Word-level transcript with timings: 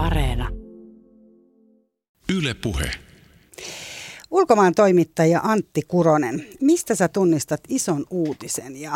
Areena. 0.00 0.48
Yle 2.36 2.54
Puhe. 2.54 2.90
Ulkomaan 4.30 4.74
toimittaja 4.74 5.40
Antti 5.42 5.82
Kuronen, 5.88 6.46
mistä 6.60 6.94
sä 6.94 7.08
tunnistat 7.08 7.60
ison 7.68 8.04
uutisen 8.10 8.76
ja 8.76 8.92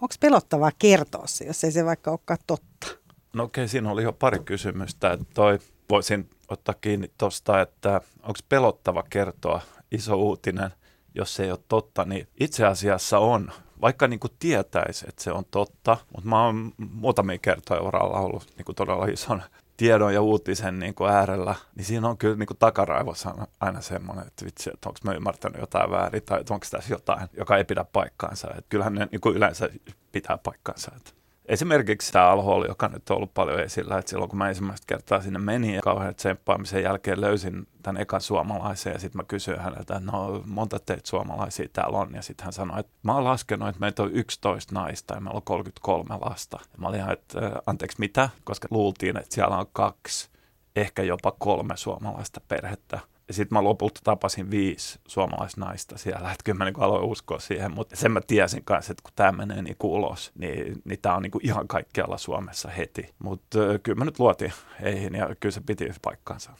onko 0.00 0.14
pelottavaa 0.20 0.70
kertoa 0.78 1.26
se, 1.26 1.44
jos 1.44 1.64
ei 1.64 1.72
se 1.72 1.84
vaikka 1.84 2.10
olekaan 2.10 2.38
totta? 2.46 2.86
No 3.32 3.44
okei, 3.44 3.62
okay, 3.62 3.68
siinä 3.68 3.90
oli 3.90 4.02
jo 4.02 4.12
pari 4.12 4.38
kysymystä. 4.38 5.12
Että 5.12 5.26
toi, 5.34 5.58
voisin 5.90 6.30
ottaa 6.48 6.74
kiinni 6.80 7.10
tuosta, 7.18 7.60
että 7.60 8.00
onko 8.22 8.38
pelottava 8.48 9.02
kertoa 9.10 9.60
iso 9.92 10.16
uutinen, 10.16 10.70
jos 11.14 11.34
se 11.34 11.44
ei 11.44 11.50
ole 11.50 11.58
totta, 11.68 12.04
niin 12.04 12.28
itse 12.40 12.66
asiassa 12.66 13.18
on. 13.18 13.52
Vaikka 13.80 14.08
niin 14.08 14.20
kuin 14.20 14.32
tietäisi, 14.38 15.06
että 15.08 15.22
se 15.22 15.32
on 15.32 15.44
totta, 15.50 15.96
mutta 16.14 16.28
mä 16.28 16.44
oon 16.44 16.72
muutamia 16.78 17.38
kertoja 17.38 17.80
uralla 17.80 18.20
ollut 18.20 18.52
niin 18.56 18.64
kuin 18.64 18.76
todella 18.76 19.06
ison 19.06 19.42
tiedon 19.76 20.14
ja 20.14 20.22
uutisen 20.22 20.78
niin 20.78 20.94
kuin 20.94 21.10
äärellä, 21.10 21.54
niin 21.74 21.84
siinä 21.84 22.08
on 22.08 22.18
kyllä 22.18 22.36
niin 22.36 22.46
kuin 22.46 22.58
takaraivossa 22.58 23.34
aina 23.60 23.80
semmoinen, 23.80 24.26
että 24.26 24.44
vitsi, 24.44 24.70
että 24.74 24.88
onko 24.88 24.98
mä 25.04 25.12
ymmärtänyt 25.12 25.60
jotain 25.60 25.90
väärin 25.90 26.22
tai 26.22 26.38
onko 26.38 26.66
tässä 26.70 26.94
jotain, 26.94 27.28
joka 27.36 27.56
ei 27.56 27.64
pidä 27.64 27.84
paikkaansa. 27.92 28.48
Että 28.50 28.68
kyllähän 28.68 28.94
ne 28.94 29.08
niin 29.12 29.20
kuin 29.20 29.36
yleensä 29.36 29.68
pitää 30.12 30.38
paikkaansa. 30.38 30.90
Että 30.96 31.10
Esimerkiksi 31.48 32.12
tämä 32.12 32.28
alhooli, 32.28 32.66
joka 32.68 32.88
nyt 32.88 33.10
on 33.10 33.16
ollut 33.16 33.34
paljon 33.34 33.60
esillä, 33.60 33.98
että 33.98 34.10
silloin 34.10 34.28
kun 34.28 34.38
mä 34.38 34.48
ensimmäistä 34.48 34.84
kertaa 34.86 35.20
sinne 35.20 35.38
menin 35.38 35.74
ja 35.74 35.82
kauhean 35.82 36.14
tsemppaamisen 36.14 36.82
jälkeen 36.82 37.20
löysin 37.20 37.66
tämän 37.82 38.02
ekan 38.02 38.20
suomalaisen 38.20 38.92
ja 38.92 38.98
sitten 38.98 39.18
mä 39.18 39.24
kysyin 39.24 39.58
häneltä, 39.58 39.96
että 39.96 40.12
no 40.12 40.42
monta 40.46 40.78
teitä 40.78 41.08
suomalaisia 41.08 41.68
täällä 41.72 41.98
on? 41.98 42.14
Ja 42.14 42.22
sitten 42.22 42.44
hän 42.44 42.52
sanoi, 42.52 42.80
että 42.80 42.92
mä 43.02 43.14
oon 43.14 43.24
laskenut, 43.24 43.68
että 43.68 43.80
meitä 43.80 44.02
on 44.02 44.12
11 44.12 44.74
naista 44.74 45.14
ja 45.14 45.20
meillä 45.20 45.36
on 45.36 45.42
33 45.42 46.14
lasta. 46.20 46.58
Ja 46.62 46.78
mä 46.78 46.88
olin 46.88 47.00
ihan, 47.00 47.12
että 47.12 47.52
anteeksi 47.66 48.00
mitä, 48.00 48.28
koska 48.44 48.68
luultiin, 48.70 49.16
että 49.16 49.34
siellä 49.34 49.58
on 49.58 49.66
kaksi, 49.72 50.30
ehkä 50.76 51.02
jopa 51.02 51.32
kolme 51.38 51.76
suomalaista 51.76 52.40
perhettä 52.48 53.00
sitten 53.30 53.56
mä 53.56 53.64
lopulta 53.64 54.00
tapasin 54.04 54.50
viisi 54.50 54.98
suomalaisnaista 55.08 55.98
siellä, 55.98 56.32
että 56.32 56.44
kyllä 56.44 56.58
mä 56.58 56.64
niin 56.64 56.80
aloin 56.80 57.04
uskoa 57.04 57.38
siihen, 57.38 57.74
mutta 57.74 57.96
sen 57.96 58.12
mä 58.12 58.20
tiesin 58.26 58.64
kanssa, 58.64 58.92
että 58.92 59.02
kun 59.02 59.12
tämä 59.16 59.32
menee 59.32 59.62
niin 59.62 59.76
ulos, 59.82 60.32
niin, 60.38 60.82
niin 60.84 60.98
tämä 61.02 61.16
on 61.16 61.22
niin 61.22 61.32
ihan 61.42 61.68
kaikkialla 61.68 62.18
Suomessa 62.18 62.68
heti. 62.68 63.14
Mutta 63.18 63.58
kyllä 63.82 63.98
mä 63.98 64.04
nyt 64.04 64.18
luotin 64.18 64.52
heihin 64.82 65.14
ja 65.14 65.36
kyllä 65.40 65.52
se 65.52 65.60
piti 65.60 65.88
paikkaansa. 66.02 66.50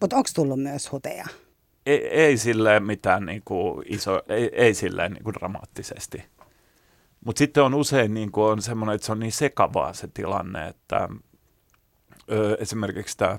Mutta 0.00 0.16
onko 0.16 0.28
tullut 0.34 0.62
myös 0.62 0.92
huteja? 0.92 1.26
Ei, 1.86 2.08
ei 2.08 2.36
silleen 2.36 2.82
mitään 2.82 3.26
niin 3.26 3.42
kuin 3.44 3.84
iso, 3.88 4.22
ei, 4.28 4.50
ei 4.52 4.74
silleen 4.74 5.12
niin 5.12 5.24
kuin 5.24 5.34
dramaattisesti. 5.34 6.24
Mutta 7.24 7.38
sitten 7.38 7.62
on 7.62 7.74
usein 7.74 8.14
niin 8.14 8.32
kuin 8.32 8.44
on 8.52 8.62
semmoinen, 8.62 8.94
että 8.94 9.06
se 9.06 9.12
on 9.12 9.20
niin 9.20 9.32
sekavaa 9.32 9.92
se 9.92 10.08
tilanne, 10.14 10.68
että 10.68 11.08
ö, 12.30 12.56
esimerkiksi 12.60 13.16
tämä 13.16 13.38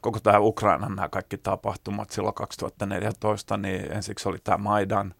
koko 0.00 0.20
tämä 0.20 0.38
Ukrainan 0.38 0.96
nämä 0.96 1.08
kaikki 1.08 1.38
tapahtumat 1.38 2.10
silloin 2.10 2.34
2014, 2.34 3.56
niin 3.56 3.92
ensiksi 3.92 4.28
oli 4.28 4.38
tämä 4.44 4.58
Maidan, 4.58 5.14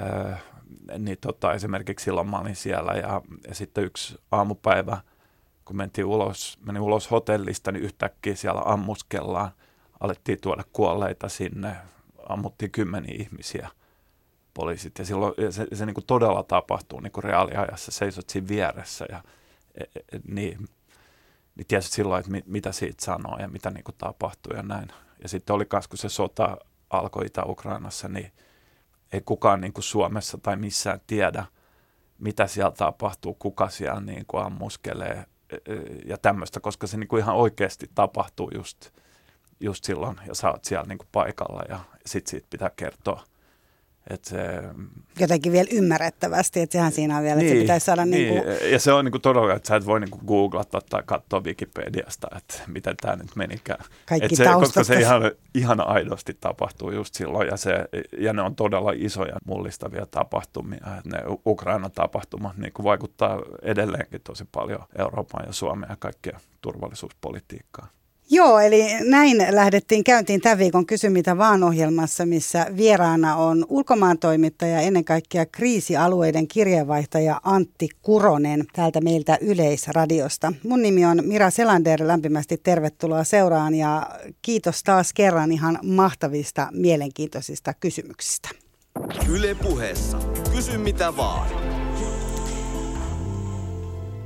äh, 0.00 0.42
niin 0.98 1.18
tota, 1.20 1.52
esimerkiksi 1.52 2.04
silloin 2.04 2.30
mä 2.30 2.38
olin 2.38 2.56
siellä 2.56 2.92
ja, 2.92 3.22
ja 3.48 3.54
sitten 3.54 3.84
yksi 3.84 4.18
aamupäivä, 4.30 5.00
kun 5.64 5.76
mentiin 5.76 6.04
ulos, 6.04 6.58
menin 6.66 6.82
ulos 6.82 7.10
hotellista, 7.10 7.72
niin 7.72 7.84
yhtäkkiä 7.84 8.34
siellä 8.34 8.62
ammuskellaan, 8.64 9.50
alettiin 10.00 10.40
tuoda 10.40 10.64
kuolleita 10.72 11.28
sinne, 11.28 11.76
ammuttiin 12.28 12.70
kymmeniä 12.70 13.16
ihmisiä 13.18 13.68
poliisit. 14.54 14.98
Ja 14.98 15.04
silloin 15.04 15.34
ja 15.38 15.52
se, 15.52 15.66
se 15.72 15.86
niin 15.86 15.94
kuin 15.94 16.06
todella 16.06 16.42
tapahtuu 16.42 17.00
niin 17.00 17.12
kuin 17.12 17.24
reaaliajassa, 17.24 17.92
seisot 17.92 18.30
siinä 18.30 18.48
vieressä 18.48 19.06
ja 19.08 19.22
e, 19.74 19.82
e, 19.82 20.20
niin 20.28 20.68
niin 21.54 21.66
tiesi 21.66 21.88
silloin, 21.88 22.20
että 22.20 22.30
mit, 22.30 22.46
mitä 22.46 22.72
siitä 22.72 23.04
sanoo 23.04 23.38
ja 23.38 23.48
mitä 23.48 23.70
niin 23.70 23.84
kuin 23.84 23.94
tapahtuu 23.98 24.56
ja 24.56 24.62
näin. 24.62 24.88
Ja 25.22 25.28
sitten 25.28 25.56
oli 25.56 25.66
myös, 25.72 25.88
kun 25.88 25.98
se 25.98 26.08
sota 26.08 26.56
alkoi 26.90 27.26
Itä-Ukrainassa, 27.26 28.08
niin 28.08 28.32
ei 29.12 29.20
kukaan 29.20 29.60
niin 29.60 29.72
kuin 29.72 29.84
Suomessa 29.84 30.38
tai 30.38 30.56
missään 30.56 31.00
tiedä, 31.06 31.44
mitä 32.18 32.46
siellä 32.46 32.70
tapahtuu, 32.70 33.34
kuka 33.34 33.68
siellä 33.68 34.00
niin 34.00 34.24
kuin 34.26 34.44
ammuskelee 34.44 35.24
e, 35.50 35.56
e, 35.56 35.76
ja 36.06 36.18
tämmöistä, 36.18 36.60
koska 36.60 36.86
se 36.86 36.96
niin 36.96 37.08
kuin 37.08 37.22
ihan 37.22 37.36
oikeasti 37.36 37.90
tapahtuu 37.94 38.50
just, 38.54 38.90
just 39.60 39.84
silloin, 39.84 40.16
ja 40.26 40.34
sä 40.34 40.50
oot 40.50 40.64
siellä 40.64 40.86
niin 40.88 40.98
kuin 40.98 41.08
paikalla 41.12 41.62
ja 41.68 41.80
sitten 42.06 42.30
siitä 42.30 42.46
pitää 42.50 42.70
kertoa– 42.76 43.24
et 44.10 44.24
se, 44.24 44.38
Jotenkin 45.20 45.52
vielä 45.52 45.68
ymmärrettävästi, 45.72 46.60
että 46.60 46.72
sehän 46.72 46.92
siinä 46.92 47.16
on 47.16 47.22
vielä, 47.22 47.36
niin, 47.36 47.46
että 47.46 47.50
se 47.50 47.54
niin, 47.54 47.64
pitäisi 47.64 47.86
saada 47.86 48.04
niin, 48.04 48.34
niin 48.34 48.44
kuin... 48.44 48.72
Ja 48.72 48.78
se 48.78 48.92
on 48.92 49.04
niin 49.04 49.12
kuin 49.12 49.22
todella, 49.22 49.54
että 49.54 49.68
sä 49.68 49.76
et 49.76 49.86
voi 49.86 50.00
niin 50.00 50.10
kuin 50.10 50.22
googlata 50.26 50.80
tai 50.90 51.02
katsoa 51.06 51.40
Wikipediasta, 51.40 52.26
että 52.36 52.54
miten 52.66 52.96
tämä 52.96 53.16
nyt 53.16 53.36
menikään. 53.36 53.84
Kaikki 54.06 54.26
et 54.26 54.36
se, 54.36 54.44
Koska 54.44 54.84
se 54.84 54.94
ihan, 54.94 55.22
ihan 55.54 55.86
aidosti 55.86 56.36
tapahtuu 56.40 56.90
just 56.90 57.14
silloin 57.14 57.48
ja, 57.48 57.56
se, 57.56 57.84
ja 58.18 58.32
ne 58.32 58.42
on 58.42 58.56
todella 58.56 58.92
isoja 58.94 59.36
mullistavia 59.46 60.06
tapahtumia. 60.06 60.86
Et 60.98 61.04
ne 61.04 61.18
Ukrainan 61.46 61.90
tapahtumat 61.90 62.56
niin 62.56 62.72
kuin 62.72 62.84
vaikuttaa 62.84 63.42
edelleenkin 63.62 64.20
tosi 64.24 64.44
paljon 64.52 64.84
Euroopan 64.98 65.44
ja 65.46 65.52
Suomen 65.52 65.90
ja 65.90 65.96
kaikkea 65.98 66.40
turvallisuuspolitiikkaan. 66.60 67.88
Joo, 68.30 68.58
eli 68.58 68.86
näin 69.00 69.46
lähdettiin 69.50 70.04
käyntiin 70.04 70.40
tämän 70.40 70.58
viikon 70.58 70.86
Kysy 70.86 71.08
mitä 71.08 71.38
vaan 71.38 71.62
ohjelmassa, 71.62 72.26
missä 72.26 72.66
vieraana 72.76 73.36
on 73.36 73.66
ulkomaan 73.68 74.18
toimittaja 74.18 74.80
ennen 74.80 75.04
kaikkea 75.04 75.46
kriisialueiden 75.46 76.48
kirjeenvaihtaja 76.48 77.40
Antti 77.44 77.88
Kuronen 78.02 78.64
täältä 78.72 79.00
meiltä 79.00 79.38
Yleisradiosta. 79.40 80.52
Mun 80.64 80.82
nimi 80.82 81.04
on 81.04 81.22
Mira 81.24 81.50
Selander, 81.50 82.06
lämpimästi 82.06 82.56
tervetuloa 82.56 83.24
seuraan 83.24 83.74
ja 83.74 84.10
kiitos 84.42 84.82
taas 84.82 85.12
kerran 85.12 85.52
ihan 85.52 85.78
mahtavista, 85.82 86.68
mielenkiintoisista 86.72 87.74
kysymyksistä. 87.74 88.48
Yle 89.28 89.54
puheessa. 89.54 90.18
Kysy 90.54 90.78
mitä 90.78 91.16
vaan. 91.16 91.73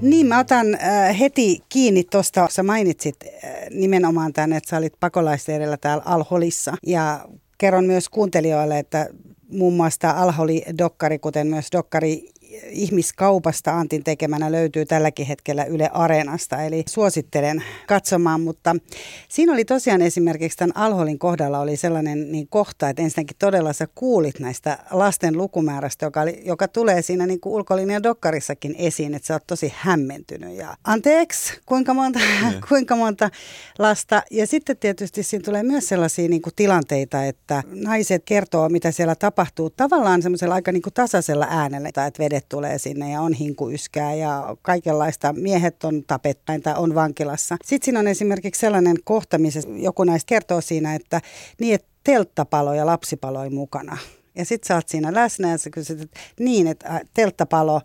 Niin, 0.00 0.26
mä 0.26 0.38
otan 0.38 0.75
äh, 0.75 1.19
heti 1.20 1.62
kiinni 1.69 2.04
tuosta, 2.04 2.48
sä 2.50 2.62
mainitsit 2.62 3.16
äh, 3.25 3.50
nimenomaan 3.70 4.32
tämän, 4.32 4.53
että 4.53 4.70
sä 4.70 4.76
olit 4.76 4.92
pakolaisleirillä 5.00 5.76
täällä 5.76 6.03
Alholissa. 6.06 6.75
Ja 6.86 7.28
kerron 7.59 7.84
myös 7.84 8.09
kuuntelijoille, 8.09 8.78
että 8.78 9.09
muun 9.53 9.75
muassa 9.75 10.10
Alholi-dokkari, 10.10 11.19
kuten 11.19 11.47
myös 11.47 11.66
dokkari 11.72 12.31
ihmiskaupasta 12.71 13.79
Antin 13.79 14.05
tekemänä 14.05 14.53
löytyy 14.53 14.87
tälläkin 14.87 15.27
hetkellä 15.27 15.65
Yle 15.65 15.91
Areenasta, 15.93 16.63
eli 16.63 16.85
suosittelen 16.89 17.63
katsomaan, 17.87 18.41
mutta 18.41 18.77
siinä 19.29 19.53
oli 19.53 19.65
tosiaan 19.65 20.03
esimerkiksi 20.03 20.59
tämän 20.59 20.77
Alholin 20.77 21.19
kohdalla 21.19 21.59
oli 21.59 21.77
sellainen 21.77 22.33
niin 22.33 22.49
kohta, 22.49 22.89
että 22.89 23.03
ensinnäkin 23.03 23.37
todella 23.39 23.73
sä 23.73 23.89
kuulit 23.95 24.39
näistä 24.39 24.79
lasten 24.91 25.37
lukumäärästä, 25.37 26.07
joka, 26.07 26.21
oli, 26.21 26.43
joka 26.45 26.69
tulee 26.69 27.03
siinä 27.03 27.27
niin 27.27 27.41
kuin 27.41 27.53
ulkolinjan 27.53 28.03
dokkarissakin 28.03 28.75
esiin, 28.79 29.15
että 29.15 29.27
sä 29.27 29.35
oot 29.35 29.47
tosi 29.47 29.73
hämmentynyt 29.77 30.57
ja 30.57 30.77
anteeksi, 30.85 31.61
kuinka 31.67 31.95
monta, 31.95 32.19
yeah. 32.19 32.55
kuinka 32.69 32.97
monta 32.97 33.31
lasta. 33.79 34.23
Ja 34.31 34.47
sitten 34.47 34.77
tietysti 34.77 35.23
siinä 35.23 35.45
tulee 35.45 35.63
myös 35.63 35.89
sellaisia 35.89 36.29
niin 36.29 36.43
kuin 36.43 36.53
tilanteita, 36.57 37.25
että 37.25 37.63
naiset 37.67 38.23
kertoo, 38.25 38.69
mitä 38.69 38.91
siellä 38.91 39.15
tapahtuu 39.15 39.71
tavallaan 39.71 40.23
semmoisella 40.23 40.55
aika 40.55 40.73
niin 40.73 40.83
kuin 40.83 40.95
tasaisella 40.95 41.47
äänellä, 41.51 41.89
että 41.89 42.13
vedet 42.19 42.47
tulee 42.48 42.78
sinne 42.78 43.10
ja 43.10 43.20
on 43.20 43.32
hinkuyskää 43.32 44.14
ja 44.14 44.56
kaikenlaista. 44.62 45.32
Miehet 45.32 45.84
on 45.84 46.04
tapettain 46.06 46.62
tai 46.62 46.75
on 46.76 46.94
vankilassa. 46.94 47.56
Sitten 47.64 47.84
siinä 47.84 48.00
on 48.00 48.06
esimerkiksi 48.06 48.60
sellainen 48.60 48.97
kohta, 49.04 49.38
missä 49.38 49.60
joku 49.76 50.04
näistä 50.04 50.28
kertoo 50.28 50.60
siinä, 50.60 50.94
että 50.94 51.20
niin, 51.60 51.75
että 51.75 51.88
telttapalo 52.04 52.75
ja 52.75 52.86
lapsipalo 52.86 53.50
mukana. 53.50 53.98
Ja 54.34 54.44
sit 54.44 54.64
sä 54.64 54.75
oot 54.75 54.88
siinä 54.88 55.14
läsnä 55.14 55.50
ja 55.50 55.59
sä 55.59 55.70
kysyt, 55.70 56.00
että 56.00 56.20
niin, 56.41 56.66
että 56.66 56.88
äh, 56.88 57.00
telttapalo 57.14 57.81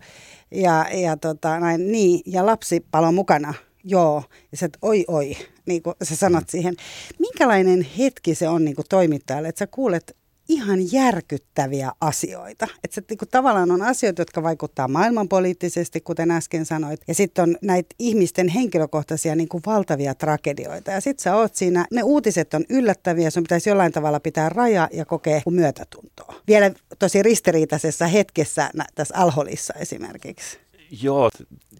ja, 0.50 0.86
ja 0.92 1.16
tota, 1.16 1.60
näin, 1.60 1.92
niin, 1.92 2.20
ja 2.26 2.46
lapsipalo 2.46 3.12
mukana. 3.12 3.54
Joo. 3.84 4.22
Ja 4.52 4.58
sä, 4.58 4.66
että 4.66 4.78
oi 4.82 5.04
oi, 5.08 5.36
niin 5.66 5.82
kuin 5.82 5.94
sä 6.02 6.16
sanot 6.16 6.48
siihen. 6.48 6.74
Minkälainen 7.18 7.86
hetki 7.98 8.34
se 8.34 8.48
on 8.48 8.64
niin 8.64 8.76
kuin 8.76 8.86
toimittajalle, 8.88 9.48
että 9.48 9.58
sä 9.58 9.66
kuulet 9.66 10.16
ihan 10.48 10.92
järkyttäviä 10.92 11.92
asioita. 12.00 12.68
Että 12.84 12.94
se 12.94 13.02
niinku, 13.10 13.26
tavallaan 13.30 13.70
on 13.70 13.82
asioita, 13.82 14.20
jotka 14.22 14.42
vaikuttaa 14.42 14.88
maailmanpoliittisesti, 14.88 16.00
kuten 16.00 16.30
äsken 16.30 16.66
sanoit. 16.66 17.00
Ja 17.08 17.14
sitten 17.14 17.42
on 17.42 17.56
näitä 17.62 17.94
ihmisten 17.98 18.48
henkilökohtaisia 18.48 19.36
niinku, 19.36 19.60
valtavia 19.66 20.14
tragedioita. 20.14 20.90
Ja 20.90 21.00
sitten 21.00 21.22
sä 21.22 21.36
oot 21.36 21.54
siinä, 21.54 21.86
ne 21.90 22.02
uutiset 22.02 22.54
on 22.54 22.64
yllättäviä, 22.68 23.30
sun 23.30 23.42
pitäisi 23.42 23.70
jollain 23.70 23.92
tavalla 23.92 24.20
pitää 24.20 24.48
raja 24.48 24.88
ja 24.92 25.04
kokea 25.04 25.40
myötätuntoa. 25.50 26.34
Vielä 26.46 26.70
tosi 26.98 27.22
ristiriitaisessa 27.22 28.06
hetkessä 28.06 28.70
tässä 28.94 29.14
Alholissa 29.16 29.74
esimerkiksi. 29.74 30.58
Joo, 31.02 31.30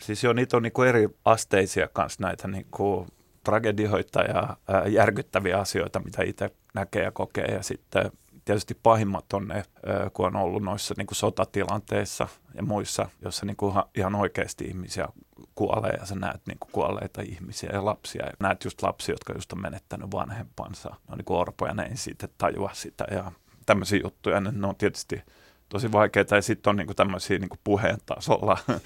siis 0.03 0.25
jo 0.25 0.33
niitä 0.33 0.57
on 0.57 0.63
niinku 0.63 0.83
eri 0.83 1.09
asteisia 1.25 1.89
kanssa 1.89 2.23
näitä 2.23 2.49
niinku 2.49 3.07
tragedioita 3.45 4.23
ja 4.23 4.57
ää, 4.69 4.87
järkyttäviä 4.87 5.59
asioita, 5.59 6.01
mitä 6.01 6.23
itse 6.23 6.51
näkee 6.75 7.03
ja 7.03 7.11
kokee. 7.11 7.45
Ja 7.45 7.63
sitten 7.63 8.11
tietysti 8.45 8.75
pahimmat 8.83 9.33
on 9.33 9.49
ne, 9.49 9.65
kun 10.13 10.27
on 10.27 10.37
ollut 10.37 10.63
noissa 10.63 10.95
niin 10.99 11.07
kuin 11.07 11.17
sotatilanteissa 11.17 12.29
ja 12.55 12.63
muissa, 12.63 13.09
jossa 13.23 13.47
niin 13.47 13.57
ihan 13.95 14.15
oikeasti 14.15 14.65
ihmisiä 14.65 15.09
kuolee 15.55 15.93
ja 16.01 16.07
sä 16.07 16.15
näet 16.15 16.41
niin 16.47 16.59
kuin 16.59 16.71
kuolleita 16.73 17.23
ihmisiä 17.23 17.71
ja 17.73 17.85
lapsia. 17.85 18.27
Ja 18.27 18.33
näet 18.41 18.65
just 18.65 18.83
lapsia, 18.83 19.13
jotka 19.13 19.33
just 19.33 19.53
on 19.53 19.63
menettänyt 19.63 20.13
vanhempansa. 20.13 20.89
Ne 20.89 20.97
on 21.09 21.19
niin 21.19 21.25
kuin 21.25 21.39
orpoja, 21.39 21.75
ne 21.75 21.83
ei 21.83 21.97
siitä 21.97 22.29
tajua 22.39 22.71
sitä 22.73 23.05
ja 23.11 23.33
tämmöisiä 23.67 24.01
juttuja. 24.05 24.41
Ne 24.41 24.67
on 24.67 24.77
tietysti 24.77 25.23
tosi 25.69 25.93
vaikeita 25.93 26.37
ja 26.37 26.43
sitten 26.43 26.71
on 26.71 26.77
niin 26.77 26.87
kuin 26.87 26.97
tämmöisiä 26.97 27.39
niin 27.39 27.49
kuin 27.49 27.61
puheen 27.65 27.99
tasolla, 28.07 28.59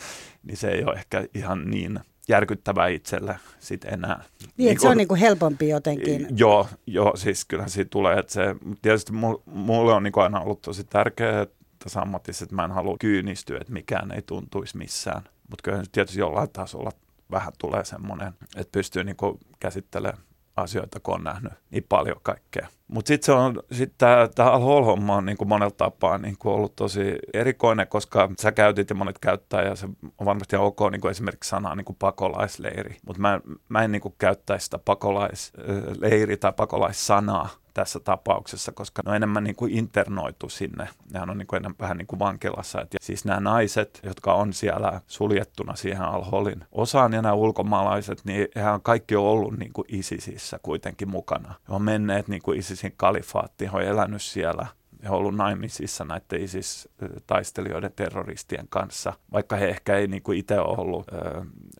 niin 0.46 0.56
se 0.56 0.68
ei 0.68 0.84
ole 0.84 0.94
ehkä 0.94 1.24
ihan 1.34 1.70
niin 1.70 2.00
järkyttävää 2.28 2.88
itselle 2.88 3.38
sit 3.58 3.84
enää. 3.84 4.24
Niin, 4.40 4.50
niin 4.56 4.76
kun, 4.76 4.82
se 4.82 4.88
on 4.88 4.96
niin 4.96 5.08
kuin 5.08 5.20
helpompi 5.20 5.68
jotenkin. 5.68 6.26
Joo, 6.36 6.68
joo, 6.86 7.16
siis 7.16 7.44
kyllähän 7.44 7.70
siitä 7.70 7.90
tulee, 7.90 8.18
että 8.18 8.32
se, 8.32 8.56
tietysti 8.82 9.12
mulle 9.46 9.92
on 9.92 10.02
niin 10.02 10.12
kuin 10.12 10.24
aina 10.24 10.40
ollut 10.40 10.62
tosi 10.62 10.84
tärkeää 10.84 11.46
tässä 11.78 12.00
ammatissa, 12.00 12.44
että 12.44 12.56
mä 12.56 12.64
en 12.64 12.70
halua 12.70 12.96
kyynistyä, 13.00 13.58
että 13.60 13.72
mikään 13.72 14.12
ei 14.12 14.22
tuntuisi 14.22 14.76
missään. 14.76 15.22
Mutta 15.22 15.62
kyllä 15.62 15.82
tietysti 15.92 16.20
jollain 16.20 16.50
tasolla 16.50 16.90
vähän 17.30 17.52
tulee 17.58 17.84
semmoinen, 17.84 18.32
että 18.56 18.72
pystyy 18.72 19.04
niin 19.04 19.16
käsittelemään 19.60 20.27
asioita, 20.58 21.00
kun 21.00 21.14
on 21.14 21.24
nähnyt 21.24 21.52
niin 21.70 21.86
paljon 21.88 22.20
kaikkea. 22.22 22.68
Mutta 22.88 23.08
sitten 23.08 23.34
sit 23.72 23.92
tämä 23.98 24.28
Al-Hol-homma 24.38 25.16
on 25.16 25.26
niinku 25.26 25.44
monella 25.44 25.74
tapaa 25.76 26.18
niinku 26.18 26.50
ollut 26.50 26.76
tosi 26.76 27.18
erikoinen, 27.34 27.88
koska 27.88 28.30
sä 28.40 28.52
käytit 28.52 28.90
ja 28.90 28.96
monet 28.96 29.18
käyttää 29.18 29.62
ja 29.62 29.74
se 29.74 29.88
on 30.18 30.26
varmasti 30.26 30.56
ok 30.56 30.78
niinku 30.90 31.08
esimerkiksi 31.08 31.50
sanaa 31.50 31.74
niinku 31.74 31.96
pakolaisleiri. 31.98 32.96
Mutta 33.06 33.20
mä, 33.22 33.40
mä 33.68 33.82
en 33.82 33.92
niinku 33.92 34.14
käyttäisi 34.18 34.64
sitä 34.64 34.78
pakolaisleiri 34.78 36.36
tai 36.36 36.52
pakolaissanaa 36.52 37.48
tässä 37.78 38.00
tapauksessa, 38.00 38.72
koska 38.72 39.02
ne 39.04 39.10
on 39.10 39.16
enemmän 39.16 39.44
niin 39.44 39.56
kuin 39.56 39.72
internoitu 39.72 40.48
sinne. 40.48 40.88
Nehän 41.12 41.30
on 41.30 41.38
niin 41.38 41.46
kuin 41.46 41.56
enemmän, 41.56 41.76
vähän 41.80 41.96
niin 41.96 42.06
kuin 42.06 42.18
vankilassa. 42.18 42.80
Et 42.80 42.88
siis 43.00 43.24
nämä 43.24 43.40
naiset, 43.40 44.00
jotka 44.02 44.34
on 44.34 44.52
siellä 44.52 45.00
suljettuna 45.06 45.76
siihen 45.76 46.02
Al-Holin 46.02 46.64
osaan 46.72 47.12
ja 47.12 47.22
nämä 47.22 47.34
ulkomaalaiset, 47.34 48.24
niin 48.24 48.48
he 48.56 48.70
on 48.70 48.82
kaikki 48.82 49.16
ollut 49.16 49.58
niin 49.58 49.72
kuin 49.72 49.84
ISISissä 49.88 50.58
kuitenkin 50.62 51.08
mukana. 51.08 51.54
He 51.68 51.74
on 51.74 51.82
menneet 51.82 52.28
niin 52.28 52.42
kuin 52.42 52.58
ISISin 52.58 52.94
kalifaattiin, 52.96 53.70
he 53.70 53.76
on 53.76 53.82
elänyt 53.82 54.22
siellä 54.22 54.66
ovat 55.04 55.18
ollut 55.18 55.36
naimisissa 55.36 56.04
näiden 56.04 56.40
ISIS-taistelijoiden 56.40 57.92
terroristien 57.96 58.66
kanssa, 58.68 59.12
vaikka 59.32 59.56
he 59.56 59.68
ehkä 59.68 59.96
ei 59.96 60.06
niin 60.06 60.22
kuin 60.22 60.38
itse 60.38 60.60
ole 60.60 60.78
ollut, 60.78 61.06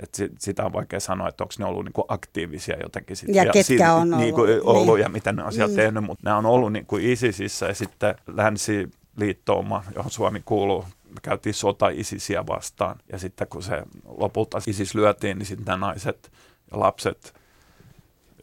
että 0.00 0.28
sitä 0.38 0.64
on 0.64 0.72
vaikea 0.72 1.00
sanoa, 1.00 1.28
että 1.28 1.44
onko 1.44 1.54
ne 1.58 1.64
ollut 1.64 1.84
niin 1.84 1.92
kuin 1.92 2.04
aktiivisia 2.08 2.76
jotenkin. 2.82 3.16
Sit, 3.16 3.28
ja, 3.28 3.44
ja 3.44 3.52
ketkä 3.52 3.62
sit, 3.62 3.80
on 3.90 4.10
niin 4.10 4.34
kuin 4.34 4.50
ollut. 4.50 4.66
ollut 4.66 4.94
niin. 4.94 5.02
ja 5.02 5.08
mitä 5.08 5.32
ne 5.32 5.44
on 5.44 5.52
siellä 5.52 5.68
mm. 5.68 5.76
tehnyt, 5.76 6.04
mutta 6.04 6.24
nämä 6.24 6.36
on 6.36 6.46
ollut 6.46 6.72
niin 6.72 6.86
kuin 6.86 7.04
ISISissä 7.04 7.66
ja 7.66 7.74
sitten 7.74 8.14
länsiliittouma, 8.26 9.84
johon 9.94 10.10
Suomi 10.10 10.42
kuuluu, 10.44 10.84
me 11.04 11.20
käytiin 11.22 11.54
sota 11.54 11.88
ISISiä 11.88 12.46
vastaan 12.46 12.96
ja 13.12 13.18
sitten 13.18 13.48
kun 13.48 13.62
se 13.62 13.82
lopulta 14.04 14.58
ISIS 14.66 14.94
lyötiin, 14.94 15.38
niin 15.38 15.46
sitten 15.46 15.64
nämä 15.64 15.86
naiset 15.86 16.32
ja 16.70 16.80
lapset 16.80 17.34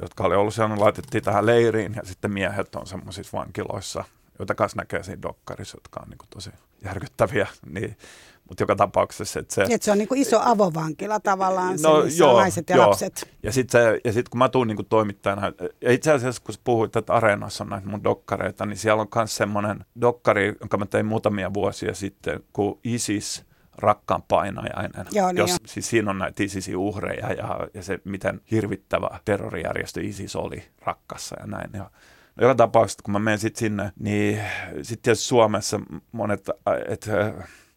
jotka 0.02 0.24
oli 0.24 0.36
ollut 0.36 0.54
siellä, 0.54 0.80
laitettiin 0.80 1.24
tähän 1.24 1.46
leiriin 1.46 1.94
ja 1.96 2.02
sitten 2.06 2.32
miehet 2.32 2.76
on 2.76 2.88
semmoisissa 2.88 3.38
vankiloissa 3.38 4.04
joita 4.40 4.56
kanssa 4.56 4.78
näkee 4.78 5.04
siinä 5.04 5.22
dokkarissa, 5.22 5.78
jotka 5.78 6.00
on 6.04 6.10
niin 6.10 6.18
kuin 6.18 6.30
tosi 6.30 6.50
järkyttäviä. 6.84 7.48
Niin, 7.74 7.98
mutta 8.50 8.64
joka 8.64 8.76
tapauksessa... 8.76 9.40
Että 9.40 9.56
se, 9.56 9.66
Et 9.70 9.82
se 9.82 9.92
on 9.92 9.98
niin 9.98 10.08
kuin 10.08 10.22
iso 10.22 10.40
avovankila 10.42 11.20
tavallaan, 11.20 11.78
no, 11.84 12.10
se, 12.10 12.18
joo, 12.18 12.40
naiset 12.40 12.70
ja 12.70 12.76
joo. 12.76 12.90
lapset. 12.90 13.30
Ja 13.44 13.52
sitten 13.52 14.02
sit, 14.12 14.30
kun 14.30 14.38
mä 14.38 14.50
tuun 14.50 14.68
niin 14.68 14.76
kuin 14.76 14.88
toimittajana, 14.90 15.52
ja 15.82 15.92
itse 15.92 16.12
asiassa 16.12 16.42
kun 16.46 16.56
puhuit, 16.64 16.96
että 16.96 17.14
Areenassa 17.14 17.64
on 17.64 17.70
näitä 17.70 17.88
mun 17.88 18.04
dokkareita, 18.04 18.66
niin 18.66 18.78
siellä 18.78 19.02
on 19.02 19.08
myös 19.16 19.36
semmoinen 19.36 19.86
dokkari, 20.02 20.56
jonka 20.60 20.78
mä 20.78 20.86
tein 20.86 21.06
muutamia 21.06 21.54
vuosia 21.54 21.94
sitten, 21.94 22.44
kun 22.54 22.80
ISIS 22.84 23.46
rakkaan 23.78 24.24
painajainen. 24.28 25.06
Joo, 25.12 25.28
niin 25.28 25.38
jos, 25.38 25.52
jo. 25.52 25.58
siis 25.66 25.90
siinä 25.90 26.12
on 26.12 26.20
näitä 26.20 26.44
ISISin 26.44 26.78
uhreja 26.78 27.34
ja, 27.34 27.68
ja 27.74 27.84
se, 27.84 28.00
miten 28.04 28.42
hirvittävä 28.52 29.20
terrorijärjestö 29.26 30.02
ISIS 30.02 30.36
oli 30.36 30.64
rakkassa 30.82 31.36
ja 31.40 31.48
näin. 31.48 31.70
Ja 31.74 31.92
No 32.36 32.44
joka 32.44 32.56
tapauksessa, 32.56 33.04
kun 33.04 33.12
mä 33.12 33.20
menen 33.20 33.40
sitten 33.40 33.60
sinne, 33.60 33.92
niin 34.00 34.42
sitten 34.82 35.02
tietysti 35.02 35.26
Suomessa 35.26 35.80
monet, 36.12 36.50
että 36.88 37.34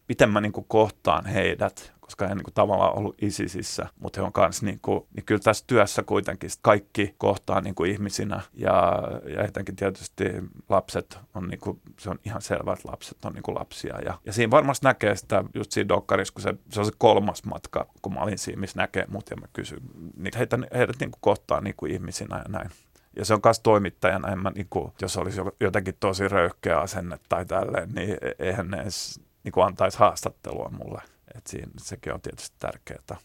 miten 0.08 0.30
mä 0.30 0.40
niinku 0.40 0.62
kohtaan 0.62 1.26
heidät, 1.26 1.92
koska 2.00 2.28
he 2.28 2.34
niinku 2.34 2.50
tavallaan 2.50 2.98
ollut 2.98 3.22
ISISissä, 3.22 3.86
mutta 4.00 4.20
he 4.20 4.26
on 4.26 4.32
kanssa, 4.32 4.66
niinku, 4.66 5.08
niin 5.16 5.24
kyllä 5.24 5.40
tässä 5.40 5.64
työssä 5.66 6.02
kuitenkin 6.02 6.50
kaikki 6.62 7.14
kohtaa 7.18 7.60
niinku 7.60 7.84
ihmisinä 7.84 8.40
ja, 8.54 9.02
ja 9.34 9.44
etenkin 9.44 9.76
tietysti 9.76 10.24
lapset 10.68 11.18
on, 11.34 11.48
niinku, 11.48 11.80
se 11.98 12.10
on 12.10 12.18
ihan 12.24 12.42
selvää, 12.42 12.74
että 12.74 12.88
lapset 12.88 13.24
on 13.24 13.32
niinku 13.32 13.54
lapsia 13.54 13.98
ja, 14.04 14.18
ja 14.24 14.32
siinä 14.32 14.50
varmasti 14.50 14.86
näkee 14.86 15.16
sitä 15.16 15.44
just 15.54 15.72
siinä 15.72 15.88
dokkarissa, 15.88 16.34
kun 16.34 16.42
se, 16.42 16.54
se 16.70 16.80
on 16.80 16.86
se 16.86 16.92
kolmas 16.98 17.44
matka, 17.44 17.86
kun 18.02 18.14
mä 18.14 18.20
olin 18.20 18.38
siinä, 18.38 18.60
missä 18.60 18.80
näkee 18.80 19.04
mut 19.08 19.30
ja 19.30 19.36
mä 19.36 19.46
kysyn, 19.52 19.80
niin 20.16 20.32
heitä, 20.38 20.58
heidät 20.74 20.96
niinku 21.00 21.18
kohtaa 21.20 21.60
niinku 21.60 21.86
ihmisinä 21.86 22.36
ja 22.36 22.44
näin. 22.48 22.70
Ja 23.18 23.24
se 23.24 23.34
on 23.34 23.40
myös 23.44 23.60
toimittajana, 23.60 24.32
en 24.32 24.38
mä, 24.38 24.50
niin 24.50 24.66
kuin, 24.70 24.92
jos 25.02 25.16
olisi 25.16 25.40
jotenkin 25.60 25.94
tosi 26.00 26.28
röyhkeä 26.28 26.80
asenne 26.80 27.18
tai 27.28 27.46
tälleen, 27.46 27.88
niin 27.88 28.10
e-, 28.10 28.46
eihän 28.46 28.70
ne 28.70 28.80
edes 28.80 29.20
niin 29.44 29.52
kuin 29.52 29.66
antaisi 29.66 29.98
haastattelua 29.98 30.70
mulle. 30.78 31.02
Et 31.34 31.46
siinä, 31.46 31.70
sekin 31.78 32.14
on 32.14 32.20
tietysti 32.20 32.56
tärkeää. 32.58 33.18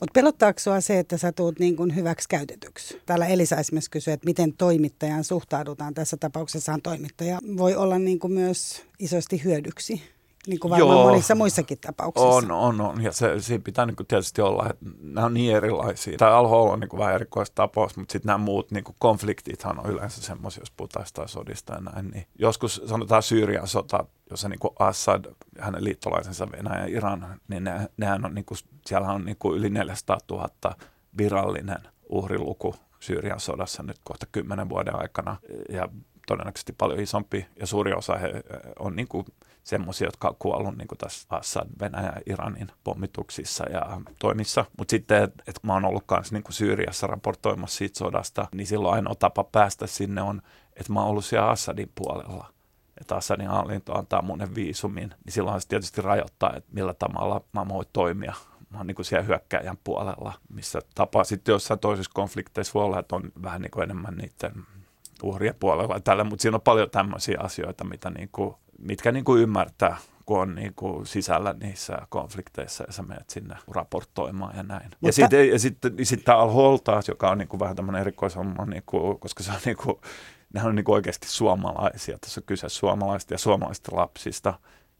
Mutta 0.00 0.12
pelottaako 0.12 0.58
sinua 0.58 0.80
se, 0.80 0.98
että 0.98 1.16
sä 1.16 1.32
tuut 1.32 1.58
niin 1.58 1.76
kuin 1.76 1.96
hyväksi 1.96 2.28
käytetyksi? 2.28 3.02
Täällä 3.06 3.26
Elisa 3.26 3.56
esimerkiksi 3.56 3.90
kysyy, 3.90 4.14
että 4.14 4.26
miten 4.26 4.52
toimittajan 4.52 5.24
suhtaudutaan. 5.24 5.94
Tässä 5.94 6.16
tapauksessahan 6.16 6.82
toimittaja 6.82 7.38
voi 7.56 7.74
olla 7.74 7.98
niin 7.98 8.18
kuin 8.18 8.32
myös 8.32 8.82
isosti 8.98 9.44
hyödyksi 9.44 10.02
niin 10.46 10.60
kuin 10.60 10.70
varmaan 10.70 10.96
Joo, 10.96 11.06
monissa 11.08 11.34
muissakin 11.34 11.78
tapauksissa. 11.78 12.28
On, 12.28 12.50
on, 12.50 12.80
on. 12.80 13.02
Ja 13.02 13.12
se, 13.12 13.40
siinä 13.40 13.62
pitää 13.64 13.86
niin 13.86 13.96
kuin 13.96 14.06
tietysti 14.06 14.42
olla, 14.42 14.66
että 14.70 14.84
nämä 15.00 15.26
on 15.26 15.34
niin 15.34 15.56
erilaisia. 15.56 16.18
Tämä 16.18 16.36
alho 16.36 16.70
on 16.70 16.80
niin 16.80 16.88
kuin 16.88 17.00
vähän 17.00 17.14
erikoistapaus, 17.14 17.96
mutta 17.96 18.12
sitten 18.12 18.26
nämä 18.26 18.38
muut 18.38 18.70
niin 18.70 18.84
kuin 18.84 18.96
konfliktithan 18.98 19.78
on 19.78 19.90
yleensä 19.90 20.22
semmoisia, 20.22 20.60
jos 20.60 20.70
puhutaan 20.70 21.06
sitä 21.06 21.26
sodista 21.26 21.74
ja 21.74 21.80
näin. 21.80 22.10
Niin 22.10 22.26
joskus 22.38 22.82
sanotaan 22.86 23.22
Syyrian 23.22 23.68
sota, 23.68 24.04
jossa 24.30 24.48
niin 24.48 24.58
kuin 24.58 24.74
Assad 24.78 25.24
ja 25.56 25.64
hänen 25.64 25.84
liittolaisensa 25.84 26.52
Venäjä 26.52 26.80
ja 26.80 26.96
Iran, 26.96 27.40
niin 27.48 27.64
ne, 27.64 27.88
nehän 27.96 28.24
on, 28.24 28.34
niin 28.34 28.44
kuin, 28.44 28.58
siellä 28.86 29.08
on 29.08 29.24
niin 29.24 29.36
kuin 29.38 29.58
yli 29.58 29.70
400 29.70 30.18
000 30.30 30.48
virallinen 31.18 31.78
uhriluku 32.08 32.74
Syyrian 33.00 33.40
sodassa 33.40 33.82
nyt 33.82 33.96
kohta 34.04 34.26
kymmenen 34.32 34.68
vuoden 34.68 34.96
aikana. 34.96 35.36
Ja 35.68 35.88
todennäköisesti 36.26 36.72
paljon 36.72 37.00
isompi 37.00 37.46
ja 37.60 37.66
suuri 37.66 37.92
osa 37.92 38.16
he 38.16 38.42
on 38.78 38.96
niin 38.96 39.08
kuin 39.08 39.26
semmoisia, 39.64 40.06
jotka 40.06 40.28
on 40.28 40.36
kuollut 40.38 40.76
niin 40.76 40.88
tässä 40.98 41.26
Assad, 41.30 41.68
ja 41.82 42.12
Iranin 42.26 42.68
pommituksissa 42.84 43.64
ja 43.70 44.00
toimissa. 44.18 44.64
Mutta 44.78 44.90
sitten, 44.90 45.22
että 45.22 45.42
et 45.46 45.60
mä 45.62 45.72
oon 45.72 45.84
ollut 45.84 46.04
myös 46.10 46.32
niin 46.32 46.44
Syyriassa 46.50 47.06
raportoimassa 47.06 47.76
siitä 47.76 47.98
sodasta, 47.98 48.48
niin 48.54 48.66
silloin 48.66 48.94
ainoa 48.94 49.14
tapa 49.14 49.44
päästä 49.44 49.86
sinne 49.86 50.22
on, 50.22 50.42
että 50.76 50.92
mä 50.92 51.00
oon 51.00 51.08
ollut 51.08 51.24
siellä 51.24 51.50
Assadin 51.50 51.92
puolella 51.94 52.52
että 53.00 53.16
Assadin 53.16 53.48
hallinto 53.48 53.98
antaa 53.98 54.22
mulle 54.22 54.54
viisumin, 54.54 55.14
niin 55.24 55.32
silloin 55.32 55.60
se 55.60 55.68
tietysti 55.68 56.02
rajoittaa, 56.02 56.52
että 56.56 56.70
millä 56.72 56.94
tavalla 56.94 57.44
mä 57.52 57.68
voin 57.68 57.86
toimia. 57.92 58.34
Mä 58.70 58.78
oon 58.78 58.86
niin 58.86 59.04
siellä 59.04 59.26
hyökkäjän 59.26 59.78
puolella, 59.84 60.32
missä 60.48 60.80
tapaa 60.94 61.24
sitten 61.24 61.52
jossain 61.52 61.80
toisissa 61.80 62.10
konflikteissa 62.14 62.74
voi 62.74 62.84
olla, 62.84 62.98
että 62.98 63.16
on 63.16 63.32
vähän 63.42 63.62
niin 63.62 63.70
kuin 63.70 63.82
enemmän 63.82 64.16
niiden 64.16 64.66
uhrien 65.22 65.54
puolella 65.60 66.00
tällä, 66.00 66.24
mutta 66.24 66.42
siinä 66.42 66.56
on 66.56 66.60
paljon 66.60 66.90
tämmöisiä 66.90 67.38
asioita, 67.40 67.84
mitä 67.84 68.10
niin 68.10 68.28
kuin, 68.32 68.54
mitkä 68.82 69.12
niin 69.12 69.24
kuin 69.24 69.42
ymmärtää, 69.42 69.96
kun 70.26 70.40
on 70.40 70.54
niin 70.54 70.72
kuin 70.76 71.06
sisällä 71.06 71.54
niissä 71.60 71.98
konflikteissa 72.08 72.84
ja 72.86 72.92
sä 72.92 73.02
menet 73.02 73.30
sinne 73.30 73.56
raportoimaan 73.68 74.56
ja 74.56 74.62
näin. 74.62 74.84
Mutta... 74.84 75.06
Ja 75.06 75.12
sitten 75.12 75.48
ja 75.48 75.58
sit, 75.58 75.78
sit 76.02 76.24
tämä 76.24 76.38
Al-Hol 76.38 76.76
taas, 76.76 77.08
joka 77.08 77.30
on 77.30 77.38
niin 77.38 77.48
kuin 77.48 77.60
vähän 77.60 77.76
tämmöinen 77.76 78.00
erikoishomma, 78.00 78.64
niin 78.64 78.82
kuin, 78.86 79.18
koska 79.18 79.42
se 79.42 79.50
on 79.50 79.58
niin 79.64 79.76
kuin, 79.76 79.96
nehän 80.54 80.68
on 80.68 80.74
niin 80.74 80.84
kuin 80.84 80.94
oikeasti 80.94 81.28
suomalaisia. 81.28 82.18
Tässä 82.18 82.40
on 82.40 82.44
kyse 82.46 82.68
suomalaisista 82.68 83.34
ja 83.34 83.38
suomalaisista 83.38 83.96
lapsista 83.96 84.54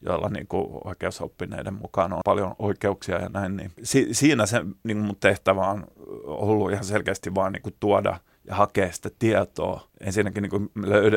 joilla 0.04 0.28
niin 0.28 0.46
kuin 0.46 0.66
oikeusoppineiden 0.84 1.74
mukaan 1.74 2.12
on 2.12 2.20
paljon 2.24 2.54
oikeuksia 2.58 3.20
ja 3.20 3.28
näin. 3.28 3.56
Niin 3.56 3.72
si- 3.82 4.08
siinä 4.14 4.46
se 4.46 4.60
niin 4.84 4.96
mun 4.96 5.16
tehtävä 5.20 5.66
on 5.66 5.86
ollut 6.26 6.72
ihan 6.72 6.84
selkeästi 6.84 7.34
vaan 7.34 7.52
niin 7.52 7.62
kuin 7.62 7.76
tuoda– 7.80 8.18
ja 8.44 8.54
hakea 8.54 8.92
sitä 8.92 9.10
tietoa. 9.18 9.88
Ensinnäkin 10.00 10.42
niin 10.42 10.50
kuin 10.50 10.70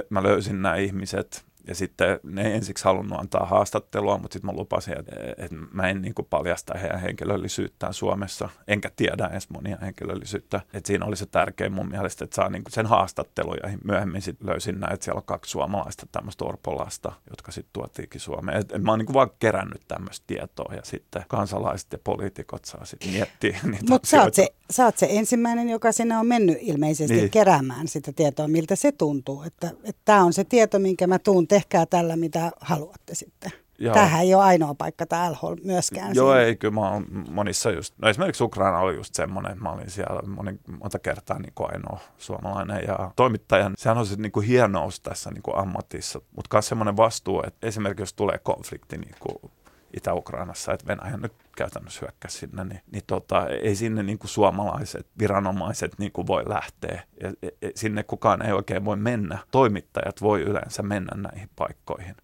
mä 0.10 0.24
löysin 0.24 0.62
nämä 0.62 0.75
ihmiset 0.75 1.45
ja 1.67 1.75
sitten 1.75 2.19
ne 2.24 2.48
ei 2.48 2.53
ensiksi 2.53 2.86
halunnut 2.86 3.19
antaa 3.19 3.45
haastattelua, 3.45 4.17
mutta 4.17 4.34
sitten 4.34 4.51
mä 4.51 4.60
lupasin, 4.60 5.00
että, 5.00 5.15
että 5.38 5.55
mä 5.74 5.89
en 5.89 6.01
niin 6.01 6.13
kuin 6.13 6.27
paljasta 6.29 6.77
heidän 6.77 7.00
henkilöllisyyttään 7.00 7.93
Suomessa, 7.93 8.50
enkä 8.67 8.91
tiedä 8.95 9.29
edes 9.31 9.50
monia 9.50 9.77
henkilöllisyyttä. 9.81 10.62
Että 10.74 10.88
siinä 10.88 11.05
oli 11.05 11.15
se 11.15 11.25
tärkein 11.25 11.74
mun 11.74 11.89
mielestä, 11.89 12.24
että 12.24 12.36
saa 12.36 12.50
niin 12.50 12.63
kuin 12.63 12.74
sen 12.74 12.86
haastattelun 12.86 13.57
ja 13.63 13.69
myöhemmin 13.84 14.22
sitten 14.22 14.48
löysin 14.48 14.79
näin, 14.79 14.93
että 14.93 15.03
siellä 15.03 15.19
on 15.19 15.25
kaksi 15.25 15.51
suomalaista 15.51 16.07
tämmöistä 16.12 16.45
orpolasta, 16.45 17.12
jotka 17.29 17.51
sitten 17.51 17.74
tuotiinkin 17.74 18.22
Suomeen. 18.22 18.60
Et, 18.60 18.72
et 18.72 18.84
mä 18.84 18.91
oon 18.91 19.00
niin 19.00 19.05
kuin 19.05 19.13
vaan 19.13 19.29
kerännyt 19.39 19.81
tämmöistä 19.88 20.24
tietoa 20.27 20.74
ja 20.74 20.81
sitten 20.84 21.25
kansalaiset 21.27 21.91
ja 21.91 21.98
poliitikot 22.03 22.65
saa 22.65 22.86
sitten 22.86 23.12
miettiä 23.12 23.60
niitä 23.72 23.86
Mutta 23.89 24.07
sä, 24.07 24.29
se, 24.31 24.48
sä 24.69 24.86
oot 24.86 24.98
se 24.98 25.07
ensimmäinen, 25.10 25.69
joka 25.69 25.91
sinne 25.91 26.17
on 26.17 26.27
mennyt 26.27 26.57
ilmeisesti 26.62 27.15
niin. 27.15 27.31
keräämään 27.31 27.88
sitä 27.88 28.12
tietoa, 28.13 28.48
miltä 28.48 28.75
se 28.75 28.91
tuntuu. 28.91 29.43
Että 29.43 29.72
tämä 30.05 30.24
on 30.24 30.34
se 30.34 30.43
tieto, 30.43 30.79
minkä 30.79 31.07
mä 31.07 31.19
tuun 31.19 31.48
tehkää 31.55 31.85
tällä 31.85 32.15
mitä 32.15 32.51
haluatte 32.62 33.15
sitten. 33.15 33.51
Joo. 33.79 33.93
Tämähän 33.93 34.21
ei 34.21 34.35
ole 34.35 34.43
ainoa 34.43 34.75
paikka 34.75 35.05
täällä 35.05 35.38
myöskään. 35.63 36.15
Joo, 36.15 36.33
siinä. 36.33 36.45
ei, 36.45 36.55
kyllä 36.55 36.74
mä 36.74 36.91
oon 36.91 37.05
monissa 37.31 37.71
just, 37.71 37.93
no 38.01 38.09
esimerkiksi 38.09 38.43
Ukraina 38.43 38.79
oli 38.79 38.95
just 38.95 39.15
semmoinen, 39.15 39.51
että 39.51 39.63
mä 39.63 39.71
olin 39.71 39.89
siellä 39.89 40.21
moni, 40.27 40.59
monta 40.79 41.00
kertaa 41.00 41.39
niin 41.39 41.53
kuin 41.55 41.69
ainoa 41.71 42.00
suomalainen 42.17 42.83
ja 42.88 43.12
toimittajan, 43.15 43.74
sehän 43.77 43.97
on 43.97 44.05
se 44.05 44.15
niin 44.15 44.31
kuin 44.31 44.47
hienous 44.47 45.00
tässä 45.00 45.31
niin 45.31 45.43
kuin 45.43 45.57
ammatissa, 45.57 46.21
mutta 46.35 46.57
myös 46.57 46.67
semmoinen 46.67 46.97
vastuu, 46.97 47.43
että 47.47 47.67
esimerkiksi 47.67 48.01
jos 48.01 48.13
tulee 48.13 48.38
konflikti 48.38 48.97
niin 48.97 49.15
kuin 49.19 49.51
Itä-Ukrainassa, 49.98 50.74
että 50.74 50.88
Venäjä 50.88 51.18
nyt 51.18 51.34
käytännössä 51.58 52.00
hyökkäsi 52.02 52.38
sinne, 52.38 52.64
niin, 52.64 52.82
niin 52.92 53.04
tota, 53.08 53.48
ei 53.48 53.75
sinne 53.75 54.04
niin 54.04 54.20
kuin 54.20 54.30
suomalaiset 54.30 55.08
viranomaiset 55.20 55.92
niin 55.98 56.12
kuin 56.12 56.28
voi 56.28 56.50
lähteä. 56.50 57.04
Ja, 57.22 57.34
ja, 57.42 57.72
sinne 57.75 58.04
kukaan 58.04 58.42
ei 58.42 58.52
oikein 58.52 58.86
voi 58.86 58.96
mennä. 58.98 59.40
Toimittajat 59.52 60.22
voi 60.22 60.42
yleensä 60.42 60.84
mennä 60.84 61.12
näihin 61.16 61.50
paikkoihin. 61.56 62.16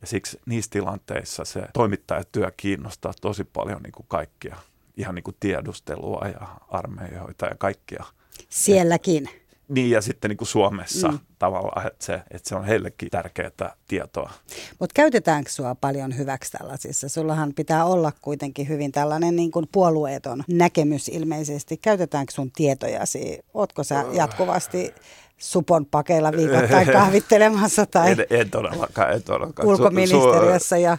Ja 0.00 0.06
siksi 0.06 0.40
niissä 0.46 0.70
tilanteissa 0.70 1.44
se 1.44 1.62
toimittajatyö 1.72 2.50
kiinnostaa 2.56 3.12
tosi 3.20 3.44
paljon 3.44 3.82
niin 3.82 3.92
kuin 3.92 4.06
kaikkia, 4.08 4.56
ihan 4.96 5.14
niin 5.14 5.22
kuin 5.22 5.36
tiedustelua 5.40 6.28
ja 6.40 6.46
armeijoita 6.68 7.46
ja 7.46 7.54
kaikkia. 7.58 8.04
Sielläkin. 8.48 9.39
Niin 9.70 9.90
ja 9.90 10.00
sitten 10.00 10.28
niin 10.28 10.36
kuin 10.36 10.48
Suomessa 10.48 11.08
mm. 11.08 11.18
tavallaan, 11.38 11.86
että 11.86 12.04
se, 12.04 12.22
että 12.30 12.48
se 12.48 12.54
on 12.54 12.64
heillekin 12.64 13.10
tärkeää 13.10 13.76
tietoa. 13.88 14.30
Mutta 14.78 14.94
käytetäänkö 14.94 15.50
sua 15.50 15.74
paljon 15.74 16.18
hyväksi 16.18 16.52
tällaisissa? 16.52 17.08
Sullahan 17.08 17.52
pitää 17.56 17.84
olla 17.84 18.12
kuitenkin 18.22 18.68
hyvin 18.68 18.92
tällainen 18.92 19.36
niin 19.36 19.50
kuin 19.50 19.68
puolueeton 19.72 20.44
näkemys 20.48 21.08
ilmeisesti. 21.08 21.76
Käytetäänkö 21.76 22.32
sun 22.32 22.50
tietojasi? 22.50 23.38
Ootko 23.54 23.84
sä 23.84 24.04
jatkuvasti 24.12 24.94
supon 25.40 25.86
pakeilla 25.86 26.32
viikoittain 26.32 26.92
kahvittelemassa 26.98 27.86
tai 27.86 28.10
En, 28.10 28.26
en 28.30 28.50
todellakaan, 28.50 29.12
en 29.12 29.22
todellakaan. 29.22 29.68
ulkoministeriössä 29.68 30.78
ja 30.78 30.98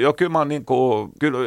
joo, 0.00 0.12
kyllä 0.12 0.32
mä 0.32 0.44
niin 0.44 0.64
kuin, 0.64 1.10
kyllä 1.20 1.38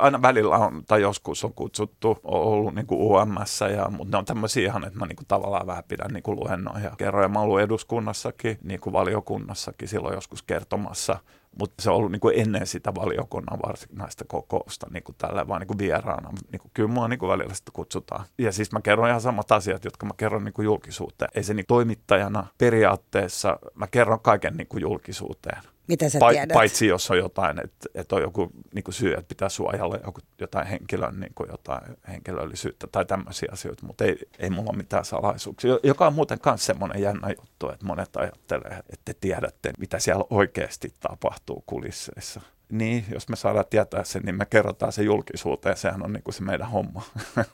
aina 0.00 0.22
välillä 0.22 0.56
on, 0.56 0.82
tai 0.86 1.02
joskus 1.02 1.44
on 1.44 1.52
kutsuttu, 1.54 2.18
on 2.24 2.40
ollut 2.42 2.74
niin 2.74 2.86
kuin 2.86 3.00
UMS, 3.00 3.60
ja, 3.76 3.90
mutta 3.90 4.16
ne 4.16 4.18
on 4.18 4.24
tämmöisiä 4.24 4.66
ihan, 4.66 4.84
että 4.84 4.98
mä 4.98 5.06
niin 5.06 5.16
kuin 5.16 5.26
tavallaan 5.26 5.66
vähän 5.66 5.84
pidän 5.88 6.10
niin 6.12 6.22
kuin 6.22 6.40
luennoja. 6.40 6.90
Kerroin, 6.98 7.24
ja 7.24 7.28
mä 7.28 7.38
oon 7.38 7.44
ollut 7.44 7.60
eduskunnassakin, 7.60 8.58
niin 8.62 8.80
kuin 8.80 8.92
valiokunnassakin 8.92 9.88
silloin 9.88 10.14
joskus 10.14 10.42
kertomassa, 10.42 11.18
mutta 11.58 11.82
se 11.82 11.90
on 11.90 11.96
ollut 11.96 12.12
niin 12.12 12.20
kuin 12.20 12.40
ennen 12.40 12.66
sitä 12.66 12.94
valiokunnan 12.94 13.58
varsinaista 13.66 14.24
kokousta 14.28 14.86
niin 14.90 15.02
kuin 15.02 15.16
tällä 15.18 15.48
vaan 15.48 15.60
niin 15.60 15.68
kuin 15.68 15.78
vieraana. 15.78 16.30
Niin 16.52 16.60
kuin, 16.60 16.70
kyllä 16.74 16.88
mua 16.88 17.08
niin 17.08 17.18
kuin 17.18 17.30
välillä 17.30 17.54
sitä 17.54 17.70
kutsutaan. 17.74 18.24
Ja 18.38 18.52
siis 18.52 18.72
mä 18.72 18.80
kerron 18.80 19.08
ihan 19.08 19.20
samat 19.20 19.52
asiat, 19.52 19.84
jotka 19.84 20.06
mä 20.06 20.12
kerron 20.16 20.44
niin 20.44 20.52
kuin 20.52 20.64
julkisuuteen. 20.64 21.30
Ei 21.34 21.42
se 21.42 21.54
niin 21.54 21.66
toimittajana 21.68 22.46
periaatteessa, 22.58 23.58
mä 23.74 23.86
kerron 23.86 24.20
kaiken 24.20 24.56
niin 24.56 24.68
kuin 24.68 24.80
julkisuuteen. 24.80 25.62
Mitä 25.88 26.08
sä 26.08 26.18
Pa- 26.18 26.30
tiedät? 26.30 26.54
paitsi 26.54 26.86
jos 26.86 27.10
on 27.10 27.18
jotain, 27.18 27.64
että, 27.64 27.88
että 27.94 28.16
on 28.16 28.22
joku 28.22 28.50
niin 28.74 28.84
kuin 28.84 28.94
syy, 28.94 29.12
että 29.12 29.28
pitää 29.28 29.48
suojella 29.48 29.98
joku, 30.04 30.20
jotain 30.40 30.66
henkilön 30.66 31.20
niin 31.20 31.32
kuin 31.34 31.50
jotain 31.50 31.82
henkilöllisyyttä 32.08 32.86
tai 32.86 33.04
tämmöisiä 33.04 33.48
asioita, 33.52 33.86
mutta 33.86 34.04
ei, 34.04 34.16
ei 34.38 34.50
mulla 34.50 34.70
ole 34.70 34.76
mitään 34.76 35.04
salaisuuksia, 35.04 35.70
Jo- 35.70 35.80
joka 35.82 36.06
on 36.06 36.14
muuten 36.14 36.38
myös 36.46 36.66
semmoinen 36.66 37.02
jännä 37.02 37.28
juttu, 37.40 37.70
että 37.70 37.86
monet 37.86 38.16
ajattelee, 38.16 38.76
että 38.78 39.02
te 39.04 39.14
tiedätte, 39.20 39.70
mitä 39.78 39.98
siellä 39.98 40.24
oikeasti 40.30 40.94
tapahtuu 41.00 41.64
kulisseissa. 41.66 42.40
Niin, 42.72 43.04
jos 43.12 43.28
me 43.28 43.36
saadaan 43.36 43.64
tietää 43.70 44.04
sen, 44.04 44.22
niin 44.22 44.34
me 44.34 44.46
kerrotaan 44.46 44.92
se 44.92 45.02
julkisuuteen, 45.02 45.76
sehän 45.76 46.02
on 46.04 46.12
niin 46.12 46.22
kuin 46.22 46.34
se 46.34 46.42
meidän 46.42 46.70
homma. 46.70 47.02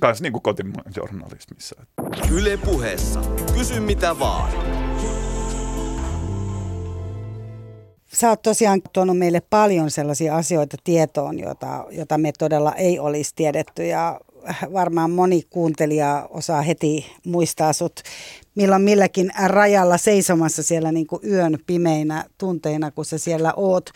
Kans 0.00 0.20
niin 0.22 0.32
kuin 0.32 0.42
kotimaan 0.42 0.92
journalismissa. 0.96 1.86
Yle 2.32 2.56
puheessa. 2.56 3.20
Kysy 3.54 3.80
mitä 3.80 4.18
vaan. 4.18 4.52
Sä 8.14 8.28
oot 8.28 8.42
tosiaan 8.42 8.82
tuonut 8.92 9.18
meille 9.18 9.42
paljon 9.50 9.90
sellaisia 9.90 10.36
asioita 10.36 10.76
tietoon, 10.84 11.38
jota, 11.38 11.84
jota 11.90 12.18
me 12.18 12.32
todella 12.38 12.74
ei 12.74 12.98
olisi 12.98 13.32
tiedetty 13.36 13.86
ja 13.86 14.20
varmaan 14.72 15.10
moni 15.10 15.42
kuuntelija 15.50 16.28
osaa 16.30 16.62
heti 16.62 17.06
muistaa 17.26 17.72
sut 17.72 18.00
milloin 18.54 18.82
milläkin 18.82 19.30
rajalla 19.46 19.98
seisomassa 19.98 20.62
siellä 20.62 20.92
niin 20.92 21.06
kuin 21.06 21.20
yön 21.30 21.58
pimeinä 21.66 22.24
tunteina, 22.38 22.90
kun 22.90 23.04
sä 23.04 23.18
siellä 23.18 23.52
oot. 23.56 23.90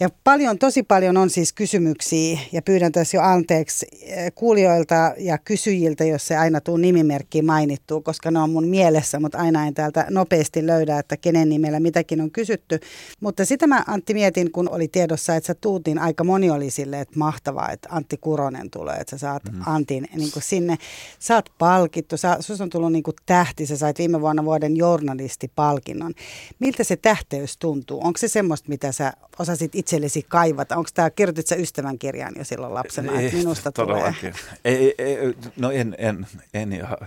Ja 0.00 0.08
paljon, 0.24 0.58
tosi 0.58 0.82
paljon 0.82 1.16
on 1.16 1.30
siis 1.30 1.52
kysymyksiä 1.52 2.38
ja 2.52 2.62
pyydän 2.62 2.92
tässä 2.92 3.16
jo 3.16 3.22
anteeksi 3.22 3.86
eh, 4.02 4.32
kuulijoilta 4.34 5.14
ja 5.18 5.38
kysyjiltä, 5.38 6.04
jos 6.04 6.26
se 6.26 6.36
aina 6.36 6.60
tuu 6.60 6.76
nimimerkki 6.76 7.42
mainittuu, 7.42 8.00
koska 8.00 8.30
ne 8.30 8.38
on 8.38 8.50
mun 8.50 8.68
mielessä, 8.68 9.20
mutta 9.20 9.38
aina 9.38 9.66
en 9.66 9.74
täältä 9.74 10.06
nopeasti 10.10 10.66
löydä, 10.66 10.98
että 10.98 11.16
kenen 11.16 11.48
nimellä 11.48 11.80
mitäkin 11.80 12.20
on 12.20 12.30
kysytty. 12.30 12.80
Mutta 13.20 13.44
sitä 13.44 13.66
mä 13.66 13.84
Antti 13.86 14.14
mietin, 14.14 14.52
kun 14.52 14.68
oli 14.68 14.88
tiedossa, 14.88 15.36
että 15.36 15.46
sä 15.46 15.54
tuut, 15.54 15.86
niin 15.86 15.98
aika 15.98 16.24
moni 16.24 16.50
oli 16.50 16.70
silleen, 16.70 17.02
että 17.02 17.18
mahtavaa, 17.18 17.70
että 17.70 17.88
Antti 17.92 18.16
Kuronen 18.16 18.70
tulee, 18.70 18.96
että 18.96 19.10
sä 19.10 19.18
saat 19.18 19.42
mm. 19.52 19.60
Antin 19.66 20.08
niin 20.16 20.32
kuin 20.32 20.42
sinne. 20.42 20.76
Sä 21.18 21.34
oot 21.34 21.50
palkittu, 21.58 22.16
sä, 22.16 22.36
sus 22.40 22.60
on 22.60 22.70
tullut 22.70 22.92
niin 22.92 23.02
kuin 23.02 23.16
tähti, 23.26 23.66
sä 23.66 23.76
sait 23.76 23.98
viime 23.98 24.20
vuonna 24.20 24.44
vuoden 24.44 24.76
journalistipalkinnon. 24.76 26.14
Miltä 26.58 26.84
se 26.84 26.96
tähteys 26.96 27.56
tuntuu? 27.56 28.00
Onko 28.04 28.18
se 28.18 28.28
semmoista, 28.28 28.68
mitä 28.68 28.92
sä 28.92 29.12
osasit 29.38 29.74
itsellesi 29.88 30.26
kaivata? 30.28 30.76
Onko 30.76 30.90
tämä, 30.94 31.10
kirjoitit 31.10 31.46
sä 31.46 31.56
ystävän 31.56 31.98
kirjan 31.98 32.32
jo 32.36 32.44
silloin 32.44 32.74
lapsena, 32.74 33.20
että 33.20 33.36
minusta 33.36 33.72
tulee? 33.72 33.96
todellakin. 33.96 34.34
Ei, 34.64 34.94
ei, 34.98 35.34
no 35.56 35.70
en, 35.70 35.94
en, 35.98 36.26
en 36.54 36.72
ja, 36.72 36.98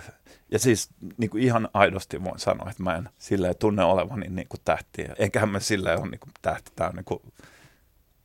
ja 0.52 0.60
siis 0.60 0.90
niin 1.18 1.30
kuin 1.30 1.44
ihan 1.44 1.70
aidosti 1.74 2.24
voin 2.24 2.40
sanoa, 2.40 2.70
että 2.70 2.84
mä 2.84 2.96
en 2.96 3.10
silleen 3.20 3.56
tunne 3.60 3.84
olevani 3.84 4.28
niin 4.30 4.48
kuin 4.48 4.62
tähti. 4.66 5.06
Enköhän 5.20 5.50
mä 5.50 5.60
silleen 5.60 6.00
ole 6.00 6.10
niin 6.10 6.20
kuin 6.20 6.32
tähti. 6.42 6.72
Tämä 6.76 6.90
on 6.90 6.96
niin 6.96 7.06
kuin, 7.06 7.22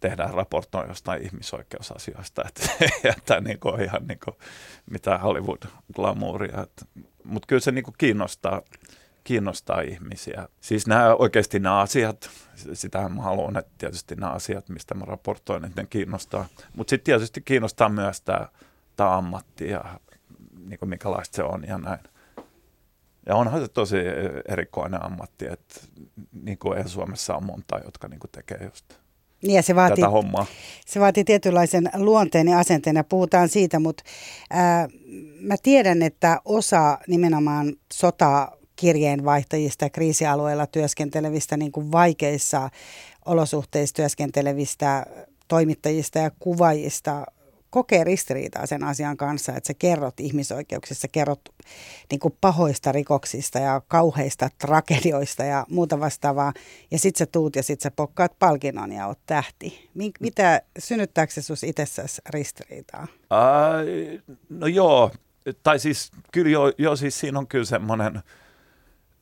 tehdään 0.01 0.35
raportoin 0.35 0.89
jostain 0.89 1.23
ihmisoikeusasioista, 1.23 2.45
että, 2.49 2.63
että 3.19 3.41
niin 3.41 3.61
kuin 3.61 3.81
ihan 3.81 4.07
niin 4.07 4.21
kuin 4.25 4.37
mitään 4.91 5.21
Hollywood-glamouria. 5.21 6.67
Mutta 7.25 7.47
kyllä 7.47 7.61
se 7.61 7.73
niin 7.73 7.85
kuin 7.85 7.95
kiinnostaa, 7.99 8.63
kiinnostaa 9.27 9.81
ihmisiä. 9.81 10.49
Siis 10.61 10.87
nämä 10.87 11.15
oikeasti 11.15 11.59
nämä 11.59 11.79
asiat, 11.79 12.31
sitähän 12.73 13.13
mä 13.13 13.23
haluan, 13.23 13.57
että 13.57 13.73
tietysti 13.79 14.15
nämä 14.15 14.33
asiat, 14.33 14.69
mistä 14.69 14.95
mä 14.95 15.05
raportoin, 15.05 15.65
että 15.65 15.83
ne 15.83 15.87
kiinnostaa. 15.91 16.47
Mutta 16.77 16.91
sitten 16.91 17.05
tietysti 17.05 17.41
kiinnostaa 17.41 17.89
myös 17.89 18.21
tämä, 18.21 18.49
tämä 18.97 19.17
ammatti 19.17 19.69
ja 19.71 19.85
niin 20.69 20.79
kuin 20.79 20.89
minkälaista 20.89 21.37
se 21.37 21.43
on 21.43 21.65
ja 21.69 21.79
näin. 21.79 22.01
Ja 23.27 23.35
onhan 23.37 23.61
se 23.61 23.69
tosi 23.69 23.97
erikoinen 24.49 25.05
ammatti, 25.05 25.47
että 25.47 25.81
niin 26.43 26.59
kuin 26.59 26.79
ei 26.79 26.89
Suomessa 26.89 27.35
on 27.35 27.47
monta, 27.47 27.81
jotka 27.85 28.09
niin 28.09 28.21
kuin 28.21 28.31
tekee 28.31 28.59
just 28.65 28.95
Niin 29.43 29.57
ja 29.57 29.63
se 29.63 29.75
vaatii, 29.75 29.97
tätä 29.97 30.09
hommaa. 30.11 30.47
se 30.87 31.01
vaatii 31.01 31.25
tietynlaisen 31.25 31.91
luonteen 31.95 32.49
ja 32.49 32.59
asenteen 32.59 32.97
ja 32.97 33.05
puhutaan 33.05 33.49
siitä, 33.49 33.79
mutta 33.79 34.03
ää, 34.51 34.89
mä 35.41 35.55
tiedän, 35.63 36.03
että 36.03 36.41
osa 36.45 36.99
nimenomaan 37.09 37.73
sota 37.93 38.56
kirjeenvaihtajista 38.77 39.91
kriisialueilla 39.91 40.67
työskentelevistä 40.67 41.57
niin 41.57 41.73
kuin 41.73 41.93
vaikeissa 41.93 42.71
olosuhteissa 43.27 43.95
työskentelevistä 43.95 45.07
toimittajista 45.49 46.19
ja 46.19 46.31
kuvaajista 46.39 47.27
kokee 47.71 48.05
ristiriitaa 48.05 48.67
sen 48.67 48.85
asian 48.85 49.17
kanssa, 49.17 49.53
että 49.57 49.67
sä 49.67 49.75
kerrot 49.75 50.21
ihmisoikeuksista, 50.21 51.09
kerrot 51.09 51.41
niin 52.11 52.19
kuin 52.19 52.37
pahoista 52.41 52.93
rikoksista 52.93 53.59
ja 53.59 53.83
kauheista 53.89 54.49
tragedioista 54.59 55.45
ja 55.45 55.67
muuta 55.71 56.01
vastaavaa. 56.01 56.53
Ja 56.91 56.99
sit 56.99 57.17
sä 57.17 57.27
tuut 57.27 57.57
ja 57.57 57.63
sit 57.63 57.81
sä 57.81 57.91
pokkaat 57.91 58.39
palkinnon 58.39 58.93
ja 58.93 59.07
oot 59.07 59.19
tähti. 59.27 59.91
Mitä, 60.21 60.63
synnyttääkö 60.79 61.33
se 61.33 61.43
sus 61.43 61.63
itsessäsi 61.63 62.23
ristiriitaa? 62.31 63.07
Ai, 63.31 64.21
no 64.49 64.67
joo, 64.67 65.11
tai 65.63 65.79
siis 65.79 66.11
kyllä 66.33 66.51
joo, 66.51 66.73
joo 66.79 66.97
siis 66.97 67.21
siinä 67.21 67.39
on 67.39 67.47
kyllä 67.47 67.65
semmoinen, 67.65 68.23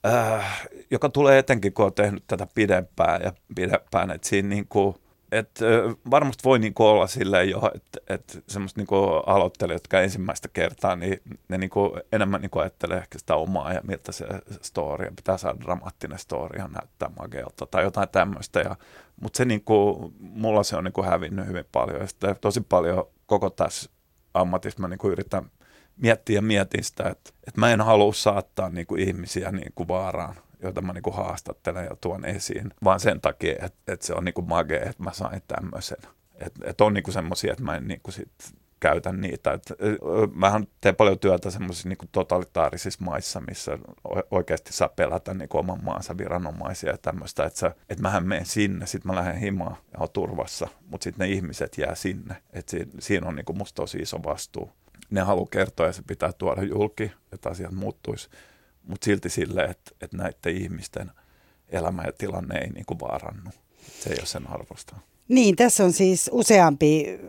äh, 0.07 0.69
joka 0.91 1.09
tulee 1.09 1.39
etenkin, 1.39 1.73
kun 1.73 1.85
on 1.85 1.95
tehnyt 1.95 2.25
tätä 2.27 2.47
pidempään 2.55 3.23
ja 3.23 3.33
pidempään, 3.55 4.11
että 4.11 4.29
siinä 4.29 4.49
niin 4.49 4.67
kuin, 4.69 4.97
että 5.33 5.65
äh, 5.67 5.97
varmasti 6.11 6.45
voi 6.45 6.59
niin 6.59 6.75
kuin 6.75 6.87
olla 6.87 7.07
silleen 7.07 7.51
jo, 7.51 7.71
että, 7.75 8.15
että 8.15 8.39
semmoista 8.47 8.81
niin 8.81 8.89
aloittelijat, 9.27 9.83
jotka 9.83 10.01
ensimmäistä 10.01 10.49
kertaa, 10.53 10.97
niin 10.97 11.21
ne 11.49 11.59
niin 11.59 11.71
kuin 11.71 12.01
enemmän 12.13 12.41
niin 12.41 12.51
kuin 12.51 12.63
ajattelee 12.63 12.99
ehkä 12.99 13.19
sitä 13.19 13.35
omaa 13.35 13.73
ja 13.73 13.81
miltä 13.89 14.13
se 14.13 14.27
story, 14.63 15.11
pitää 15.17 15.39
saada 15.39 15.61
dramaattinen 15.61 16.19
story 16.19 16.59
ja 16.59 16.69
näyttää 16.69 17.11
magealta 17.21 17.67
tai 17.67 17.83
jotain 17.83 18.09
tämmöistä. 18.09 18.77
Mutta 19.21 19.37
se 19.37 19.45
niin 19.45 19.65
kuin, 19.65 20.15
mulla 20.19 20.63
se 20.63 20.77
on 20.77 20.85
niin 20.85 20.93
kuin 20.93 21.07
hävinnyt 21.07 21.47
hyvin 21.47 21.65
paljon 21.73 22.01
ja 22.01 22.07
sitten 22.07 22.37
tosi 22.41 22.61
paljon 22.61 23.09
koko 23.27 23.51
tässä 23.51 23.91
ammatissa 24.35 24.81
mä 24.81 24.89
niin 24.89 24.99
kuin 24.99 25.13
yritän 25.13 25.51
miettiä 25.97 26.39
ja 26.39 26.43
mietin 26.43 26.85
sitä, 26.85 27.09
että, 27.09 27.31
että 27.47 27.61
mä 27.61 27.71
en 27.71 27.81
halua 27.81 28.13
saattaa 28.13 28.69
niin 28.69 28.87
kuin 28.87 29.01
ihmisiä 29.01 29.53
niin 29.53 29.73
kuin 29.75 29.89
vaaraan, 29.89 30.35
joita 30.63 30.83
mä 30.83 30.93
niin 30.93 31.15
haastattelen 31.15 31.85
ja 31.85 31.97
tuon 32.01 32.25
esiin, 32.25 32.71
vaan 32.85 33.01
sen 33.01 33.21
takia, 33.21 33.53
että, 33.53 33.93
että 33.93 34.07
se 34.07 34.15
on 34.15 34.25
niin 34.25 34.49
magea, 34.49 34.91
että 34.91 35.03
mä 35.03 35.13
sain 35.13 35.43
tämmöisen. 35.49 35.99
Että, 36.35 36.61
että 36.71 36.85
on 36.85 36.95
niin 36.95 37.13
semmoisia, 37.13 37.53
että 37.53 37.65
mä 37.65 37.77
en 37.77 37.89
niin 37.89 38.01
sit 38.11 38.31
käytä 38.81 39.13
niitä. 39.13 39.53
Et, 39.53 39.63
mähän 40.35 40.67
teen 40.81 40.97
paljon 40.97 41.19
työtä 41.19 41.51
semmoisissa 41.51 41.89
niin 41.89 41.99
totalitaarisissa 42.13 43.05
maissa, 43.05 43.41
missä 43.41 43.79
oikeasti 44.31 44.73
saa 44.73 44.89
pelätä 44.89 45.35
niin 45.35 45.49
oman 45.53 45.85
maansa 45.85 46.19
viranomaisia 46.19 46.91
ja 46.91 46.99
tämmöistä, 46.99 47.45
että, 47.45 47.75
että 47.89 48.03
mähän 48.03 48.27
menen 48.27 48.47
sinne, 48.47 48.87
sitten 48.87 49.13
mä 49.13 49.17
lähden 49.17 49.37
himaan 49.37 49.77
ja 49.93 49.99
on 50.01 50.09
turvassa, 50.13 50.69
mutta 50.87 51.05
sitten 51.05 51.29
ne 51.29 51.35
ihmiset 51.35 51.79
jää 51.79 51.95
sinne. 51.95 52.37
Et 52.53 52.69
si, 52.69 52.89
siinä 52.99 53.29
on 53.29 53.37
niin 53.37 53.59
musta 53.59 53.77
tosi 53.77 53.99
iso 53.99 54.23
vastuu. 54.23 54.73
Ne 55.11 55.21
haluaa 55.21 55.49
kertoa 55.51 55.87
ja 55.87 55.93
se 55.93 56.03
pitää 56.03 56.33
tuoda 56.33 56.63
julki, 56.63 57.11
että 57.33 57.49
asiat 57.49 57.73
muuttuisi, 57.73 58.29
mutta 58.83 59.05
silti 59.05 59.29
silleen, 59.31 59.71
että, 59.71 59.91
että 60.01 60.17
näiden 60.17 60.63
ihmisten 60.63 61.11
elämä 61.69 62.03
ja 62.07 62.13
tilanne 62.13 62.59
ei 62.59 62.71
niin 62.71 62.87
kuin 62.87 63.01
vaarannu. 63.01 63.51
Se 64.01 64.11
ei 64.11 64.17
ole 64.19 64.27
sen 64.27 64.51
arvosta. 64.51 64.97
Niin, 65.29 65.57
tässä 65.57 65.85
on 65.85 65.93
siis 65.93 66.31
useampi 66.33 67.21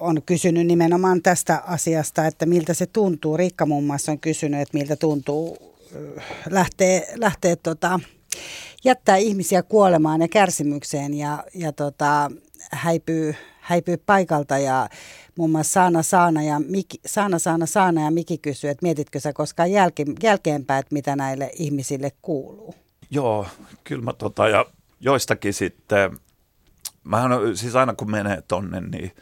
on 0.00 0.22
kysynyt 0.22 0.66
nimenomaan 0.66 1.22
tästä 1.22 1.62
asiasta, 1.66 2.26
että 2.26 2.46
miltä 2.46 2.74
se 2.74 2.86
tuntuu. 2.86 3.36
Riikka 3.36 3.66
muun 3.66 3.84
muassa 3.84 4.12
on 4.12 4.18
kysynyt, 4.18 4.60
että 4.60 4.78
miltä 4.78 4.96
tuntuu 4.96 5.72
lähteä, 6.50 7.02
lähteä 7.14 7.56
tota, 7.56 8.00
jättää 8.84 9.16
ihmisiä 9.16 9.62
kuolemaan 9.62 10.20
ja 10.20 10.28
kärsimykseen 10.28 11.14
ja, 11.14 11.44
ja 11.54 11.72
tota, 11.72 12.30
häipyy, 12.72 13.34
häipyy 13.60 13.96
paikalta 13.96 14.58
ja 14.58 14.88
muun 15.38 15.50
muassa 15.50 15.72
Saana 15.72 16.02
Saana 16.02 16.42
ja 16.42 16.60
Miki, 16.60 17.00
Saana 17.06 17.38
Saana 17.38 17.66
Saana 17.66 18.04
ja 18.04 18.10
Miki 18.10 18.38
kysyy, 18.38 18.70
että 18.70 18.86
mietitkö 18.86 19.20
sä 19.20 19.32
koskaan 19.32 19.72
jälke, 19.72 20.04
jälkeenpäin, 20.22 20.80
että 20.80 20.94
mitä 20.94 21.16
näille 21.16 21.50
ihmisille 21.54 22.12
kuuluu? 22.22 22.74
Joo, 23.10 23.46
kyllä 23.84 24.04
mä 24.04 24.12
tota, 24.12 24.48
ja 24.48 24.66
joistakin 25.00 25.54
sitten 25.54 26.18
mähän 27.04 27.32
on, 27.32 27.56
siis 27.56 27.76
aina 27.76 27.94
kun 27.94 28.10
menee 28.10 28.42
tonne, 28.48 28.80
niin 28.80 29.12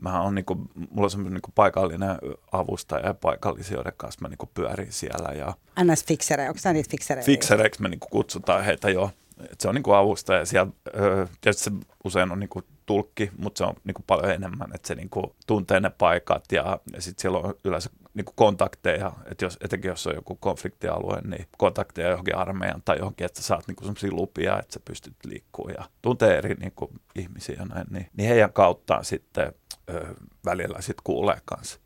mä 0.00 0.20
on 0.20 0.34
niinku, 0.34 0.54
mulla 0.54 1.06
on 1.06 1.10
semmoinen 1.10 1.34
niinku 1.34 1.52
paikallinen 1.54 2.18
avustaja 2.52 3.06
ja 3.06 3.14
paikallisia, 3.14 3.76
joiden 3.76 3.92
kanssa 3.96 4.20
mä 4.22 4.28
niinku 4.28 4.50
pyörin 4.54 4.92
siellä. 4.92 5.28
Ja 5.28 5.54
NS 5.84 6.04
Fixere, 6.04 6.48
onko 6.48 6.60
tämä 6.62 6.72
niitä 6.72 6.90
fiksereitä? 6.90 7.26
Fiksereiksi 7.26 7.82
me 7.82 7.88
niinku 7.88 8.06
kutsutaan 8.10 8.64
heitä 8.64 8.90
jo. 8.90 9.10
Et 9.52 9.60
se 9.60 9.68
on 9.68 9.74
niinku 9.74 9.92
avustaja. 9.92 10.46
Siellä, 10.46 10.72
öö, 10.96 11.26
tietysti 11.40 11.64
se 11.64 11.70
usein 12.04 12.32
on 12.32 12.40
niinku 12.40 12.62
tulkki, 12.88 13.30
mutta 13.36 13.58
se 13.58 13.64
on 13.64 13.74
niinku 13.84 14.02
paljon 14.06 14.30
enemmän, 14.30 14.70
että 14.74 14.88
se 14.88 14.94
niinku 14.94 15.36
tuntee 15.46 15.80
ne 15.80 15.90
paikat 15.90 16.44
ja, 16.52 16.78
ja 16.92 17.02
sitten 17.02 17.22
siellä 17.22 17.38
on 17.38 17.54
yleensä 17.64 17.90
niinku 18.14 18.32
kontakteja, 18.36 19.12
että 19.30 19.44
jos, 19.44 19.58
etenkin 19.60 19.88
jos 19.88 20.06
on 20.06 20.14
joku 20.14 20.34
konfliktialue, 20.34 21.20
niin 21.20 21.46
kontakteja 21.58 22.10
johonkin 22.10 22.36
armeijan 22.36 22.82
tai 22.84 22.98
johonkin, 22.98 23.24
että 23.24 23.42
saat 23.42 23.66
niinku 23.66 23.84
sellaisia 23.84 24.12
lupia, 24.12 24.58
että 24.58 24.72
sä 24.72 24.80
pystyt 24.84 25.14
liikkumaan 25.24 25.74
ja 25.78 25.84
tuntee 26.02 26.38
eri 26.38 26.54
niinku 26.54 26.90
ihmisiä 27.14 27.56
ja 27.58 27.64
näin, 27.64 27.86
niin, 27.90 28.06
niin 28.16 28.28
heidän 28.28 28.52
kauttaan 28.52 29.04
sitten 29.04 29.52
ö, 29.90 30.14
välillä 30.44 30.80
sitten 30.80 31.04
kuulee 31.04 31.38
kanssa, 31.44 31.80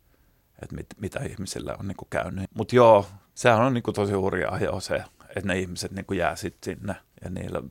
että 0.61 0.75
mit, 0.75 0.87
mitä 0.97 1.19
ihmisillä 1.19 1.75
on 1.79 1.87
niinku 1.87 2.07
käynyt. 2.09 2.49
Mutta 2.53 2.75
joo, 2.75 3.05
sehän 3.35 3.61
on 3.61 3.73
niinku 3.73 3.91
tosi 3.93 4.13
hurjaa 4.13 4.59
jo 4.59 4.79
se, 4.79 5.03
että 5.29 5.47
ne 5.47 5.59
ihmiset 5.59 5.91
niinku 5.91 6.13
jää 6.13 6.35
sitten 6.35 6.75
sinne 6.75 6.95
ja 7.23 7.29
niillä 7.29 7.61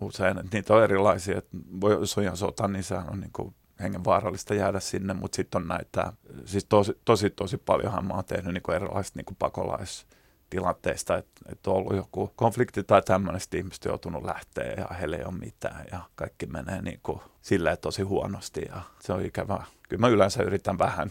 usein, 0.00 0.38
että 0.38 0.56
niitä 0.56 0.74
on 0.74 0.82
erilaisia, 0.82 1.38
että 1.38 1.56
voi, 1.80 1.92
jos 1.92 2.18
on 2.18 2.24
ihan 2.24 2.36
sota, 2.36 2.68
niin 2.68 2.84
sehän 2.84 3.10
on 3.10 3.20
niin 3.20 3.32
kuin 3.32 3.54
hengenvaarallista 3.80 4.54
jäädä 4.54 4.80
sinne, 4.80 5.14
mutta 5.14 5.36
sitten 5.36 5.62
on 5.62 5.68
näitä, 5.68 6.12
siis 6.44 6.64
tosi, 6.64 7.00
tosi, 7.04 7.30
tosi 7.30 7.58
paljonhan 7.58 8.06
mä 8.06 8.14
oon 8.14 8.24
tehnyt 8.24 8.54
niin 8.54 8.76
erilaisista 8.76 9.18
niin 9.18 9.36
pakolaistilanteista, 9.38 11.16
että, 11.16 11.40
että 11.52 11.70
on 11.70 11.76
ollut 11.76 11.96
joku 11.96 12.32
konflikti 12.36 12.84
tai 12.84 13.02
tämmöistä 13.02 13.56
ihmiset 13.56 13.84
on 13.84 13.90
joutunut 13.90 14.24
lähteä 14.24 14.72
ja 14.76 14.86
heillä 14.94 15.16
ei 15.16 15.24
ole 15.24 15.34
mitään 15.34 15.84
ja 15.92 16.00
kaikki 16.14 16.46
menee 16.46 16.82
niin 16.82 17.00
kuin 17.02 17.20
silleen 17.42 17.78
tosi 17.78 18.02
huonosti 18.02 18.62
ja 18.68 18.80
se 19.00 19.12
on 19.12 19.24
ikävää. 19.24 19.64
Kyllä 19.88 20.00
mä 20.00 20.08
yleensä 20.08 20.42
yritän 20.42 20.78
vähän, 20.78 21.10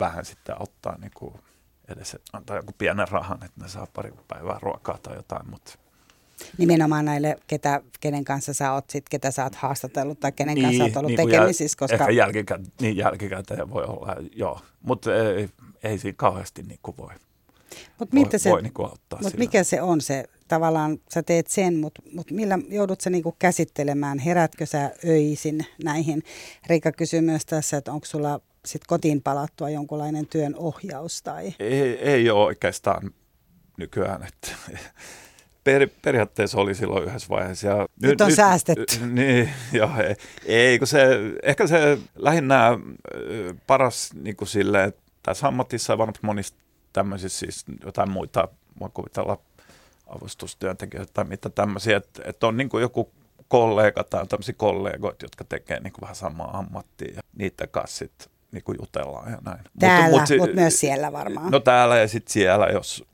vähän 0.00 0.24
sitten 0.24 0.62
ottaa 0.62 0.98
niin 0.98 1.12
kuin 1.14 1.34
edes 1.88 2.16
antaa 2.32 2.56
joku 2.56 2.72
pienen 2.78 3.08
rahan, 3.08 3.44
että 3.44 3.60
ne 3.62 3.68
saa 3.68 3.86
pari 3.92 4.12
päivää 4.28 4.58
ruokaa 4.62 4.98
tai 4.98 5.16
jotain, 5.16 5.50
mutta 5.50 5.78
Nimenomaan 6.58 7.04
näille, 7.04 7.36
ketä, 7.46 7.80
kenen 8.00 8.24
kanssa 8.24 8.52
sä 8.52 8.72
oot 8.72 8.90
sit, 8.90 9.08
ketä 9.08 9.30
sä 9.30 9.44
oot 9.44 9.54
haastatellut 9.54 10.20
tai 10.20 10.32
kenen 10.32 10.54
niin, 10.54 10.64
kanssa 10.64 10.78
sä 10.78 10.84
oot 10.84 10.96
ollut 10.96 11.16
niin 11.16 11.28
tekemisissä. 11.28 11.78
Koska... 11.78 11.94
Ehkä 11.94 12.10
jälkikäteen, 12.10 12.72
niin 12.80 12.96
jälkikäteen 12.96 13.70
voi 13.70 13.84
olla, 13.84 14.16
joo. 14.36 14.60
Mutta 14.82 15.14
ei, 15.14 15.48
ei 15.82 15.98
siinä 15.98 16.16
kauheasti 16.16 16.62
niin 16.62 16.80
kuin 16.82 16.96
voi, 16.96 17.14
mut 17.98 18.32
voi, 18.32 18.38
se, 18.38 18.50
voi 18.50 18.62
niin 18.62 18.72
kuin 18.72 18.88
auttaa 18.88 19.18
Mutta 19.22 19.38
mikä 19.38 19.64
se 19.64 19.82
on 19.82 20.00
se, 20.00 20.24
tavallaan 20.48 20.98
sä 21.14 21.22
teet 21.22 21.46
sen, 21.46 21.76
mutta 21.76 22.02
mut 22.12 22.30
millä 22.30 22.58
joudut 22.68 23.00
sä 23.00 23.10
niin 23.10 23.22
kuin 23.22 23.36
käsittelemään? 23.38 24.18
Herätkö 24.18 24.66
sä 24.66 24.90
öisin 25.08 25.66
näihin? 25.84 26.22
Riikka 26.66 26.92
kysyy 26.92 27.20
myös 27.20 27.46
tässä, 27.46 27.76
että 27.76 27.92
onko 27.92 28.06
sulla 28.06 28.40
sit 28.64 28.82
kotiin 28.86 29.22
palattua 29.22 29.70
jonkunlainen 29.70 30.26
työn 30.26 30.54
ohjaus? 30.56 31.22
Tai? 31.22 31.54
Ei, 31.58 31.82
ei 31.82 32.30
ole 32.30 32.44
oikeastaan 32.44 33.10
nykyään, 33.76 34.22
että 34.22 34.48
per, 35.68 35.88
periaatteessa 36.02 36.58
oli 36.60 36.74
silloin 36.74 37.04
yhdessä 37.04 37.28
vaiheessa. 37.28 37.68
Ja 37.68 37.76
nyt, 37.76 38.10
nyt 38.10 38.20
on 38.20 38.26
nyt, 38.26 38.36
säästetty. 38.36 39.06
Niin, 39.06 39.50
joo, 39.72 39.90
ei, 40.02 40.16
ei, 40.44 40.78
kun 40.78 40.86
se, 40.86 41.08
ehkä 41.42 41.66
se 41.66 41.98
lähinnä 42.16 42.78
paras 43.66 44.10
niin 44.14 44.36
kuin 44.36 44.48
sille, 44.48 44.84
että 44.84 45.00
tässä 45.22 45.46
ammatissa 45.46 45.92
on 45.92 45.98
varmasti 45.98 46.20
monissa 46.22 46.54
tämmöisissä 46.92 47.38
siis 47.38 47.64
jotain 47.84 48.10
muita, 48.10 48.48
voin 48.80 48.92
kuvitella 48.92 49.38
avustustyöntekijöitä 50.06 51.12
tai 51.14 51.24
mitä 51.24 51.50
tämmöisiä, 51.50 51.96
että, 51.96 52.22
että 52.24 52.46
on 52.46 52.56
niin 52.56 52.68
kuin 52.68 52.82
joku 52.82 53.10
kollega 53.48 54.04
tai 54.04 54.26
tämmöisiä 54.26 54.54
kollegoita, 54.58 55.24
jotka 55.24 55.44
tekee 55.44 55.80
niin 55.80 55.92
kuin 55.92 56.02
vähän 56.02 56.16
samaa 56.16 56.58
ammattia 56.58 57.14
ja 57.16 57.22
niiden 57.36 57.68
kanssa 57.70 57.98
sitten 57.98 58.28
niin 58.52 58.64
kuin 58.64 58.78
jutellaan 58.80 59.32
ja 59.32 59.38
näin. 59.44 59.60
Täällä, 59.78 60.18
mutta 60.18 60.34
mut, 60.34 60.46
mut 60.46 60.54
myös 60.54 60.80
siellä 60.80 61.12
varmaan. 61.12 61.50
No 61.50 61.60
täällä 61.60 61.98
ja 61.98 62.08
sitten 62.08 62.32
siellä, 62.32 62.66
jos 62.66 63.04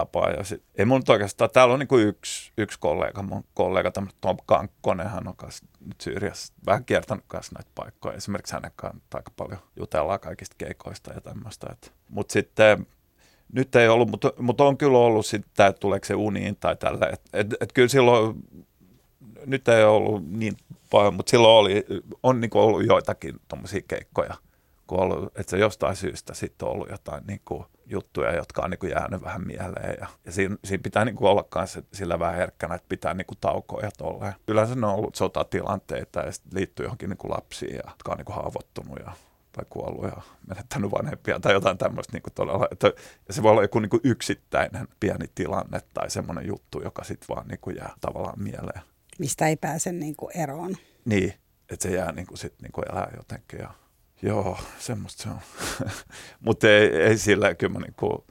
tapaa. 0.00 0.30
Ja 0.30 0.44
sit, 0.44 0.62
ei 0.78 0.84
mun 0.84 1.02
oikeastaan, 1.08 1.50
täällä 1.50 1.74
on 1.74 1.78
niinku 1.80 1.98
yksi, 1.98 2.52
yksi 2.58 2.80
kollega, 2.80 3.22
mun 3.22 3.44
kollega, 3.54 3.92
Tom 4.20 4.36
Kankkonen, 4.46 5.10
hän 5.10 5.28
on 5.28 5.36
kanssa 5.36 5.66
nyt 5.86 6.00
Syyriassa 6.00 6.54
vähän 6.66 6.84
kiertänyt 6.84 7.24
kanssa 7.28 7.52
näitä 7.54 7.70
paikkoja. 7.74 8.16
Esimerkiksi 8.16 8.54
hänen 8.54 8.70
kanssa 8.76 9.00
aika 9.14 9.30
paljon 9.36 9.60
jutellaan 9.76 10.20
kaikista 10.20 10.56
keikoista 10.58 11.12
ja 11.12 11.20
tämmöistä. 11.20 11.76
Mutta 12.08 12.32
sitten 12.32 12.86
nyt 13.52 13.76
ei 13.76 13.88
ollut, 13.88 14.10
mutta, 14.10 14.32
mutta 14.38 14.64
on 14.64 14.78
kyllä 14.78 14.98
ollut 14.98 15.26
sitten, 15.26 15.66
että 15.66 15.80
tuleeko 15.80 16.06
se 16.06 16.14
uniin 16.14 16.56
tai 16.56 16.76
tällä. 16.76 17.06
Että 17.12 17.30
et, 17.32 17.54
et 17.60 17.72
kyllä 17.72 17.88
silloin, 17.88 18.34
nyt 19.46 19.68
ei 19.68 19.84
ollut 19.84 20.30
niin 20.30 20.56
paljon, 20.90 21.14
mutta 21.14 21.30
silloin 21.30 21.54
oli, 21.54 21.84
on 22.22 22.40
niin 22.40 22.50
ollut 22.54 22.86
joitakin 22.86 23.34
tuommoisia 23.48 23.80
keikkoja, 23.88 24.34
kun 24.86 25.00
ollut, 25.00 25.26
että 25.26 25.50
se 25.50 25.58
jostain 25.58 25.96
syystä 25.96 26.34
sitten 26.34 26.68
on 26.68 26.74
ollut 26.74 26.90
jotain 26.90 27.24
niin 27.26 27.40
kuin 27.44 27.64
juttuja, 27.86 28.36
jotka 28.36 28.62
on 28.62 28.70
niin 28.70 28.78
kuin 28.78 28.90
jäänyt 28.90 29.22
vähän 29.22 29.46
mieleen. 29.46 29.96
Ja, 30.00 30.06
ja 30.24 30.32
siinä, 30.32 30.56
siinä 30.64 30.82
pitää 30.82 31.04
niin 31.04 31.16
kuin 31.16 31.30
olla 31.30 31.48
myös 31.54 31.78
sillä 31.92 32.18
vähän 32.18 32.34
herkkänä, 32.34 32.74
että 32.74 32.88
pitää 32.88 33.14
niin 33.14 33.26
kuin 33.26 33.38
taukoja 33.40 33.90
tolleen. 33.98 34.34
Yleensä 34.48 34.74
ne 34.74 34.86
on 34.86 34.94
ollut 34.94 35.14
sotatilanteita 35.14 36.20
ja 36.20 36.32
liittyy 36.52 36.86
johonkin 36.86 37.10
niin 37.10 37.18
kuin 37.18 37.30
lapsiin, 37.30 37.74
ja, 37.74 37.82
jotka 37.86 38.12
on 38.12 38.18
niin 38.18 38.24
kuin 38.24 38.36
haavoittunut 38.36 38.98
ja, 39.06 39.12
tai 39.52 39.64
kuollut 39.70 40.04
ja 40.04 40.22
menettänyt 40.48 40.90
vanhempia 40.90 41.40
tai 41.40 41.52
jotain 41.52 41.78
tämmöistä 41.78 42.12
niin 42.12 42.22
kuin 42.22 42.34
todella. 42.34 42.68
Että, 42.70 42.92
ja 43.28 43.34
se 43.34 43.42
voi 43.42 43.50
olla 43.50 43.62
joku 43.62 43.78
niin 43.78 43.90
kuin 43.90 44.00
yksittäinen 44.04 44.88
pieni 45.00 45.26
tilanne 45.34 45.80
tai 45.94 46.10
semmoinen 46.10 46.46
juttu, 46.46 46.82
joka 46.82 47.04
sitten 47.04 47.36
vaan 47.36 47.48
niin 47.48 47.60
kuin 47.60 47.76
jää 47.76 47.92
tavallaan 48.00 48.42
mieleen. 48.42 48.82
Mistä 49.18 49.48
ei 49.48 49.56
pääse 49.56 49.92
niin 49.92 50.16
kuin 50.16 50.36
eroon. 50.36 50.76
Niin, 51.04 51.34
että 51.70 51.88
se 51.88 51.94
jää 51.94 52.12
niin 52.12 52.26
kuin 52.26 52.38
sit 52.38 52.54
niin 52.62 52.72
kuin 52.72 52.92
elää 52.92 53.12
jotenkin 53.16 53.60
ja 53.60 53.70
Joo, 54.22 54.58
semmoista 54.78 55.22
se 55.22 55.28
on. 55.28 55.40
Mutta 56.44 56.68
ei, 56.68 56.96
ei 56.96 57.18
sillä 57.18 57.54
kyllä 57.54 57.72
mä 57.72 57.78
niinku, 57.78 58.26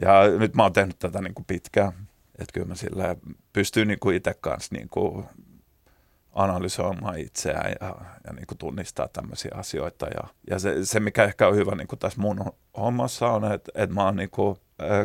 ja 0.00 0.38
nyt 0.38 0.54
mä 0.54 0.62
oon 0.62 0.72
tehnyt 0.72 0.98
tätä 0.98 1.20
niinku 1.20 1.44
pitkään, 1.46 1.92
että 2.38 2.52
kyllä 2.52 2.66
mä 2.66 2.74
sillä 2.74 3.16
pystyy 3.52 3.84
niinku 3.84 4.10
itse 4.10 4.34
kanssa 4.40 4.74
niinku 4.74 5.24
analysoimaan 6.32 7.18
itseään 7.18 7.72
ja, 7.80 7.96
ja 8.26 8.32
niinku 8.32 8.54
tunnistaa 8.54 9.08
tämmöisiä 9.08 9.50
asioita. 9.54 10.06
Ja, 10.06 10.28
ja 10.50 10.58
se, 10.58 10.84
se, 10.84 11.00
mikä 11.00 11.24
ehkä 11.24 11.48
on 11.48 11.56
hyvä 11.56 11.74
niinku 11.74 11.96
tässä 11.96 12.20
mun 12.20 12.52
hommassa 12.76 13.28
on, 13.28 13.52
että, 13.52 13.72
että 13.74 13.94
mä 13.94 14.04
oon 14.04 14.16
niinku, 14.16 14.58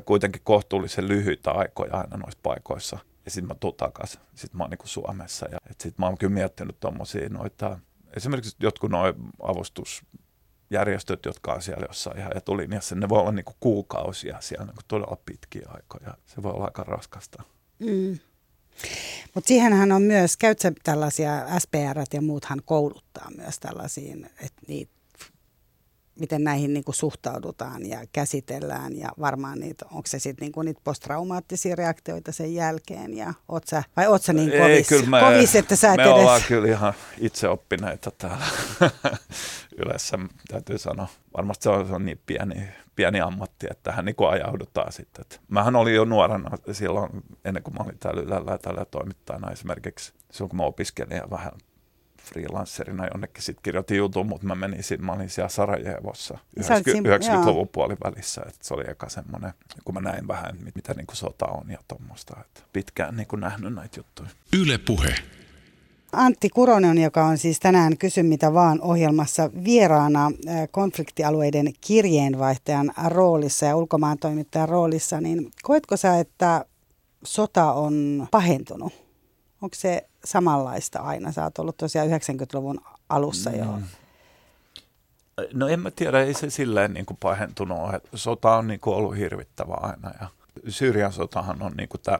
kuitenkin 0.05 0.41
kohtuullisen 0.43 1.07
lyhyitä 1.07 1.51
aikoja 1.51 1.97
aina 1.97 2.17
noissa 2.17 2.39
paikoissa. 2.43 2.97
Ja 3.25 3.31
sitten 3.31 3.47
mä 3.47 3.55
tuun 3.59 3.75
takaisin. 3.75 4.21
Sitten 4.35 4.57
mä 4.57 4.63
oon 4.63 4.69
niinku 4.69 4.87
Suomessa. 4.87 5.47
Ja 5.51 5.57
sitten 5.67 5.93
mä 5.97 6.05
oon 6.05 6.17
kyllä 6.17 6.33
miettinyt 6.33 6.79
tuommoisia 6.79 7.29
noita 7.29 7.79
esimerkiksi 8.17 8.55
jotkut 8.59 8.91
noin 8.91 9.13
avustusjärjestöt, 9.41 11.25
jotka 11.25 11.53
on 11.53 11.61
siellä 11.61 11.85
jossain 11.87 12.17
ihan 12.17 12.37
etulinjassa, 12.37 12.95
ne 12.95 13.09
voi 13.09 13.19
olla 13.19 13.31
niin 13.31 13.45
kuukausia 13.59 14.41
siellä 14.41 14.65
niin 14.65 14.75
todella 14.87 15.17
pitkiä 15.25 15.67
aikoja. 15.67 16.17
Se 16.25 16.43
voi 16.43 16.51
olla 16.51 16.65
aika 16.65 16.83
raskasta. 16.83 17.43
Mm. 17.79 18.19
Mutta 19.35 19.47
siihenhän 19.47 19.91
on 19.91 20.01
myös, 20.01 20.37
käytkö 20.37 20.71
tällaisia 20.83 21.59
SPR 21.59 21.99
ja 22.13 22.21
muuthan 22.21 22.61
kouluttaa 22.65 23.31
myös 23.37 23.59
tällaisiin, 23.59 24.25
että 24.25 24.61
niitä 24.67 24.98
miten 26.19 26.43
näihin 26.43 26.73
niin 26.73 26.83
kuin 26.83 26.95
suhtaudutaan 26.95 27.85
ja 27.85 27.99
käsitellään 28.13 28.97
ja 28.97 29.09
varmaan 29.19 29.59
niitä, 29.59 29.85
onko 29.85 30.07
se 30.07 30.19
sitten 30.19 30.45
niin 30.45 30.51
kuin 30.51 30.65
niitä 30.65 30.81
posttraumaattisia 30.83 31.75
reaktioita 31.75 32.31
sen 32.31 32.53
jälkeen 32.53 33.17
ja 33.17 33.33
oot 33.47 33.67
sä, 33.67 33.83
vai 33.97 34.07
oot 34.07 34.21
sä 34.21 34.33
niin 34.33 34.51
kovis, 34.51 34.63
Ei, 34.63 34.83
kyllä 34.83 35.09
me, 35.09 35.19
kovis 35.19 35.55
että 35.55 35.75
sä 35.75 35.89
et 35.89 35.97
me 35.97 36.03
edes... 36.03 36.13
ollaan 36.13 36.41
kyllä 36.47 36.67
ihan 36.67 36.93
itseoppineita 37.17 38.11
täällä 38.11 38.45
yleensä, 39.85 40.19
täytyy 40.47 40.77
sanoa. 40.77 41.07
Varmasti 41.37 41.63
se 41.63 41.69
on, 41.69 41.87
se 41.87 41.93
on 41.93 42.05
niin 42.05 42.21
pieni, 42.25 42.67
pieni 42.95 43.21
ammatti, 43.21 43.67
että 43.71 43.83
tähän 43.83 44.05
niin 44.05 44.15
kuin 44.15 44.29
ajaudutaan 44.29 44.91
sitten. 44.91 45.21
Et 45.21 45.41
mähän 45.47 45.75
olin 45.75 45.95
jo 45.95 46.05
nuorena 46.05 46.57
silloin, 46.71 47.09
ennen 47.45 47.63
kuin 47.63 47.73
mä 47.73 47.83
olin 47.83 47.99
täällä 47.99 48.21
Ylellä 48.21 48.51
ja 48.51 48.57
täällä 48.57 48.85
toimittajana 48.85 49.51
esimerkiksi, 49.51 50.13
silloin 50.31 50.49
kun 50.49 50.57
mä 50.57 50.63
opiskelin 50.63 51.17
ja 51.17 51.29
vähän 51.29 51.51
freelancerina 52.29 53.07
jonnekin 53.07 53.43
sitten 53.43 53.63
kirjoitin 53.63 53.97
jutun, 53.97 54.27
mutta 54.27 54.47
mä 54.47 54.55
menin 54.55 54.83
siinä, 54.83 55.05
mä 55.05 55.11
olin 55.11 55.29
siellä 55.29 55.49
Sarajevossa 55.49 56.37
90-luvun 56.59 57.67
puolivälissä, 57.67 58.41
että 58.47 58.59
se 58.61 58.73
oli 58.73 58.83
eka 58.87 59.09
semmoinen, 59.09 59.53
kun 59.83 59.93
mä 59.93 60.01
näin 60.01 60.27
vähän, 60.27 60.57
mitä 60.75 60.93
niin 60.93 61.07
kuin 61.07 61.17
sota 61.17 61.45
on 61.45 61.69
ja 61.69 61.77
tuommoista, 61.87 62.35
että 62.41 62.61
pitkään 62.73 63.17
niin 63.17 63.27
kuin 63.27 63.39
nähnyt 63.39 63.73
näitä 63.73 63.99
juttuja. 63.99 64.29
Yle 64.61 64.77
Puhe. 64.77 65.15
Antti 66.13 66.49
Kuronen, 66.49 66.97
joka 66.97 67.25
on 67.25 67.37
siis 67.37 67.59
tänään 67.59 67.97
Kysy 67.97 68.23
mitä 68.23 68.53
vaan 68.53 68.81
ohjelmassa 68.81 69.49
vieraana 69.63 70.31
konfliktialueiden 70.71 71.73
kirjeenvaihtajan 71.81 72.91
roolissa 73.07 73.65
ja 73.65 73.75
ulkomaan 73.75 74.17
toimittajan 74.17 74.69
roolissa, 74.69 75.21
niin 75.21 75.51
koetko 75.63 75.97
sä, 75.97 76.19
että 76.19 76.65
sota 77.23 77.73
on 77.73 78.27
pahentunut? 78.31 78.93
Onko 79.61 79.75
se 79.75 80.08
samanlaista 80.25 80.99
aina? 80.99 81.31
Sä 81.31 81.43
oot 81.43 81.59
ollut 81.59 81.77
tosiaan 81.77 82.07
90-luvun 82.07 82.81
alussa 83.09 83.49
jo. 83.49 83.65
Mm. 83.65 83.83
No 85.53 85.67
en 85.67 85.79
mä 85.79 85.91
tiedä, 85.91 86.21
ei 86.21 86.33
se 86.33 86.49
silleen 86.49 86.93
niin 86.93 87.05
kuin 87.05 87.17
pahentunut. 87.17 87.79
Sota 88.15 88.55
on 88.55 88.67
niin 88.67 88.79
kuin 88.79 88.95
ollut 88.95 89.17
hirvittävä 89.17 89.73
aina 89.73 90.11
ja 90.21 90.27
Syyrian 90.67 91.13
sotahan 91.13 91.61
on 91.61 91.71
niin 91.77 91.89
kuin 91.89 92.01
tämä 92.01 92.19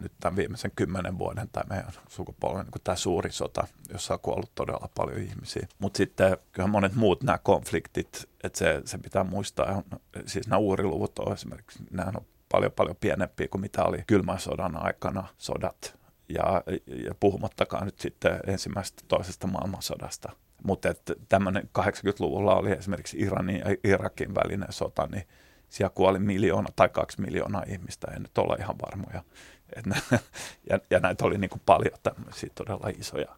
nyt 0.00 0.12
tämän 0.20 0.36
viimeisen 0.36 0.70
kymmenen 0.76 1.18
vuoden 1.18 1.48
tai 1.52 1.64
meidän 1.68 1.92
sukupolven 2.08 2.64
niin 2.64 2.82
tämä 2.84 2.96
suuri 2.96 3.32
sota, 3.32 3.66
jossa 3.92 4.14
on 4.14 4.20
kuollut 4.20 4.50
todella 4.54 4.88
paljon 4.94 5.18
ihmisiä. 5.18 5.66
Mutta 5.78 5.96
sitten 5.96 6.36
kyllä 6.52 6.68
monet 6.68 6.94
muut 6.94 7.22
nämä 7.22 7.38
konfliktit, 7.38 8.28
että 8.44 8.58
se, 8.58 8.82
se 8.84 8.98
pitää 8.98 9.24
muistaa, 9.24 9.82
siis 10.26 10.46
nämä 10.46 10.58
uuriluvut 10.58 11.18
on 11.18 11.32
esimerkiksi, 11.32 11.78
nämä 11.90 12.12
on 12.16 12.24
paljon 12.48 12.72
paljon 12.72 12.96
pienempiä 12.96 13.48
kuin 13.48 13.60
mitä 13.60 13.84
oli 13.84 14.04
kylmän 14.06 14.40
sodan 14.40 14.84
aikana 14.84 15.28
sodat. 15.38 16.01
Ja, 16.34 16.62
ja 16.86 17.14
puhumattakaan 17.20 17.84
nyt 17.84 17.98
sitten 17.98 18.40
ensimmäisestä 18.46 19.02
toisesta 19.08 19.46
maailmansodasta. 19.46 20.32
Mutta 20.64 20.88
tämmöinen 21.28 21.68
80-luvulla 21.78 22.54
oli 22.54 22.72
esimerkiksi 22.72 23.18
Iranin 23.20 23.58
ja 23.58 23.76
Irakin 23.84 24.34
välinen 24.34 24.72
sota, 24.72 25.06
niin 25.06 25.28
siellä 25.68 25.92
kuoli 25.94 26.18
miljoona 26.18 26.68
tai 26.76 26.88
kaksi 26.88 27.20
miljoonaa 27.20 27.62
ihmistä, 27.66 28.06
en 28.16 28.22
nyt 28.22 28.38
olla 28.38 28.56
ihan 28.58 28.76
varmoja. 28.86 29.22
Et 29.76 29.84
ja, 30.70 30.78
ja 30.90 31.00
näitä 31.00 31.24
oli 31.24 31.38
niin 31.38 31.50
kuin 31.50 31.62
paljon 31.66 31.98
tämmöisiä 32.02 32.50
todella 32.54 32.88
isoja, 32.98 33.36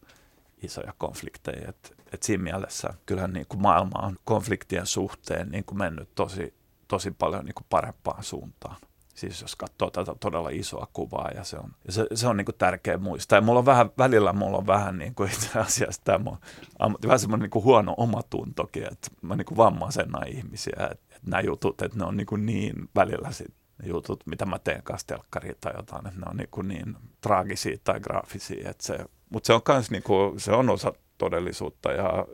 isoja 0.63 0.95
konflikteja. 0.99 1.69
Et, 1.69 1.95
et 2.13 2.23
siinä 2.23 2.43
mielessä 2.45 2.95
kyllähän 3.07 3.33
niin 3.33 3.47
kuin 3.49 3.63
maailma 3.63 4.07
on 4.07 4.17
konfliktien 4.25 4.87
suhteen 4.87 5.49
niin 5.49 5.65
kuin 5.65 5.79
mennyt 5.79 6.09
tosi, 6.15 6.55
tosi 6.89 7.11
paljon 7.11 7.45
niin 7.45 7.55
kuin 7.55 7.67
parempaan 7.71 8.25
suuntaan. 8.25 8.77
Siis 9.15 9.43
jos 9.43 9.57
katsoo 9.57 9.91
tätä 9.91 10.15
todella 10.21 10.49
isoa 10.49 10.89
kuvaa 10.93 11.31
ja 11.35 11.45
se 11.45 11.57
on, 11.57 11.71
ja 11.87 11.93
se, 11.93 12.07
se 12.15 12.29
on 12.29 12.37
niin 12.37 12.45
kuin 12.45 12.57
tärkeä 12.59 12.99
muistaa. 12.99 13.37
Ja 13.37 13.41
mulla 13.41 13.59
on 13.59 13.67
vähän, 13.67 13.91
välillä 13.99 14.33
mulla 14.33 14.59
on 14.59 14.67
vähän 14.67 14.99
niin 14.99 15.15
kuin 15.15 15.31
itse 15.33 15.59
asiassa 15.59 16.03
tämä 16.05 16.37
ammatti, 16.79 17.07
vähän 17.07 17.19
semmoinen 17.19 17.51
niin 17.55 17.65
huono 17.65 17.95
omatuntokin, 17.97 18.93
että 18.93 19.09
mä 19.23 19.37
niin 19.37 19.47
kuin 19.47 19.57
vammaisena 19.57 20.25
ihmisiä, 20.27 20.73
että, 20.77 21.07
että 21.17 21.31
nämä 21.31 21.41
jutut, 21.41 21.83
että 21.83 21.99
ne 21.99 22.05
on 22.05 22.17
niin, 22.17 22.27
kuin 22.27 22.47
niin 22.47 22.89
välillä 22.95 23.31
sit 23.31 23.55
ne 23.83 23.89
jutut, 23.89 24.27
mitä 24.27 24.47
mä 24.47 24.59
teen 24.59 24.83
kanssa 24.83 25.19
tai 25.61 25.73
jotain, 25.77 26.07
että 26.07 26.21
ne 26.21 26.27
on 26.31 26.37
niin, 26.37 26.49
kuin 26.51 26.69
niin 26.69 26.97
traagisia 27.21 27.77
tai 27.85 28.01
graafisia. 28.01 28.71
Että 28.71 28.85
se, 28.85 28.99
mutta 29.31 29.47
se 29.47 29.53
on 29.53 29.61
myös 29.69 29.91
niin 29.91 30.03
kuin, 30.03 30.41
se 30.41 30.53
on 30.53 30.71
osa 30.71 30.93
todellisuutta 31.19 31.93
ja 31.93 32.27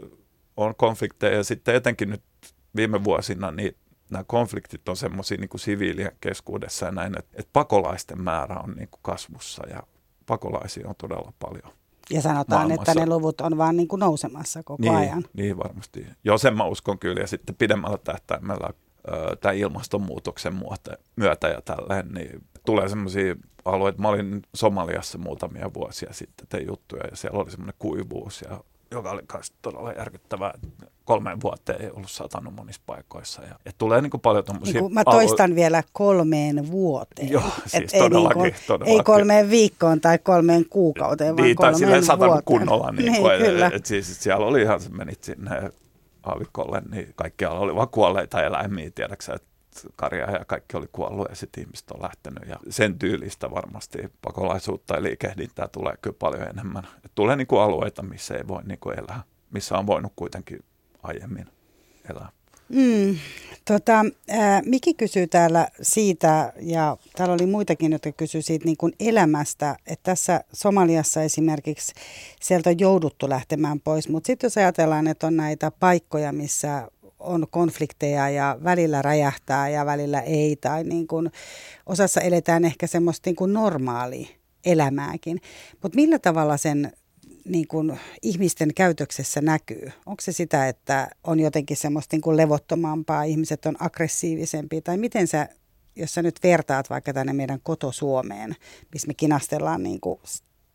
on 0.57 0.75
konflikteja 0.75 1.37
ja 1.37 1.45
sitten 1.45 1.75
etenkin 1.75 2.11
nyt 2.11 2.23
viime 2.77 3.05
vuosina 3.05 3.51
niin 3.51 3.77
nämä 4.11 4.25
konfliktit 4.25 4.89
on 4.89 4.97
semmoisia 4.97 5.39
niin 5.39 5.49
kuin 5.49 5.61
siviilien 5.61 6.13
keskuudessa 6.21 6.87
ja 6.87 6.93
näin, 6.93 7.19
että, 7.19 7.31
että 7.39 7.51
pakolaisten 7.53 8.23
määrä 8.23 8.57
on 8.61 8.71
niin 8.71 8.89
kuin 8.89 9.01
kasvussa 9.03 9.67
ja 9.69 9.83
pakolaisia 10.27 10.89
on 10.89 10.95
todella 10.99 11.33
paljon. 11.39 11.73
Ja 12.11 12.23
sanotaan, 12.23 12.61
maailmassa. 12.61 12.93
että 12.93 13.05
ne 13.05 13.15
luvut 13.15 13.41
on 13.41 13.59
vaan 13.59 13.77
niin 13.77 13.89
kuin 13.89 14.01
nousemassa 14.01 14.63
koko 14.63 14.83
niin, 14.83 14.97
ajan. 14.97 15.25
Niin 15.33 15.59
varmasti. 15.59 16.07
Joo, 16.25 16.39
sen 16.39 16.57
mä 16.57 16.65
uskon 16.65 16.99
kyllä. 16.99 17.21
Ja 17.21 17.27
sitten 17.27 17.55
pidemmällä 17.55 17.99
tähtäimellä 17.99 18.71
tämän 19.41 19.57
ilmastonmuutoksen 19.57 20.55
myötä 21.17 21.49
ja 21.49 21.61
tälleen, 21.63 22.09
niin 22.09 22.45
tulee 22.67 22.89
semmoisia 22.89 23.35
alueita. 23.65 24.03
Mä 24.03 24.09
olin 24.09 24.43
Somaliassa 24.55 25.19
muutamia 25.19 25.75
vuosia 25.75 26.13
sitten, 26.13 26.47
tein 26.49 26.67
juttuja 26.67 27.07
ja 27.11 27.17
siellä 27.17 27.39
oli 27.39 27.51
semmoinen 27.51 27.75
kuivuus, 27.79 28.43
ja, 28.43 28.61
joka 28.91 29.11
oli 29.11 29.23
myös 29.33 29.53
todella 29.63 29.93
järkyttävää. 29.93 30.53
Kolmeen 31.05 31.41
vuoteen 31.41 31.83
ei 31.83 31.91
ollut 31.91 32.11
satanut 32.11 32.55
monissa 32.55 32.83
paikoissa. 32.87 33.43
Ja, 33.43 33.55
ja 33.65 33.73
tulee 33.79 34.01
niin 34.01 34.11
kuin 34.11 34.21
paljon 34.21 34.45
tommosia... 34.45 34.81
Niin 34.81 34.95
mä 34.95 35.05
toistan 35.05 35.51
alue- 35.51 35.55
vielä 35.55 35.83
kolmeen 35.93 36.71
vuoteen. 36.71 37.31
Joo, 37.31 37.43
siis 37.67 37.95
ei, 37.95 38.01
todellakin, 38.01 38.43
niin 38.43 38.53
kuin, 38.53 38.65
todellakin. 38.67 38.99
ei 38.99 39.05
kolmeen 39.05 39.51
viikkoon 39.51 40.01
tai 40.01 40.19
kolmeen 40.19 40.65
kuukauteen, 40.71 41.37
vaan 41.37 41.47
niin, 41.47 41.57
kolmeen 41.57 41.81
vuoteen. 41.81 42.05
satanut 42.05 42.45
kunnolla. 42.45 42.93
Niin, 42.93 43.13
niin 43.13 43.23
kuin, 43.23 43.39
kyllä. 43.39 43.67
Et, 43.67 43.75
et 43.75 43.87
siis, 43.87 44.23
siellä 44.23 44.47
oli 44.47 44.63
ihan, 44.63 44.81
menit 44.91 45.25
sinne 45.25 45.71
aavikolle, 46.23 46.83
niin 46.91 47.13
kaikkialla 47.17 47.61
oli 47.61 47.75
vaan 47.75 47.89
kuolleita 47.89 48.43
eläimiä, 48.43 48.91
tiedäksä, 48.95 49.35
että 49.35 49.49
karja 49.97 50.31
ja 50.31 50.45
kaikki 50.45 50.77
oli 50.77 50.87
kuollut 50.93 51.27
ja 51.29 51.37
sitten 51.37 51.65
ihmiset 51.65 51.91
on 51.91 52.03
lähtenyt. 52.03 52.49
Ja 52.49 52.57
sen 52.71 52.99
tyylistä 52.99 53.51
varmasti 53.51 53.99
pakolaisuutta 54.23 54.95
ja 54.95 55.03
liikehdintää 55.03 55.69
tulee 55.69 55.95
kyllä 56.03 56.17
paljon 56.19 56.49
enemmän. 56.49 56.87
Et 57.05 57.13
tulee 57.15 57.37
niin 57.37 57.47
alueita, 57.63 58.03
missä 58.03 58.35
ei 58.35 58.49
voi 58.49 58.63
niin 58.65 58.79
kuin 58.81 58.99
elää, 58.99 59.23
missä 59.51 59.79
on 59.79 59.87
voinut 59.87 60.13
kuitenkin 60.17 60.61
aiemmin 61.03 61.47
elää. 62.11 62.29
Mm, 62.69 63.17
tota, 63.65 64.05
ää, 64.29 64.63
Miki 64.65 64.95
kysyy 64.95 65.27
täällä 65.27 65.69
siitä, 65.83 66.53
ja 66.61 66.97
täällä 67.17 67.35
oli 67.35 67.47
muitakin, 67.47 67.93
jotka 67.93 68.13
kysyy 68.13 68.43
siitä 68.43 68.65
niin 68.65 68.77
kuin 68.77 68.93
elämästä, 69.01 69.77
että 69.87 70.03
tässä 70.03 70.45
Somaliassa 70.53 71.23
esimerkiksi 71.23 71.93
sieltä 72.41 72.71
on 72.71 72.79
jouduttu 72.79 73.29
lähtemään 73.29 73.81
pois, 73.81 74.09
mutta 74.09 74.27
sitten 74.27 74.47
jos 74.47 74.57
ajatellaan, 74.57 75.07
että 75.07 75.27
on 75.27 75.37
näitä 75.37 75.71
paikkoja, 75.71 76.33
missä 76.33 76.89
on 77.21 77.47
konflikteja 77.51 78.31
ja 78.31 78.59
välillä 78.65 79.03
räjähtää 79.03 79.69
ja 79.69 79.87
välillä 79.87 80.21
ei, 80.21 80.57
tai 80.57 80.85
niin 80.85 81.07
kuin 81.07 81.31
osassa 81.87 82.21
eletään 82.21 82.65
ehkä 82.65 82.87
semmoista 82.87 83.29
niin 83.31 83.37
kuin 83.37 83.53
normaalia 83.53 84.29
elämääkin. 84.65 85.41
Mutta 85.83 85.97
millä 85.97 86.19
tavalla 86.19 86.57
sen 86.57 86.93
niin 87.45 87.69
kuin 87.69 87.99
ihmisten 88.23 88.75
käytöksessä 88.75 89.41
näkyy? 89.41 89.93
Onko 90.07 90.21
se 90.21 90.33
sitä, 90.33 90.69
että 90.69 91.11
on 91.25 91.41
jotenkin 91.41 91.77
semmoista 91.77 92.17
niin 92.17 92.23
kuin 92.23 92.37
levottomampaa, 92.37 93.23
ihmiset 93.23 93.67
on 93.67 93.77
aggressiivisempia, 93.83 94.81
tai 94.83 94.97
miten 94.97 95.27
sä, 95.27 95.49
jos 95.97 96.15
sä 96.15 96.23
nyt 96.23 96.37
vertaat 96.43 96.91
vaikka 96.91 97.13
tänne 97.13 97.33
meidän 97.33 97.61
koto-Suomeen, 97.63 98.57
missä 98.93 99.09
me 99.09 99.15
kinastellaan 99.15 99.83
niin 99.83 100.01
kuin, 100.01 100.21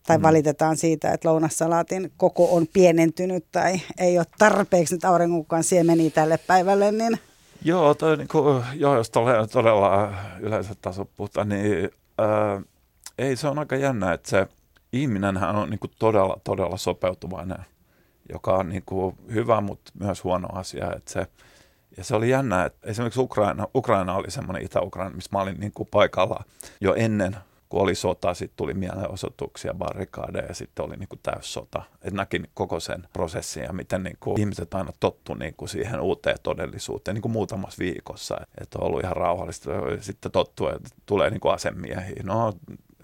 tai 0.07 0.17
mm. 0.17 0.23
valitetaan 0.23 0.77
siitä, 0.77 1.11
että 1.11 1.29
lounassalaatin 1.29 2.11
koko 2.17 2.55
on 2.55 2.67
pienentynyt 2.73 3.45
tai 3.51 3.81
ei 3.97 4.17
ole 4.17 4.25
tarpeeksi 4.37 4.95
nyt 4.95 5.05
auringonkukan 5.05 5.63
siemeniä 5.63 6.09
tälle 6.09 6.37
päivälle, 6.37 6.91
niin... 6.91 7.19
Joo, 7.63 7.93
toi, 7.93 8.17
niin 8.17 8.27
kuin, 8.27 8.63
joo 8.73 8.97
jos 8.97 9.09
todella, 9.09 9.47
todella 9.47 10.13
yleensä 10.39 10.73
taso 10.81 11.05
puhutaan, 11.05 11.49
niin 11.49 11.89
ää, 12.17 12.61
ei 13.17 13.35
se 13.35 13.47
on 13.47 13.59
aika 13.59 13.75
jännä, 13.75 14.13
että 14.13 14.29
se 14.29 14.47
ihminenhän 14.93 15.55
on 15.55 15.69
niin 15.69 15.79
kuin 15.79 15.91
todella, 15.99 16.37
todella 16.43 16.77
sopeutuvainen, 16.77 17.65
joka 18.31 18.55
on 18.55 18.69
niin 18.69 18.83
kuin 18.85 19.15
hyvä, 19.33 19.61
mutta 19.61 19.91
myös 19.99 20.23
huono 20.23 20.47
asia. 20.53 20.93
Että 20.95 21.11
se, 21.11 21.27
ja 21.97 22.03
se 22.03 22.15
oli 22.15 22.29
jännä, 22.29 22.65
että 22.65 22.89
esimerkiksi 22.89 23.19
Ukraina, 23.19 23.67
Ukraina 23.75 24.15
oli 24.15 24.31
semmoinen 24.31 24.65
Itä-Ukraina, 24.65 25.15
missä 25.15 25.29
mä 25.33 25.41
olin 25.41 25.59
niin 25.59 25.71
kuin 25.71 25.89
paikalla 25.91 26.43
jo 26.81 26.93
ennen 26.93 27.35
kun 27.75 27.81
oli 27.81 27.95
sota, 27.95 28.33
sitten 28.33 28.57
tuli 28.57 28.73
mielenosoituksia, 28.73 29.73
barrikaadeja 29.73 30.45
ja 30.45 30.53
sitten 30.53 30.85
oli 30.85 30.97
niin 30.97 31.09
kuin 31.09 31.19
täyssota. 31.23 31.81
Et 32.01 32.13
näki 32.13 32.41
koko 32.53 32.79
sen 32.79 33.07
prosessin 33.13 33.63
ja 33.63 33.73
miten 33.73 34.03
niin 34.03 34.17
kuin 34.19 34.39
ihmiset 34.39 34.73
aina 34.73 34.91
tottu 34.99 35.33
niin 35.33 35.53
kuin 35.57 35.69
siihen 35.69 35.99
uuteen 35.99 36.37
todellisuuteen 36.43 37.15
niin 37.15 37.21
kuin 37.21 37.31
muutamassa 37.31 37.79
viikossa. 37.79 38.37
Että 38.61 38.79
on 38.79 38.85
ollut 38.85 39.03
ihan 39.03 39.15
rauhallista. 39.15 39.71
Sitten 40.01 40.31
tottuu, 40.31 40.67
että 40.67 40.89
tulee 41.05 41.29
niin 41.29 41.39
kuin 41.39 41.53
asemiehiä. 41.53 42.23
No 42.23 42.53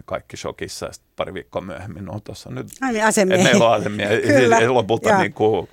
kaikki 0.06 0.38
shokissa 0.38 0.86
ja 0.86 0.92
pari 1.16 1.34
viikkoa 1.34 1.62
myöhemmin, 1.62 2.06
no 2.06 2.20
tuossa 2.20 2.50
nyt, 2.50 2.68
Ai 2.82 2.94
niin, 2.94 3.06
asemiehiä. 3.06 3.44
meillä 3.44 3.70
on 3.70 3.74
asemiehiä. 3.74 4.22
Kyllä. 4.22 4.74
Lopulta 4.74 5.18
niin 5.18 5.34
kuin, 5.34 5.70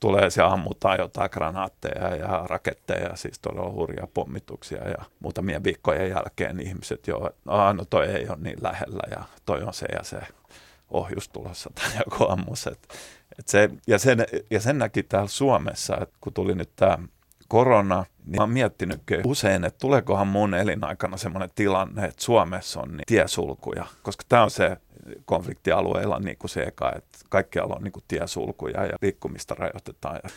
tulee 0.00 0.28
ja 0.36 0.46
ammutaan 0.46 0.98
jotain 0.98 1.30
granaatteja 1.32 2.16
ja 2.16 2.44
raketteja, 2.46 3.16
siis 3.16 3.38
todella 3.38 3.70
hurjia 3.70 4.08
pommituksia 4.14 4.88
ja 4.88 5.04
muutamia 5.20 5.64
viikkojen 5.64 6.10
jälkeen 6.10 6.60
ihmiset 6.60 7.06
jo, 7.06 7.30
no 7.44 7.84
toi 7.90 8.06
ei 8.06 8.28
ole 8.28 8.38
niin 8.40 8.58
lähellä 8.62 9.02
ja 9.10 9.24
toi 9.46 9.62
on 9.62 9.74
se 9.74 9.86
ja 9.92 10.02
se 10.02 10.18
ohjus 10.90 11.28
tulossa 11.28 11.70
tai 11.74 11.90
joku 12.04 12.24
ammus. 12.28 12.66
Et, 12.66 12.88
et 13.38 13.48
se, 13.48 13.70
ja, 13.86 13.98
sen, 13.98 14.26
ja 14.50 14.60
sen 14.60 14.78
näki 14.78 15.02
täällä 15.02 15.28
Suomessa, 15.28 15.96
että 16.02 16.16
kun 16.20 16.32
tuli 16.32 16.54
nyt 16.54 16.70
tämä 16.76 16.98
korona, 17.48 18.04
niin 18.24 18.36
mä 18.36 18.42
oon 18.42 18.50
miettinyt 18.50 19.02
usein, 19.24 19.64
että 19.64 19.78
tuleekohan 19.78 20.26
mun 20.26 20.54
elinaikana 20.54 21.16
semmoinen 21.16 21.50
tilanne, 21.54 22.04
että 22.04 22.24
Suomessa 22.24 22.80
on 22.80 22.88
niin 22.88 23.06
tiesulkuja, 23.06 23.86
koska 24.02 24.24
tämä 24.28 24.42
on 24.42 24.50
se 24.50 24.76
konfliktialueilla 25.24 26.18
niin 26.18 26.38
kuin 26.38 26.50
se 26.50 26.62
eka, 26.62 26.92
että 26.96 27.18
kaikkialla 27.28 27.74
on 27.76 27.82
niin 27.82 27.92
kuin 27.92 28.04
tiesulkuja 28.08 28.86
ja 28.86 28.96
liikkumista 29.02 29.54
rajoitetaan. 29.54 30.20
Ja 30.24 30.30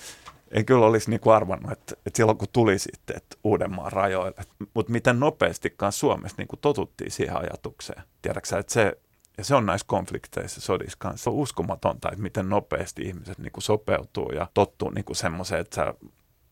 en 0.52 0.65
kyllä 0.65 0.86
olisi 0.86 1.10
niin 1.10 1.19
kuin 1.19 1.36
arvannut, 1.36 1.71
että, 1.71 1.95
että 2.06 2.17
silloin 2.17 2.38
kun 2.38 2.47
tuli 2.54 2.80
sitten 2.80 3.17
että 3.17 3.38
Uudenmaan 3.43 3.91
rajoille, 3.91 4.41
mutta 4.73 4.91
miten 4.91 5.19
nopeastikaan 5.19 5.91
Suomessa 5.91 6.36
niin 6.38 6.47
kuin 6.47 6.60
totuttiin 6.60 7.12
siihen 7.12 7.38
ajatukseen. 7.38 8.04
Tiedätkö 8.21 8.60
että 8.60 8.73
se, 8.73 8.93
ja 9.38 9.43
se 9.43 9.56
on 9.56 9.65
näissä 9.65 9.88
konflikteissa 9.88 10.62
sodissa 10.62 10.97
kanssa. 10.99 11.30
On 11.30 11.36
uskomatonta, 11.36 12.10
että 12.10 12.21
miten 12.21 12.49
nopeasti 12.49 13.02
ihmiset 13.02 13.38
niin 13.38 13.52
kuin 13.52 13.63
sopeutuu 13.63 14.32
ja 14.32 14.47
tottuu 14.54 14.89
niin 14.89 15.06
kuin 15.06 15.15
semmoiseen, 15.15 15.62
että 15.62 15.76
sä, 15.76 15.93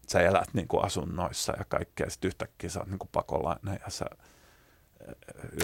sä 0.08 0.22
elät 0.22 0.54
niin 0.54 0.68
kuin 0.68 0.86
asunnoissa 0.86 1.54
ja 1.58 1.66
kaikkea. 1.66 2.10
Sitten 2.10 2.28
yhtäkkiä 2.28 2.70
sä 2.70 2.80
oot 2.80 2.90
niin 2.90 3.00
kuin 3.00 3.10
pakolainen 3.12 3.80
ja 3.86 3.90
sä 3.90 4.06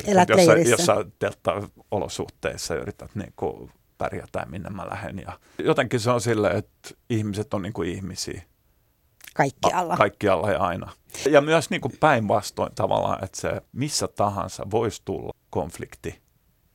Elät 0.07 0.29
jossain, 0.29 0.67
jossain 0.67 1.71
olosuhteissa 1.91 2.75
yrität 2.75 3.15
niin 3.15 3.33
kuin 3.35 3.71
pärjätä, 3.97 4.45
minne 4.49 4.69
mä 4.69 4.89
lähden. 4.89 5.19
Ja 5.19 5.39
jotenkin 5.59 5.99
se 5.99 6.11
on 6.11 6.21
sille, 6.21 6.49
että 6.49 6.89
ihmiset 7.09 7.53
on 7.53 7.61
niin 7.61 7.73
kuin 7.73 7.89
ihmisiä. 7.89 8.41
Kaikkialla. 9.35 9.97
Kaikkialla 9.97 10.51
ja 10.51 10.59
aina. 10.59 10.91
Ja 11.29 11.41
myös 11.41 11.69
niin 11.69 11.81
kuin 11.81 11.93
päinvastoin 11.99 12.75
tavallaan, 12.75 13.23
että 13.23 13.41
se 13.41 13.61
missä 13.71 14.07
tahansa 14.07 14.65
voisi 14.71 15.01
tulla 15.05 15.33
konflikti 15.49 16.21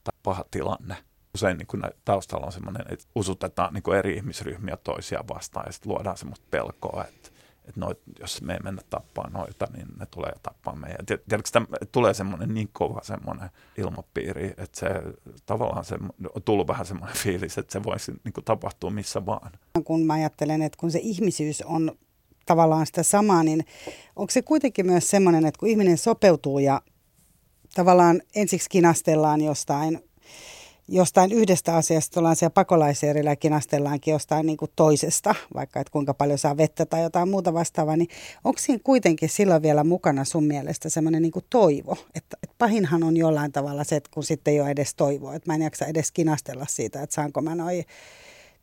tai 0.05 0.19
paha 0.23 0.45
tilanne. 0.51 0.97
Usein 1.35 1.59
niin 1.59 1.67
kuin 1.67 1.83
taustalla 2.05 2.47
on 2.47 2.53
sellainen, 2.53 2.87
että 2.89 3.05
usutetaan 3.15 3.75
niin 3.75 3.83
kuin 3.83 3.99
eri 3.99 4.17
ihmisryhmiä 4.17 4.77
toisia 4.77 5.25
vastaan 5.35 5.67
ja 5.67 5.73
sitten 5.73 5.93
luodaan 5.93 6.17
semmoista 6.17 6.47
pelkoa, 6.51 7.05
että 7.09 7.31
että 7.69 7.81
noit, 7.81 7.99
jos 8.21 8.43
me 8.43 8.53
ei 8.53 8.59
mennä 8.61 8.83
tappaa 8.91 9.31
noita, 9.31 9.67
niin 9.77 9.87
ne 10.01 10.07
tulee 10.07 10.33
tappaa 10.43 10.77
meidän. 10.77 11.07
Tiedätkö, 11.07 11.37
että 11.37 11.63
tulee 11.93 12.15
semmoinen 12.15 12.55
niin 12.55 12.69
kova 12.73 13.01
semmoinen 13.03 13.51
ilmapiiri, 13.79 14.47
että 14.47 14.81
se 14.81 14.89
tavallaan 15.47 15.85
se, 15.85 15.95
on 16.35 16.43
tullut 16.45 16.69
vähän 16.69 16.87
semmoinen 16.87 17.17
fiilis, 17.17 17.59
että 17.59 17.73
se 17.73 17.85
voisi 17.85 18.13
niin 18.25 18.33
kuin 18.33 18.45
tapahtua 18.45 18.91
missä 18.91 19.27
vaan. 19.27 19.53
Kun 19.85 20.07
mä 20.07 20.13
ajattelen, 20.13 20.63
että 20.63 20.79
kun 20.81 20.91
se 20.91 20.99
ihmisyys 21.03 21.63
on 21.63 21.93
tavallaan 22.47 22.87
sitä 22.87 23.03
samaa, 23.03 23.43
niin 23.43 23.65
onko 24.17 24.31
se 24.31 24.43
kuitenkin 24.43 24.87
myös 24.87 25.11
semmoinen, 25.11 25.47
että 25.47 25.59
kun 25.59 25.69
ihminen 25.69 25.99
sopeutuu 25.99 26.59
ja 26.59 26.83
tavallaan 27.75 28.23
ensiksi 28.35 28.71
kinastellaan 28.71 29.41
jostain 29.41 30.01
jostain 30.93 31.33
yhdestä 31.33 31.77
asiasta 31.77 32.21
ollaan 32.21 32.37
siellä 32.37 32.53
pakolaisleirillä 32.53 33.31
ja 33.31 33.37
kinastellaankin 33.37 34.13
jostain 34.13 34.47
niin 34.47 34.57
kuin 34.57 34.71
toisesta, 34.77 35.35
vaikka 35.55 35.81
että 35.81 35.91
kuinka 35.91 36.15
paljon 36.15 36.39
saa 36.39 36.57
vettä 36.57 36.87
tai 36.87 37.03
jotain 37.03 37.29
muuta 37.29 37.55
vastaavaa, 37.55 37.97
niin 37.97 38.09
onko 38.45 38.59
siinä 38.59 38.81
kuitenkin 38.85 39.29
silloin 39.29 39.63
vielä 39.63 39.85
mukana 39.85 40.25
sun 40.25 40.45
mielestä 40.45 40.89
semmoinen 40.89 41.23
niin 41.23 41.33
toivo? 41.51 41.97
Että, 42.15 42.37
että 42.43 42.55
pahinhan 42.59 43.03
on 43.03 43.17
jollain 43.17 43.53
tavalla 43.53 43.85
se, 43.85 43.97
että 43.97 44.11
kun 44.15 44.25
sitten 44.25 44.55
ei 44.55 44.61
ole 44.61 44.71
edes 44.71 44.95
toivoa, 44.95 45.35
että 45.35 45.51
mä 45.51 45.55
en 45.55 45.63
jaksa 45.63 45.87
edes 45.87 46.13
kinastella 46.13 46.67
siitä, 46.69 47.03
että 47.03 47.15
saanko 47.15 47.43
mä 47.43 47.55
noin, 47.55 47.85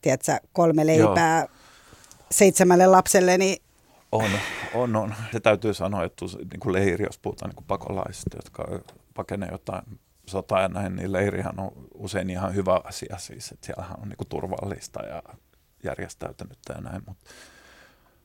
tiedätkö, 0.01 0.37
kolme 0.53 0.85
leipää 0.85 1.39
Joo. 1.39 1.49
seitsemälle 2.31 2.87
lapselle, 2.87 3.37
niin 3.37 3.61
on, 4.11 4.29
on, 4.73 4.95
on. 4.95 5.15
Se 5.31 5.39
täytyy 5.39 5.73
sanoa, 5.73 6.03
että 6.03 6.25
niin 6.25 6.59
kuin 6.59 6.73
leiri, 6.73 7.05
jos 7.05 7.19
puhutaan 7.19 7.49
niin 7.49 7.55
kuin 7.55 7.67
pakolaisista, 7.67 8.37
jotka 8.37 8.81
pakenee 9.13 9.49
jotain 9.51 9.83
sota 10.29 10.59
ja 10.59 10.67
näin, 10.67 10.95
niin 10.95 11.11
leirihän 11.11 11.59
on 11.59 11.71
usein 11.93 12.29
ihan 12.29 12.55
hyvä 12.55 12.81
asia 12.83 13.17
siis, 13.17 13.51
että 13.51 13.65
siellähän 13.65 13.99
on 14.01 14.09
niin 14.09 14.17
kuin 14.17 14.27
turvallista 14.27 15.05
ja 15.05 15.23
järjestäytynyttä 15.83 16.73
ja 16.73 16.81
näin, 16.81 17.01
mutta 17.07 17.29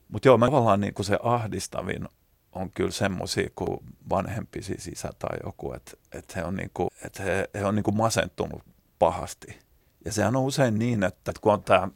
mut 0.09 0.25
joo, 0.25 0.37
mä 0.37 0.45
tavallaan 0.45 0.81
niin 0.81 0.93
kuin 0.93 1.05
se 1.05 1.19
ahdistavin 1.23 2.07
on 2.51 2.71
kyllä 2.71 2.91
semmoisia 2.91 3.49
kuin 3.55 3.79
vanhempi 4.09 4.61
siis 4.61 4.87
isä 4.87 5.09
tai 5.19 5.37
joku, 5.45 5.73
että, 5.73 5.91
että 6.11 6.33
he 6.35 6.45
on, 6.45 6.55
niin 6.55 6.71
kuin, 6.73 6.89
että 7.05 7.23
he, 7.23 7.49
he 7.53 7.65
on 7.65 7.75
niin 7.75 7.83
kuin 7.83 7.97
masentunut 7.97 8.63
pahasti. 8.99 9.59
Ja 10.05 10.11
sehän 10.11 10.35
on 10.35 10.43
usein 10.43 10.79
niin, 10.79 11.03
että 11.03 11.31
kun 11.41 11.53
on 11.53 11.63
tämä 11.63 11.87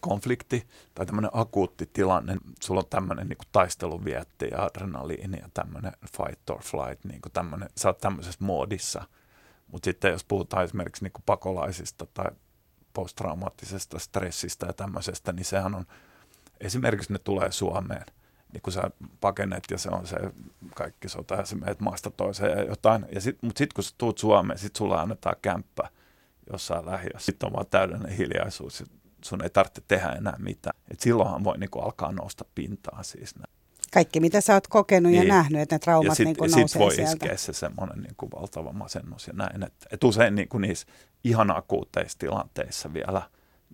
konflikti 0.00 0.66
tai 0.94 1.06
tämmöinen 1.06 1.30
akuutti 1.34 1.90
tilanne, 1.92 2.36
sulla 2.62 2.80
on 2.80 2.86
tämmöinen 2.90 3.28
niin 3.28 3.38
taisteluvietti 3.52 4.48
ja 4.50 4.64
adrenaliini 4.64 5.38
ja 5.38 5.48
tämmöinen 5.54 5.92
fight 6.16 6.50
or 6.50 6.62
flight, 6.62 7.04
niin 7.04 7.22
kuin 7.22 7.32
tämmöinen, 7.32 7.68
sä 7.76 7.88
oot 7.88 7.98
tämmöisessä 7.98 8.44
moodissa. 8.44 9.02
Mutta 9.72 9.84
sitten 9.84 10.12
jos 10.12 10.24
puhutaan 10.24 10.64
esimerkiksi 10.64 11.04
niin 11.04 11.12
pakolaisista 11.26 12.06
tai 12.14 12.30
posttraumaattisesta 12.92 13.98
stressistä 13.98 14.66
ja 14.66 14.72
tämmöisestä, 14.72 15.32
niin 15.32 15.44
sehän 15.44 15.74
on, 15.74 15.86
esimerkiksi 16.60 17.12
ne 17.12 17.18
tulee 17.18 17.52
Suomeen, 17.52 18.06
niin 18.52 18.62
kun 18.62 18.72
sä 18.72 18.90
pakenet 19.20 19.64
ja 19.70 19.78
se 19.78 19.88
on 19.88 20.06
se 20.06 20.16
kaikki 20.74 21.08
sota 21.08 21.34
ja 21.34 21.44
sä 21.44 21.56
menet 21.56 21.80
maasta 21.80 22.10
toiseen 22.10 22.58
ja 22.58 22.64
jotain. 22.64 23.06
Ja 23.12 23.20
sit, 23.20 23.42
mutta 23.42 23.58
sitten 23.58 23.74
kun 23.74 23.84
sä 23.84 23.94
tuut 23.98 24.18
Suomeen, 24.18 24.58
sit 24.58 24.76
sulla 24.76 25.00
annetaan 25.00 25.36
kämppä 25.42 25.88
jossain 26.52 26.86
lähiössä. 26.86 27.26
Sitten 27.26 27.46
on 27.46 27.52
vaan 27.52 27.66
täydellinen 27.70 28.16
hiljaisuus 28.16 28.84
sun 29.24 29.42
ei 29.42 29.50
tarvitse 29.50 29.82
tehdä 29.88 30.08
enää 30.08 30.36
mitään. 30.38 30.76
Et 30.90 31.00
silloinhan 31.00 31.44
voi 31.44 31.58
niinku 31.58 31.78
alkaa 31.78 32.12
nousta 32.12 32.44
pintaan 32.54 33.04
siis. 33.04 33.34
Kaikki, 33.92 34.20
mitä 34.20 34.40
sä 34.40 34.54
oot 34.54 34.66
kokenut 34.66 35.12
niin. 35.12 35.28
ja 35.28 35.34
nähnyt, 35.34 35.60
että 35.60 35.74
ne 35.74 35.78
traumat 35.78 36.08
ja 36.08 36.14
sit, 36.14 36.24
niinku 36.24 36.44
nousee 36.44 36.68
sit 36.68 36.78
voi 36.78 36.94
sieltä. 36.94 37.12
iskeä 37.12 37.36
se 37.36 37.52
semmoinen 37.52 38.02
niinku 38.02 38.30
valtava 38.30 38.72
masennus 38.72 39.26
ja 39.26 39.32
näin. 39.32 39.62
Et, 39.62 39.74
et 39.90 40.04
usein 40.04 40.34
niinku 40.34 40.58
niissä 40.58 40.86
ihan 41.24 41.56
akuuteissa 41.56 42.18
tilanteissa 42.18 42.94
vielä 42.94 43.22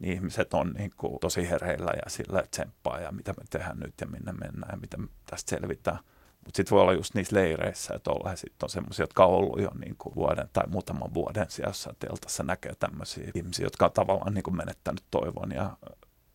niin 0.00 0.12
ihmiset 0.12 0.54
on 0.54 0.72
niinku 0.78 1.18
tosi 1.20 1.50
hereillä 1.50 1.92
ja 2.04 2.10
sillä 2.10 2.42
tsemppaa 2.50 3.00
ja 3.00 3.12
mitä 3.12 3.32
me 3.32 3.44
tehdään 3.50 3.78
nyt 3.78 3.94
ja 4.00 4.06
minne 4.06 4.32
mennään 4.32 4.72
ja 4.72 4.76
mitä 4.76 4.96
tästä 5.30 5.50
selvitään. 5.50 5.98
Mutta 6.46 6.56
sitten 6.56 6.74
voi 6.74 6.82
olla 6.82 6.92
just 6.92 7.14
niissä 7.14 7.36
leireissä, 7.36 7.94
että 7.94 8.10
olla 8.10 8.36
sitten 8.36 8.64
on 8.66 8.70
semmoisia, 8.70 9.02
jotka 9.02 9.26
on 9.26 9.34
ollut 9.34 9.60
jo 9.60 9.70
niin 9.80 9.94
kuin 9.98 10.14
vuoden 10.14 10.48
tai 10.52 10.64
muutaman 10.68 11.14
vuoden 11.14 11.46
siellä 11.48 11.70
jossain 11.70 11.96
teltassa 11.98 12.42
näkee 12.42 12.74
tämmöisiä 12.74 13.30
ihmisiä, 13.34 13.66
jotka 13.66 13.84
on 13.84 13.92
tavallaan 13.92 14.34
niin 14.34 14.42
kuin 14.42 14.56
menettänyt 14.56 15.04
toivon 15.10 15.52
ja 15.52 15.76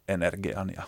energian 0.08 0.71
ja 0.76 0.84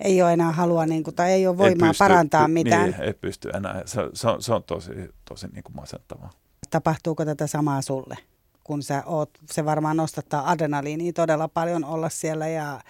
ei 0.00 0.22
ole 0.22 0.32
enää 0.32 0.52
halua 0.52 0.86
niin 0.86 1.04
kuin, 1.04 1.16
tai 1.16 1.32
ei 1.32 1.46
ole 1.46 1.58
voimaa 1.58 1.86
ei 1.86 1.90
pysty, 1.90 1.98
parantaa 1.98 2.48
mitään. 2.48 2.90
Niin, 2.90 3.00
ei 3.00 3.12
pysty 3.12 3.50
enää. 3.54 3.82
Se, 3.84 4.00
se, 4.14 4.28
on, 4.28 4.42
se 4.42 4.54
on 4.54 4.64
tosi, 4.64 4.90
tosi 5.24 5.46
niin 5.52 5.64
kuin 5.64 5.76
masentavaa. 5.76 6.30
Tapahtuuko 6.70 7.24
tätä 7.24 7.46
samaa 7.46 7.82
sulle? 7.82 8.16
kun 8.64 8.82
sä 8.82 9.02
oot, 9.06 9.30
se 9.52 9.64
varmaan 9.64 9.96
nostattaa 9.96 10.50
adrenaliinia 10.50 11.12
todella 11.12 11.48
paljon 11.48 11.84
olla 11.84 12.08
siellä 12.08 12.48
ja 12.48 12.80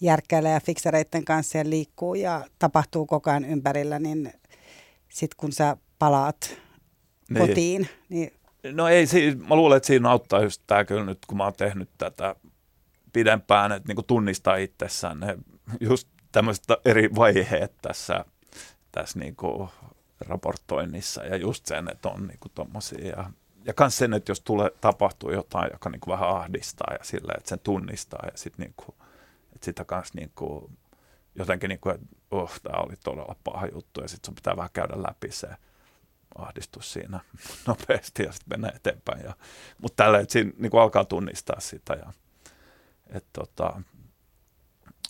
järkkäillä 0.00 0.48
ja 0.48 0.60
fiksereiden 0.60 1.24
kanssa 1.24 1.58
ja 1.58 1.70
liikkuu 1.70 2.14
ja 2.14 2.44
tapahtuu 2.58 3.06
koko 3.06 3.30
ajan 3.30 3.44
ympärillä, 3.44 3.98
niin 3.98 4.32
sitten 5.08 5.36
kun 5.36 5.52
sä 5.52 5.76
palaat 5.98 6.56
niin. 7.30 7.48
kotiin. 7.48 7.88
Niin... 8.08 8.32
No 8.72 8.88
ei, 8.88 9.06
mä 9.48 9.56
luulen, 9.56 9.76
että 9.76 9.86
siinä 9.86 10.10
auttaa 10.10 10.42
just 10.42 10.62
tämä 10.66 10.84
kyllä 10.84 11.04
nyt, 11.04 11.18
kun 11.26 11.36
mä 11.36 11.44
oon 11.44 11.52
tehnyt 11.56 11.90
tätä 11.98 12.36
pidempään, 13.12 13.72
että 13.72 13.94
niin 13.94 14.04
tunnistaa 14.06 14.56
itsessään 14.56 15.20
ne 15.20 15.38
just 15.80 16.08
tämmöiset 16.32 16.64
eri 16.84 17.14
vaiheet 17.14 17.72
tässä, 17.82 18.24
tässä 18.92 19.18
niin 19.18 19.36
kuin 19.36 19.68
raportoinnissa 20.20 21.24
ja 21.24 21.36
just 21.36 21.66
sen, 21.66 21.88
että 21.92 22.08
on 22.08 22.26
niin 22.26 22.38
tommosia 22.54 23.08
ja 23.08 23.30
ja 23.68 23.74
myös 23.80 23.98
sen, 23.98 24.14
että 24.14 24.30
jos 24.30 24.40
tulee, 24.40 24.70
tapahtuu 24.80 25.32
jotain, 25.32 25.70
joka 25.72 25.90
niin 25.90 26.00
kuin 26.00 26.12
vähän 26.12 26.28
ahdistaa 26.28 26.92
ja 26.92 27.04
sillä, 27.04 27.32
että 27.36 27.48
sen 27.48 27.58
tunnistaa 27.58 28.22
ja 28.24 28.32
sit 28.34 28.58
niin 28.58 28.74
kuin, 28.76 28.94
että 29.54 29.64
sitä 29.64 29.84
kanssa 29.84 30.14
niin 30.18 30.30
kuin 30.34 30.78
jotenkin 31.38 31.68
niin 31.68 31.80
kuin, 31.80 31.94
että 31.94 32.06
oh, 32.30 32.60
tämä 32.62 32.82
oli 32.82 32.94
todella 33.04 33.36
paha 33.44 33.66
juttu 33.66 34.00
ja 34.00 34.08
sitten 34.08 34.26
sun 34.26 34.34
pitää 34.34 34.56
vähän 34.56 34.70
käydä 34.72 35.02
läpi 35.02 35.32
se 35.32 35.48
ahdistus 36.34 36.92
siinä 36.92 37.20
nopeasti 37.66 38.22
ja 38.22 38.32
sitten 38.32 38.60
mennä 38.60 38.72
eteenpäin. 38.76 39.24
Ja, 39.24 39.36
mutta 39.82 40.04
tällä, 40.04 40.18
että 40.18 40.32
siinä 40.32 40.52
niin 40.58 40.70
kuin 40.70 40.80
alkaa 40.80 41.04
tunnistaa 41.04 41.60
sitä 41.60 41.94
ja 41.94 42.12
että 43.06 43.28
tota, 43.32 43.82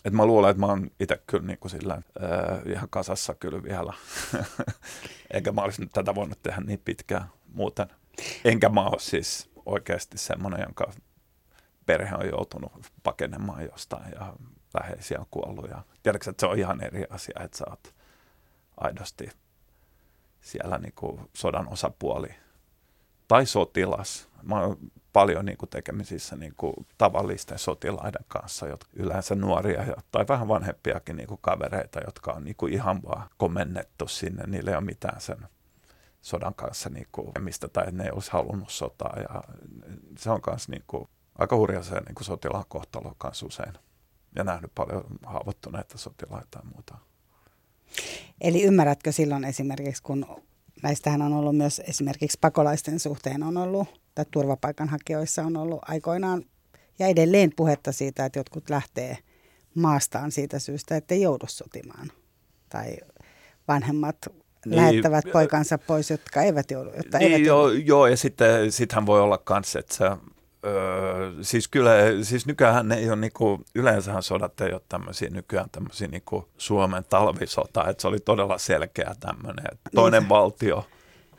et 0.05 0.13
mä 0.13 0.25
luulen, 0.25 0.49
että 0.49 0.59
mä 0.59 0.65
oon 0.65 0.91
itse 0.99 1.21
kyllä 1.27 1.45
niin 1.45 1.59
kuin 1.59 1.71
sillä, 1.71 1.93
ää, 1.93 2.61
ihan 2.65 2.89
kasassa 2.89 3.33
kyllä 3.33 3.63
vielä. 3.63 3.93
Enkä 5.33 5.51
mä 5.51 5.61
olisi 5.61 5.85
tätä 5.85 6.15
voinut 6.15 6.43
tehdä 6.43 6.61
niin 6.61 6.81
pitkään 6.85 7.29
muuten. 7.53 7.87
Enkä 8.45 8.69
mä 8.69 8.81
ole 8.81 8.99
siis 8.99 9.49
oikeasti 9.65 10.17
semmoinen, 10.17 10.61
jonka 10.61 10.91
perhe 11.85 12.15
on 12.15 12.29
joutunut 12.29 12.71
pakenemaan 13.03 13.63
jostain 13.63 14.11
ja 14.11 14.33
läheisiä 14.73 15.19
on 15.19 15.25
kuollut. 15.31 15.69
Ja 15.69 15.81
tiedätkö, 16.03 16.29
että 16.29 16.41
se 16.41 16.47
on 16.47 16.59
ihan 16.59 16.83
eri 16.83 17.05
asia, 17.09 17.39
että 17.43 17.57
sä 17.57 17.65
oot 17.69 17.93
aidosti 18.77 19.29
siellä 20.41 20.77
niin 20.77 20.93
kuin 20.95 21.29
sodan 21.33 21.67
osapuoli 21.67 22.35
tai 23.27 23.45
sotilas. 23.45 24.29
Mä 24.43 24.59
oon 24.59 24.77
paljon 25.13 25.45
niin 25.45 25.57
kuin 25.57 25.69
tekemisissä 25.69 26.35
niin 26.35 26.53
kuin 26.57 26.73
tavallisten 26.97 27.59
sotilaiden 27.59 28.25
kanssa, 28.27 28.67
jotka 28.67 28.89
yleensä 28.93 29.35
nuoria 29.35 29.85
tai 30.11 30.25
vähän 30.27 30.47
vanhempiakin 30.47 31.15
niin 31.15 31.27
kuin 31.27 31.39
kavereita, 31.41 31.99
jotka 32.05 32.31
on 32.31 32.43
niin 32.43 32.55
kuin 32.55 32.73
ihan 32.73 33.03
vaan 33.03 33.29
komennettu 33.37 34.07
sinne. 34.07 34.43
Niillä 34.47 34.71
ei 34.71 34.77
ole 34.77 34.85
mitään 34.85 35.21
sen 35.21 35.37
sodan 36.21 36.53
kanssa 36.53 36.89
niin 36.89 37.07
kuin, 37.11 37.31
mistä 37.39 37.67
tai 37.67 37.91
ne 37.91 38.03
ei 38.03 38.11
olisi 38.11 38.31
halunnut 38.31 38.69
sotaa. 38.69 39.15
Ja 39.17 39.43
se 40.17 40.29
on 40.31 40.41
myös 40.47 40.69
niin 40.69 40.83
kuin, 40.87 41.09
aika 41.35 41.55
hurja 41.55 41.83
se 41.83 41.95
niin 41.95 42.15
kuin 42.15 42.25
sotilaan 42.25 42.65
kohtalo 42.67 43.15
kanssa 43.17 43.45
usein 43.45 43.73
ja 44.35 44.43
nähnyt 44.43 44.71
paljon 44.75 45.03
haavoittuneita 45.25 45.97
sotilaita 45.97 46.59
ja 46.59 46.69
muuta. 46.73 46.97
Eli 48.41 48.63
ymmärrätkö 48.63 49.11
silloin 49.11 49.43
esimerkiksi, 49.43 50.03
kun 50.03 50.25
näistähän 50.83 51.21
on 51.21 51.33
ollut 51.33 51.57
myös 51.57 51.81
esimerkiksi 51.87 52.37
pakolaisten 52.41 52.99
suhteen 52.99 53.43
on 53.43 53.57
ollut, 53.57 54.01
tai 54.15 54.25
turvapaikanhakijoissa 54.31 55.43
on 55.43 55.57
ollut 55.57 55.79
aikoinaan 55.87 56.43
ja 56.99 57.07
edelleen 57.07 57.51
puhetta 57.55 57.91
siitä, 57.91 58.25
että 58.25 58.39
jotkut 58.39 58.69
lähtee 58.69 59.17
maastaan 59.75 60.31
siitä 60.31 60.59
syystä, 60.59 60.95
että 60.95 61.15
ei 61.15 61.21
joudu 61.21 61.45
sotimaan. 61.47 62.11
Tai 62.69 62.97
vanhemmat 63.67 64.17
niin, 64.65 64.75
lähettävät 64.75 65.25
poikansa 65.33 65.77
pois, 65.77 66.09
jotka 66.09 66.41
eivät 66.41 66.71
joudu. 66.71 66.89
Jotta 66.97 67.17
niin, 67.17 67.31
eivät 67.31 67.47
joo, 67.47 67.67
joudu. 67.67 67.85
joo, 67.85 68.07
ja 68.07 68.17
sitten 68.17 68.71
sittenhän 68.71 69.05
voi 69.05 69.21
olla 69.21 69.43
myös, 69.49 69.75
että 69.75 69.95
sä, 69.95 70.17
öö, 70.65 71.31
siis 71.41 71.67
kyllä, 71.67 71.91
siis 72.21 72.45
nykyään 72.45 72.91
ei 72.91 73.09
ole 73.09 73.15
niinku, 73.15 73.61
yleensähän 73.75 74.23
sodat 74.23 74.61
ei 74.61 74.73
ole 74.73 74.81
tämmöisiä 74.89 75.29
nykyään 75.29 75.69
tämmöisiä 75.69 76.07
niinku 76.07 76.49
Suomen 76.57 77.03
talvisota, 77.09 77.87
että 77.87 78.01
se 78.01 78.07
oli 78.07 78.19
todella 78.19 78.57
selkeä 78.57 79.15
tämmöinen, 79.19 79.65
että 79.71 79.89
toinen 79.95 80.21
niin. 80.23 80.29
valtio 80.29 80.85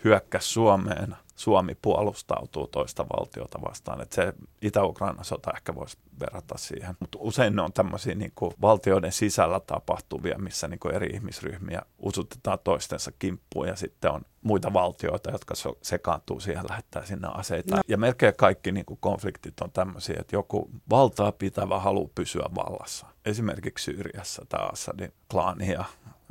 hyökkäsi 0.04 0.48
Suomeen– 0.48 1.16
Suomi 1.40 1.74
puolustautuu 1.82 2.66
toista 2.66 3.06
valtiota 3.08 3.58
vastaan. 3.68 4.00
Että 4.00 4.14
se 4.14 4.32
Itä-Ukrainan 4.62 5.24
sota 5.24 5.50
ehkä 5.56 5.74
voisi 5.74 5.98
verrata 6.20 6.58
siihen. 6.58 6.96
Mutta 7.00 7.18
usein 7.20 7.56
ne 7.56 7.62
on 7.62 7.72
tämmöisiä 7.72 8.14
niin 8.14 8.32
kuin 8.34 8.52
valtioiden 8.60 9.12
sisällä 9.12 9.60
tapahtuvia, 9.60 10.38
missä 10.38 10.68
niin 10.68 10.80
kuin 10.80 10.94
eri 10.94 11.06
ihmisryhmiä 11.06 11.82
usutetaan 11.98 12.58
toistensa 12.64 13.12
kimppuun 13.18 13.68
ja 13.68 13.76
sitten 13.76 14.10
on 14.10 14.22
muita 14.42 14.72
valtioita, 14.72 15.30
jotka 15.30 15.54
sekaantuu 15.82 16.40
siihen, 16.40 16.64
lähettää 16.68 17.06
sinne 17.06 17.28
aseita. 17.34 17.76
No. 17.76 17.82
Ja 17.88 17.98
melkein 17.98 18.34
kaikki 18.36 18.72
niin 18.72 18.86
kuin 18.86 18.98
konfliktit 19.00 19.60
on 19.60 19.72
tämmöisiä, 19.72 20.16
että 20.20 20.36
joku 20.36 20.70
valtaa 20.90 21.32
pitävä 21.32 21.80
haluaa 21.80 22.10
pysyä 22.14 22.46
vallassa. 22.54 23.06
Esimerkiksi 23.24 23.84
Syyriassa 23.84 24.46
tämä 24.48 24.64
Assadin 24.64 25.12
klaani 25.30 25.72
ja 25.72 25.84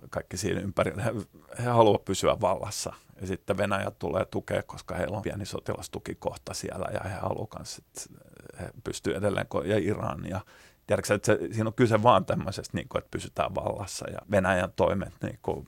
kaikki 0.10 0.38
siinä 0.38 0.62
ympärillä, 0.62 1.04
he, 1.04 1.14
he 1.60 1.64
haluavat 1.64 2.06
pysyä 2.06 2.42
vallassa. 2.42 2.94
Ja 3.22 3.28
sitten 3.28 3.58
Venäjä 3.58 3.92
tulee 3.92 4.26
tukea, 4.26 4.64
koska 4.64 4.96
heillä 4.96 5.18
on 5.18 5.24
pieni 5.24 5.46
sotilastukikohta 5.46 6.54
siellä 6.54 6.86
ja 6.94 7.10
he 7.10 7.16
haluavat 7.16 7.50
myös, 7.58 7.78
että 7.78 8.02
he 8.60 8.70
pystyvät 8.84 9.18
edelleen, 9.18 9.48
ja 9.66 9.78
Iran 9.78 10.26
ja 10.30 10.42
Tiedätkö, 10.90 11.14
että 11.14 11.26
se, 11.26 11.40
siinä 11.52 11.68
on 11.68 11.74
kyse 11.74 12.04
vaan 12.04 12.26
tämmöisestä, 12.26 12.78
niin 12.78 12.90
kuin, 12.90 13.00
että 13.00 13.12
pysytään 13.12 13.56
vallassa 13.56 14.10
ja 14.10 14.20
Venäjän 14.32 14.74
toimet, 14.76 15.14
niin 15.24 15.40
kuin, 15.42 15.68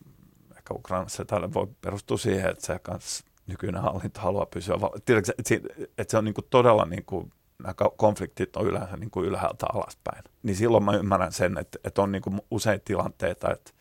ehkä 0.57 0.73
Ukrainassa 0.73 1.25
tälle 1.25 1.53
voi 1.53 1.67
perustua 1.81 2.17
siihen, 2.17 2.51
että 2.51 2.65
se 2.65 2.79
kanssa 2.79 3.25
nykyinen 3.47 3.81
hallinto 3.81 4.19
haluaa 4.19 4.45
pysyä 4.45 4.81
vallassa. 4.81 5.05
Tiedätkö, 5.05 5.33
että, 5.37 5.55
että 5.97 6.11
se 6.11 6.17
on 6.17 6.25
niin 6.25 6.33
kuin, 6.33 6.45
todella 6.49 6.85
niin 6.85 7.05
kuin, 7.05 7.31
nämä 7.63 7.73
konfliktit 7.97 8.55
on 8.55 8.65
yleensä 8.65 8.97
niin 8.97 9.11
kuin 9.11 9.25
ylhäältä 9.25 9.65
alaspäin. 9.73 10.23
Niin 10.43 10.55
silloin 10.55 10.83
mä 10.83 10.95
ymmärrän 10.95 11.31
sen, 11.31 11.57
että, 11.57 11.79
että 11.83 12.01
on 12.01 12.11
niin 12.11 12.21
kuin 12.21 12.41
usein 12.51 12.81
tilanteita, 12.85 13.51
että, 13.51 13.71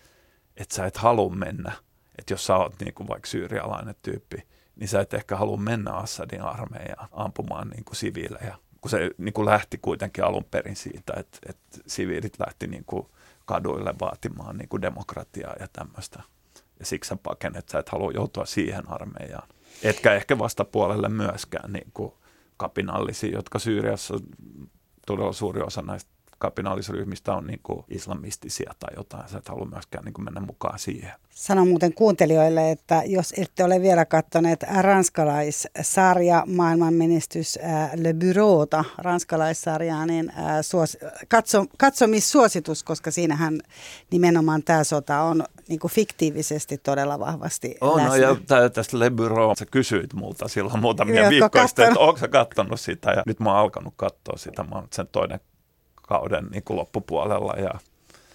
että 0.61 0.75
sä 0.75 0.87
et 0.87 0.97
halua 0.97 1.31
mennä– 1.31 1.73
että 2.21 2.33
jos 2.33 2.47
sä 2.47 2.57
oot 2.57 2.75
niin 2.81 2.95
kuin 2.95 3.09
vaikka 3.09 3.27
syyrialainen 3.27 3.95
tyyppi, 4.03 4.47
niin 4.77 4.89
sä 4.89 5.01
et 5.01 5.15
ehkä 5.15 5.37
halua 5.37 5.57
mennä 5.57 5.93
Assadin 5.93 6.43
armeijaan 6.43 7.09
ampumaan 7.13 7.69
niin 7.69 7.85
kuin 7.85 7.97
siviilejä, 7.97 8.57
kun 8.81 8.91
se 8.91 9.11
niin 9.19 9.33
kuin 9.33 9.47
lähti 9.47 9.79
kuitenkin 9.79 10.25
alun 10.25 10.45
perin 10.45 10.77
siitä, 10.77 11.13
että, 11.17 11.39
että 11.47 11.79
siviilit 11.87 12.41
lähti 12.47 12.67
niin 12.67 12.85
kuin 12.85 13.07
kaduille 13.47 13.95
vaatimaan 14.01 14.57
niin 14.57 14.69
kuin 14.69 14.83
demokratiaa 14.83 15.55
ja 15.61 15.69
tämmöistä. 15.73 16.23
Ja 16.79 16.87
siksi 16.87 17.09
sä 17.09 17.17
pakenet, 17.23 17.69
sä 17.69 17.79
et 17.79 17.89
halua 17.89 18.13
joutua 18.13 18.45
siihen 18.45 18.89
armeijaan. 18.89 19.49
Etkä 19.83 20.15
ehkä 20.15 20.39
vastapuolelle 20.39 21.09
myöskään 21.09 21.73
niin 21.73 21.91
kuin 21.95 22.13
kapinallisia, 22.57 23.35
jotka 23.35 23.59
Syyriassa 23.59 24.15
todella 25.07 25.33
suuri 25.33 25.63
osa 25.63 25.83
näistä 25.83 26.11
kapinaalisryhmistä 26.41 27.35
on 27.35 27.47
niin 27.47 27.61
kuin 27.63 27.85
islamistisia 27.89 28.73
tai 28.79 28.95
jotain. 28.97 29.29
Sä 29.29 29.39
et 29.39 29.49
halua 29.49 29.67
myöskään 29.67 30.05
niin 30.05 30.13
kuin 30.13 30.25
mennä 30.25 30.41
mukaan 30.41 30.79
siihen. 30.79 31.13
Sanon 31.31 31.69
muuten 31.69 31.95
kuuntelijoille, 31.95 32.71
että 32.71 33.03
jos 33.07 33.35
ette 33.37 33.65
ole 33.65 33.81
vielä 33.83 34.05
katsoneet 34.05 34.65
ranskalaissarja 34.81 36.45
Maailman 36.47 36.95
menestys 36.95 37.59
äh, 37.65 37.91
Le 37.95 38.15
Bureauta, 38.15 38.85
ranskalaissarjaa, 38.99 40.07
niin 40.07 40.31
äh, 40.31 40.37
suos, 40.61 40.99
katso, 41.29 41.65
katsomissuositus, 41.79 42.83
koska 42.83 43.11
siinähän 43.11 43.61
nimenomaan 44.11 44.63
tämä 44.63 44.85
sota 44.85 45.21
on 45.21 45.45
niin 45.69 45.81
kuin 45.81 45.91
fiktiivisesti 45.91 46.79
todella 46.79 47.19
vahvasti 47.19 47.77
On, 47.81 47.97
läsnä. 47.97 48.09
no, 48.09 48.15
ja 48.63 48.71
tästä 48.71 48.99
Le 48.99 49.11
Bureau, 49.11 49.55
sä 49.57 49.67
kysyit 49.67 50.15
multa 50.15 50.49
silloin 50.49 50.81
muutamia 50.81 51.31
viikkoja 51.31 51.67
sitten, 51.67 51.89
että 51.89 52.01
onko 52.01 52.21
sä 52.21 52.29
katsonut 52.29 52.81
sitä, 52.81 53.11
ja 53.11 53.23
nyt 53.27 53.41
mä 53.41 53.51
oon 53.51 53.59
alkanut 53.59 53.95
katsoa 53.97 54.37
sitä, 54.37 54.63
mä 54.63 54.75
oon 54.75 54.89
sen 54.93 55.09
toinen 55.13 55.41
kauden 56.11 56.47
niin 56.51 56.63
kuin 56.63 56.77
loppupuolella. 56.77 57.53
Ja, 57.53 57.71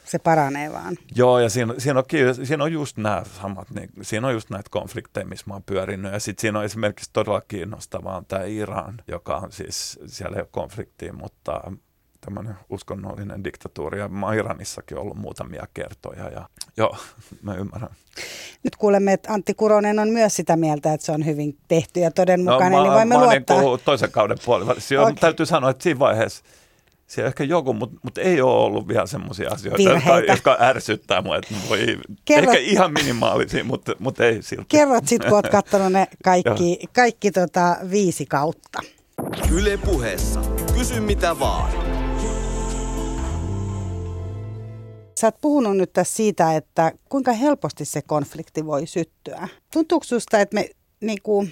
se 0.05 0.19
paranee 0.19 0.71
vaan. 0.71 0.97
Joo, 1.15 1.39
ja 1.39 1.49
siinä, 1.49 1.73
siinä, 1.77 1.99
on, 1.99 2.05
siinä 2.45 2.63
on 2.63 2.73
just 2.73 2.97
nämä 2.97 3.23
samat, 3.41 3.69
niin, 3.69 3.89
siinä 4.01 4.27
on 4.27 4.33
just 4.33 4.49
näitä 4.49 4.69
konflikteja, 4.69 5.25
missä 5.25 5.45
mä 5.47 5.53
oon 5.53 5.63
pyörinyt. 5.63 6.13
Ja 6.13 6.19
sitten 6.19 6.41
siinä 6.41 6.59
on 6.59 6.65
esimerkiksi 6.65 7.09
todella 7.13 7.41
kiinnostavaa 7.41 8.23
tämä 8.27 8.43
Iran, 8.43 9.01
joka 9.07 9.38
on 9.38 9.51
siis, 9.51 9.99
siellä 10.05 10.35
ei 10.35 10.41
ole 10.41 10.47
konfliktia, 10.51 11.13
mutta 11.13 11.71
tämmöinen 12.21 12.55
uskonnollinen 12.69 13.43
diktatuuri. 13.43 13.99
Ja 13.99 14.07
mä 14.07 14.33
Iranissakin 14.33 14.97
ollut 14.97 15.17
muutamia 15.17 15.67
kertoja 15.73 16.29
ja 16.29 16.49
joo, 16.77 16.97
mä 17.41 17.55
ymmärrän. 17.55 17.95
Nyt 18.63 18.75
kuulemme, 18.75 19.13
että 19.13 19.33
Antti 19.33 19.53
Kuronen 19.53 19.99
on 19.99 20.09
myös 20.09 20.35
sitä 20.35 20.57
mieltä, 20.57 20.93
että 20.93 21.05
se 21.05 21.11
on 21.11 21.25
hyvin 21.25 21.57
tehty 21.67 21.99
ja 21.99 22.11
todenmukainen, 22.11 22.71
no, 22.71 22.77
mä, 22.77 22.83
niin 22.83 22.93
voimme 22.93 23.15
mä 23.15 23.21
luottaa. 23.21 23.61
Niin 23.61 23.79
toisen 23.85 24.11
kauden 24.11 24.38
puolella. 24.45 24.71
Okay. 25.01 25.13
Täytyy 25.19 25.45
sanoa, 25.45 25.69
että 25.69 25.83
siinä 25.83 25.99
vaiheessa 25.99 26.43
siellä 27.08 27.28
ehkä 27.28 27.44
joku, 27.44 27.74
mutta 27.74 28.00
mut 28.04 28.18
ei 28.18 28.41
ole 28.41 28.63
ollut 28.65 28.88
vielä 28.88 29.06
semmoisia 29.06 29.50
asioita, 29.52 29.82
jotka, 29.82 30.20
jotka 30.20 30.58
ärsyttää 30.60 31.22
mua. 31.22 31.38
Että 31.38 31.56
voi, 31.70 32.00
Kerrot, 32.26 32.56
ehkä 32.56 32.70
ihan 32.70 32.94
minimaalisia, 32.94 33.63
mutta, 33.63 33.96
mutta 34.00 34.26
ei 34.26 34.41
silti. 34.41 34.65
Kerrot 34.70 35.08
sitten, 35.08 35.30
kun 35.30 35.38
olet 35.38 35.52
katsonut 35.52 35.91
ne 35.91 36.08
kaikki, 36.24 36.80
kaikki 36.94 37.32
tota 37.32 37.78
viisi 37.91 38.26
kautta. 38.26 38.80
Yle 39.52 39.78
puheessa. 39.78 40.41
Kysy 40.78 41.00
mitä 41.00 41.39
vaan. 41.39 41.72
Sä 45.20 45.28
oot 45.28 45.41
puhunut 45.41 45.78
nyt 45.78 45.94
tässä 45.94 46.15
siitä, 46.15 46.56
että 46.56 46.91
kuinka 47.10 47.34
helposti 47.34 47.86
se 47.86 48.02
konflikti 48.02 48.65
voi 48.65 48.88
syttyä. 48.88 49.48
Tuntuuko 49.74 50.04
susta, 50.04 50.39
että 50.39 50.56
me 50.56 50.70
niinku, 51.02 51.48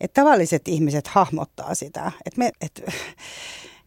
että 0.00 0.20
tavalliset 0.20 0.68
ihmiset 0.68 1.06
hahmottaa 1.06 1.74
sitä? 1.74 2.12
Että 2.26 2.38
me, 2.38 2.50
että 2.60 2.92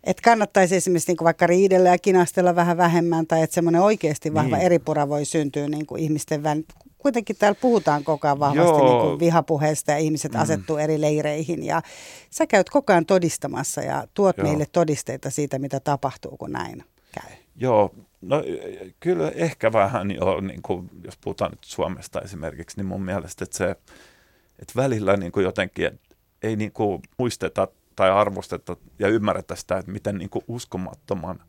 että 0.03 0.21
kannattaisi 0.23 0.75
esimerkiksi 0.75 1.09
niin 1.09 1.17
kuin 1.17 1.25
vaikka 1.25 1.47
riidellä 1.47 1.89
ja 1.89 1.97
kinastella 1.97 2.55
vähän 2.55 2.77
vähemmän 2.77 3.27
tai 3.27 3.41
että 3.41 3.53
semmoinen 3.53 3.81
oikeasti 3.81 4.33
vahva 4.33 4.55
niin. 4.55 4.65
eripura 4.65 5.09
voi 5.09 5.25
syntyä 5.25 5.67
niin 5.67 5.85
kuin 5.85 6.01
ihmisten 6.03 6.43
välillä. 6.43 6.67
Kuitenkin 6.97 7.35
täällä 7.35 7.59
puhutaan 7.61 8.03
koko 8.03 8.27
ajan 8.27 8.39
vahvasti 8.39 8.83
niin 8.83 9.01
kuin 9.01 9.19
vihapuheesta 9.19 9.91
ja 9.91 9.97
ihmiset 9.97 10.33
mm. 10.33 10.39
asettuu 10.39 10.77
eri 10.77 11.01
leireihin 11.01 11.63
ja 11.63 11.81
sä 12.29 12.47
käyt 12.47 12.69
koko 12.69 12.93
ajan 12.93 13.05
todistamassa 13.05 13.81
ja 13.81 14.07
tuot 14.13 14.37
Joo. 14.37 14.47
meille 14.47 14.65
todisteita 14.71 15.29
siitä, 15.29 15.59
mitä 15.59 15.79
tapahtuu, 15.79 16.37
kun 16.37 16.51
näin 16.51 16.83
käy. 17.11 17.37
Joo, 17.55 17.91
no 18.21 18.43
kyllä 18.99 19.31
ehkä 19.35 19.73
vähän 19.73 20.11
jo, 20.11 20.41
niin 20.41 20.61
kuin, 20.61 20.89
jos 21.03 21.17
puhutaan 21.17 21.51
nyt 21.51 21.63
Suomesta 21.63 22.21
esimerkiksi, 22.21 22.77
niin 22.77 22.85
mun 22.85 23.01
mielestä 23.01 23.43
että 23.43 23.57
se, 23.57 23.69
että 24.59 24.73
välillä 24.75 25.17
niin 25.17 25.31
kuin 25.31 25.43
jotenkin 25.43 25.99
ei 26.43 26.55
niin 26.55 26.71
kuin 26.71 27.01
muisteta 27.17 27.67
tai 28.01 28.11
arvosteta 28.11 28.75
ja 28.99 29.07
ymmärretä 29.07 29.55
sitä, 29.55 29.77
että 29.77 29.91
miten 29.91 30.17
niin 30.17 30.29
kuin 30.29 30.45
uskomattoman 30.47 31.43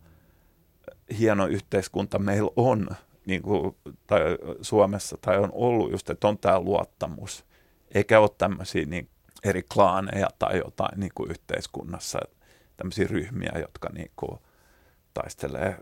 hieno 1.18 1.46
yhteiskunta 1.46 2.18
meillä 2.18 2.50
on 2.56 2.88
niin 3.26 3.42
kuin, 3.42 3.76
tai 4.06 4.20
Suomessa 4.60 5.16
tai 5.20 5.38
on 5.38 5.50
ollut 5.52 5.90
just, 5.90 6.10
että 6.10 6.28
on 6.28 6.38
tämä 6.38 6.60
luottamus, 6.60 7.44
eikä 7.94 8.20
ole 8.20 8.30
tämmöisiä 8.38 8.86
niin 8.86 9.08
eri 9.44 9.62
klaaneja 9.62 10.28
tai 10.38 10.58
jotain 10.58 11.00
niin 11.00 11.12
kuin 11.14 11.30
yhteiskunnassa, 11.30 12.18
tämmöisiä 12.76 13.06
ryhmiä, 13.10 13.52
jotka 13.60 13.88
niin 13.92 14.10
kuin, 14.16 14.38
taistelee 15.14 15.76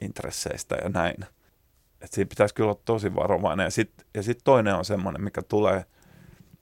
intresseistä 0.00 0.74
ja 0.74 0.88
näin. 0.88 1.16
Et 2.00 2.12
siinä 2.12 2.28
pitäisi 2.28 2.54
kyllä 2.54 2.70
olla 2.70 2.80
tosi 2.84 3.14
varovainen. 3.14 3.64
Ja 3.64 3.70
sitten 3.70 4.06
ja 4.14 4.22
sit 4.22 4.38
toinen 4.44 4.74
on 4.74 4.84
semmoinen, 4.84 5.24
mikä 5.24 5.42
tulee 5.42 5.84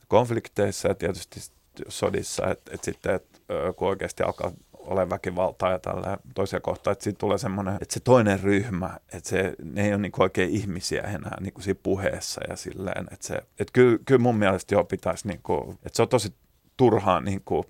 konflikteissa 0.09 0.89
ja 0.89 0.95
tietysti 0.95 1.41
sodissa, 1.89 2.51
että 2.51 2.75
et 2.75 2.85
sitten, 2.85 3.15
et, 3.15 3.43
kun 3.77 3.89
oikeasti 3.89 4.23
alkaa 4.23 4.53
ole 4.73 5.11
väkivaltaa 5.11 5.71
ja 5.71 5.79
tällä 5.79 6.19
toisia 6.35 6.61
kohtaa, 6.61 6.93
että 6.93 7.05
siitä 7.05 7.19
tulee 7.19 7.39
semmoinen, 7.39 7.75
että 7.81 7.95
se 7.95 8.01
toinen 8.01 8.41
ryhmä, 8.41 8.91
että 9.13 9.29
se, 9.29 9.55
ne 9.65 9.85
ei 9.85 9.93
ole 9.93 10.03
niin 10.03 10.13
oikein 10.19 10.51
ihmisiä 10.51 11.03
enää 11.03 11.37
niin 11.41 11.53
kuin 11.53 11.65
siinä 11.65 11.81
puheessa 11.83 12.41
ja 12.49 12.57
silleen, 12.57 13.07
että 13.11 13.27
se, 13.27 13.35
että 13.35 13.73
kyllä, 13.73 13.99
kyllä 14.05 14.23
mun 14.23 14.37
mielestä 14.37 14.75
jo 14.75 14.85
pitäisi, 14.85 15.29
niin 15.29 15.41
kuin, 15.43 15.71
että 15.73 15.97
se 15.97 16.03
on 16.03 16.09
tosi 16.09 16.35
turhaa 16.77 17.21
niin 17.21 17.43
kuin 17.45 17.65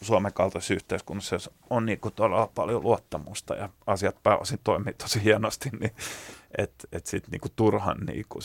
Suomen 0.00 0.32
kaltaisessa 0.32 0.74
yhteiskunnassa, 0.74 1.34
jos 1.34 1.50
on 1.70 1.86
niin 1.86 2.00
kuin 2.00 2.14
todella 2.14 2.50
paljon 2.54 2.82
luottamusta 2.82 3.54
ja 3.54 3.68
asiat 3.86 4.22
pääosin 4.22 4.58
toimii 4.64 4.94
tosi 4.94 5.24
hienosti, 5.24 5.70
niin 5.80 5.92
että 6.58 6.88
et 6.92 7.06
sitten 7.06 7.30
niinku 7.30 7.48
turhan 7.56 7.98
niinku 8.06 8.38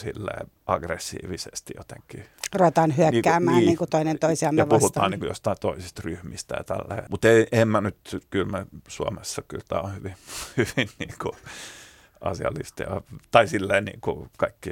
aggressiivisesti 0.66 1.74
jotenkin. 1.78 2.26
Ruvetaan 2.56 2.98
hyökkäämään 2.98 3.56
niinku, 3.56 3.70
niin, 3.70 3.78
kuin 3.78 3.90
toinen 3.90 4.20
toisiamme 4.20 4.62
ja 4.62 4.66
vastaan. 4.66 4.80
puhutaan 4.80 5.12
niinku 5.12 5.26
jostain 5.26 5.58
toisista 5.62 6.02
ryhmistä 6.06 6.56
ja 6.58 6.64
tällä. 6.64 7.04
Mutta 7.10 7.28
en 7.52 7.68
mä 7.68 7.82
nyt, 7.82 8.26
kyllä 8.30 8.46
me 8.46 8.66
Suomessa 8.88 9.42
kyllä 9.48 9.64
tämä 9.68 9.82
on 9.82 9.96
hyvin, 9.96 10.16
hyvin 10.58 10.90
niinku 11.00 11.36
asiallista. 12.22 12.84
Ja, 12.84 13.02
tai 13.32 13.48
silleen 13.48 13.86
niinku 13.86 14.28
kaikki 14.38 14.72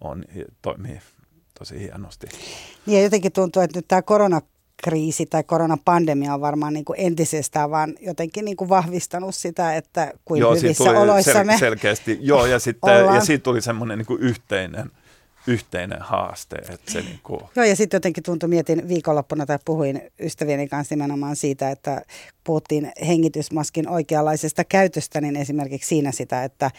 on, 0.00 0.24
toimii 0.62 1.00
tosi 1.58 1.80
hienosti. 1.80 2.26
Niin 2.86 2.98
ja 2.98 3.02
jotenkin 3.02 3.32
tuntuu, 3.32 3.62
että 3.62 3.78
nyt 3.78 3.88
tämä 3.88 4.02
koronakriisi 4.82 5.26
tai 5.26 5.42
koronapandemia 5.44 6.34
on 6.34 6.40
varmaan 6.40 6.72
niin 6.72 6.84
kuin 6.84 7.00
entisestään 7.00 7.70
vaan 7.70 7.94
jotenkin 8.00 8.44
niin 8.44 8.56
kuin 8.56 8.68
vahvistanut 8.68 9.34
sitä, 9.34 9.76
että 9.76 10.12
kuin 10.24 10.40
joo, 10.40 10.54
hyvissä 10.54 10.90
oloissa 10.90 11.42
sel- 11.42 11.44
me 11.44 11.58
selkeästi, 11.58 12.18
Joo, 12.20 12.46
ja, 12.46 12.58
sitten, 12.58 13.04
ja 13.14 13.20
siitä 13.20 13.42
tuli 13.42 13.60
semmoinen 13.60 13.98
niin 13.98 14.20
yhteinen– 14.20 14.90
yhteinen 15.46 15.98
haaste. 16.00 16.56
Että 16.56 16.92
se 16.92 17.00
niin 17.00 17.20
kuin... 17.22 17.40
Joo, 17.56 17.64
ja 17.66 17.76
sitten 17.76 17.96
jotenkin 17.96 18.22
tuntui, 18.22 18.48
mietin 18.48 18.88
viikonloppuna 18.88 19.46
tai 19.46 19.58
puhuin 19.64 20.00
ystävieni 20.20 20.68
kanssa 20.68 20.94
nimenomaan 20.94 21.36
siitä, 21.36 21.70
että 21.70 22.02
puhuttiin 22.44 22.92
hengitysmaskin 23.06 23.88
oikeanlaisesta 23.88 24.64
käytöstä, 24.64 25.20
niin 25.20 25.36
esimerkiksi 25.36 25.88
siinä 25.88 26.12
sitä, 26.12 26.44
että, 26.44 26.70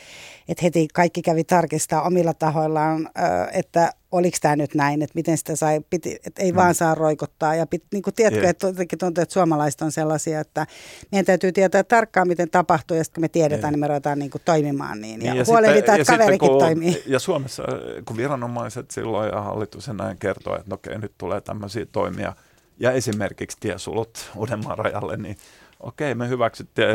että 0.47 0.64
heti 0.64 0.88
kaikki 0.93 1.22
kävi 1.22 1.43
tarkistaa 1.43 2.01
omilla 2.01 2.34
tahoillaan, 2.34 3.10
että 3.54 3.93
oliko 4.14 4.38
tämä 4.41 4.55
nyt 4.55 4.76
näin, 4.76 5.01
että 5.01 5.16
miten 5.16 5.38
sitä 5.38 5.55
sai, 5.55 5.82
piti, 5.89 6.20
että 6.26 6.43
ei 6.43 6.51
mm. 6.51 6.55
vaan 6.55 6.76
saa 6.76 6.95
roikottaa. 6.95 7.55
Ja 7.55 7.68
pit, 7.68 7.84
niin 7.91 8.03
kuin 8.03 8.14
tiedätkö, 8.14 8.39
yeah. 8.39 8.49
että 8.49 8.68
jotenkin 8.68 8.99
tuntuu, 8.99 9.22
että 9.22 9.34
suomalaiset 9.34 9.82
on 9.82 9.91
sellaisia, 9.91 10.39
että 10.39 10.68
meidän 11.11 11.26
täytyy 11.26 11.51
tietää 11.51 11.84
tarkkaan, 11.84 12.28
miten 12.28 12.49
tapahtuu, 12.49 12.97
ja 12.97 13.03
sitten 13.03 13.16
kun 13.16 13.24
me 13.24 13.28
tiedetään, 13.28 13.61
yeah. 13.61 13.72
niin 13.72 13.80
me 13.80 13.88
ruvetaan 13.88 14.20
niin 14.20 14.32
kuin 14.32 14.41
toimimaan 14.45 15.01
niin. 15.01 15.22
Ja, 15.22 15.34
niin, 15.34 15.39
ja 15.39 15.45
huolehditaan, 15.47 15.99
että 15.99 16.18
kaverikin 16.18 16.49
kun, 16.49 16.59
toimii. 16.59 17.03
Ja 17.05 17.20
Suomessa, 17.20 17.64
kun 18.05 18.18
viranomaiset 18.18 18.91
silloin 18.91 19.30
ja 19.34 19.41
hallitus 19.41 19.88
ja 19.88 19.93
näin 19.93 20.18
kertoo, 20.18 20.55
että 20.55 20.70
no 20.70 20.74
okei, 20.74 20.99
nyt 20.99 21.14
tulee 21.18 21.41
tämmöisiä 21.41 21.86
toimia, 21.91 22.34
ja 22.80 22.91
esimerkiksi 22.91 23.57
tiesulut 23.59 24.32
Uudenmaan 24.36 24.78
rajalle, 24.78 25.18
niin 25.18 25.38
okei, 25.80 26.16
me 26.16 26.30
hyväksyttiin, 26.30 26.88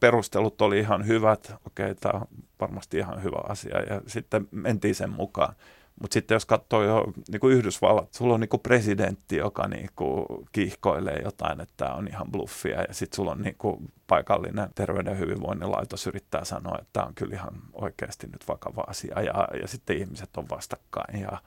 perustelut 0.00 0.60
oli 0.60 0.78
ihan 0.78 1.06
hyvät, 1.06 1.52
okei, 1.66 1.94
tämä 1.94 2.20
on 2.20 2.26
varmasti 2.60 2.98
ihan 2.98 3.22
hyvä 3.22 3.40
asia, 3.48 3.82
ja 3.82 4.00
sitten 4.06 4.48
mentiin 4.50 4.94
sen 4.94 5.10
mukaan. 5.10 5.54
Mutta 6.00 6.14
sitten 6.14 6.34
jos 6.34 6.46
katsoo 6.46 6.82
jo 6.82 7.12
niin 7.28 7.40
kuin 7.40 7.56
Yhdysvallat, 7.56 8.14
sulla 8.14 8.34
on 8.34 8.40
niin 8.40 8.48
kuin 8.48 8.60
presidentti, 8.60 9.36
joka 9.36 9.68
niin 9.68 9.90
kuin 9.96 10.26
kiihkoilee 10.52 11.20
jotain, 11.24 11.60
että 11.60 11.74
tämä 11.76 11.94
on 11.94 12.08
ihan 12.08 12.30
bluffia. 12.30 12.82
Ja 12.82 12.94
sitten 12.94 13.16
sulla 13.16 13.30
on 13.30 13.42
niin 13.42 13.56
kuin 13.58 13.92
paikallinen 14.06 14.68
terveyden 14.74 15.10
ja 15.10 15.16
hyvinvoinnin 15.16 15.70
laitos 15.70 16.06
yrittää 16.06 16.44
sanoa, 16.44 16.78
että 16.78 16.90
tämä 16.92 17.06
on 17.06 17.14
kyllä 17.14 17.34
ihan 17.34 17.54
oikeasti 17.72 18.26
nyt 18.26 18.48
vakava 18.48 18.84
asia. 18.86 19.20
Ja, 19.20 19.48
ja 19.60 19.68
sitten 19.68 19.98
ihmiset 19.98 20.36
on 20.36 20.48
vastakkain. 20.50 21.20
Ja, 21.20 21.42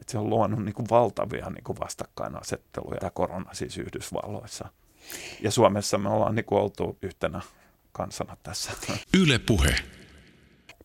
että 0.00 0.12
se 0.12 0.18
on 0.18 0.30
luonut 0.30 0.64
niin 0.64 0.74
kuin 0.74 0.86
valtavia 0.90 1.50
niin 1.50 1.64
kuin 1.64 1.78
vastakkainasetteluja, 1.80 3.00
tämä 3.00 3.10
korona 3.10 3.54
siis 3.54 3.78
Yhdysvalloissa. 3.78 4.68
Ja 5.40 5.50
Suomessa 5.50 5.98
me 5.98 6.08
ollaan 6.08 6.34
niin 6.34 6.44
kuin 6.44 6.62
oltu 6.62 6.98
yhtenä 7.02 7.40
kansana 7.92 8.36
tässä. 8.42 8.72
Yle 9.14 9.38
puhe 9.38 9.74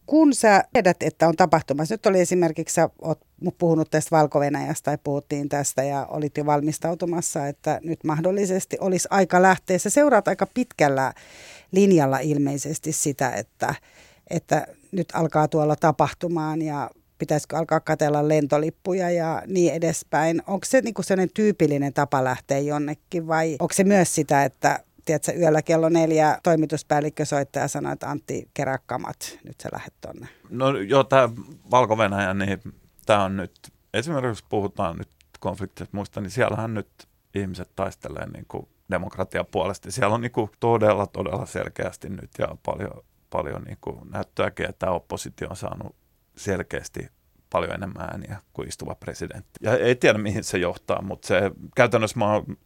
kun 0.05 0.33
sä 0.33 0.63
tiedät, 0.73 1.03
että 1.03 1.27
on 1.27 1.35
tapahtumassa, 1.35 1.93
nyt 1.93 2.05
oli 2.05 2.19
esimerkiksi, 2.19 2.73
sä 2.73 2.89
oot 3.01 3.19
puhunut 3.57 3.91
tästä 3.91 4.15
valko 4.15 4.39
tai 4.83 4.97
puhuttiin 5.03 5.49
tästä 5.49 5.83
ja 5.83 6.05
olit 6.05 6.37
jo 6.37 6.45
valmistautumassa, 6.45 7.47
että 7.47 7.79
nyt 7.83 8.03
mahdollisesti 8.03 8.77
olisi 8.79 9.07
aika 9.11 9.41
lähteä. 9.41 9.77
Sä 9.77 9.89
seuraat 9.89 10.27
aika 10.27 10.47
pitkällä 10.53 11.13
linjalla 11.71 12.19
ilmeisesti 12.19 12.91
sitä, 12.91 13.31
että, 13.31 13.75
että 14.29 14.67
nyt 14.91 15.07
alkaa 15.13 15.47
tuolla 15.47 15.75
tapahtumaan 15.75 16.61
ja 16.61 16.89
pitäisikö 17.17 17.57
alkaa 17.57 17.79
katella 17.79 18.27
lentolippuja 18.27 19.11
ja 19.11 19.43
niin 19.47 19.73
edespäin. 19.73 20.41
Onko 20.47 20.65
se 20.65 20.81
niinku 20.81 21.03
sellainen 21.03 21.33
tyypillinen 21.33 21.93
tapa 21.93 22.23
lähteä 22.23 22.59
jonnekin 22.59 23.27
vai 23.27 23.55
onko 23.59 23.73
se 23.73 23.83
myös 23.83 24.15
sitä, 24.15 24.43
että 24.43 24.79
tiedätkö, 25.05 25.31
yöllä 25.31 25.61
kello 25.61 25.89
neljä 25.89 26.39
toimituspäällikkö 26.43 27.25
soittaa 27.25 27.61
ja 27.61 27.67
sanoo, 27.67 27.91
että 27.91 28.09
Antti, 28.09 28.49
kerää 28.53 28.79
kamat, 28.85 29.39
nyt 29.43 29.55
sä 29.63 29.69
lähdet 29.71 29.93
tonne. 30.01 30.27
No 30.49 30.77
joo, 30.77 31.03
tämä 31.03 31.29
valko 31.71 31.97
niin 32.33 32.61
tämä 33.05 33.23
on 33.23 33.37
nyt, 33.37 33.51
esimerkiksi 33.93 34.45
puhutaan 34.49 34.97
nyt 34.97 35.09
konfliktista 35.39 35.97
muista, 35.97 36.21
niin 36.21 36.31
siellähän 36.31 36.73
nyt 36.73 36.89
ihmiset 37.35 37.69
taistelee 37.75 38.27
niin 38.29 38.45
kuin 38.47 38.67
demokratian 38.91 39.45
puolesta. 39.51 39.91
Siellä 39.91 40.15
on 40.15 40.21
niin 40.21 40.31
kuin 40.31 40.49
todella, 40.59 41.07
todella 41.07 41.45
selkeästi 41.45 42.09
nyt 42.09 42.31
ja 42.39 42.57
paljon, 42.65 43.03
paljon 43.29 43.63
niin 43.63 43.77
kuin 43.81 44.11
näyttöäkin, 44.11 44.69
että 44.69 44.91
oppositio 44.91 45.49
on 45.49 45.55
saanut 45.55 45.95
selkeästi 46.37 47.09
paljon 47.49 47.73
enemmän 47.73 48.09
ääniä 48.09 48.41
kuin 48.53 48.67
istuva 48.67 48.95
presidentti. 48.95 49.59
Ja 49.61 49.77
ei 49.77 49.95
tiedä, 49.95 50.17
mihin 50.17 50.43
se 50.43 50.57
johtaa, 50.57 51.01
mutta 51.01 51.27
se 51.27 51.51
käytännössä 51.75 52.19
mä 52.19 52.33
oon 52.33 52.57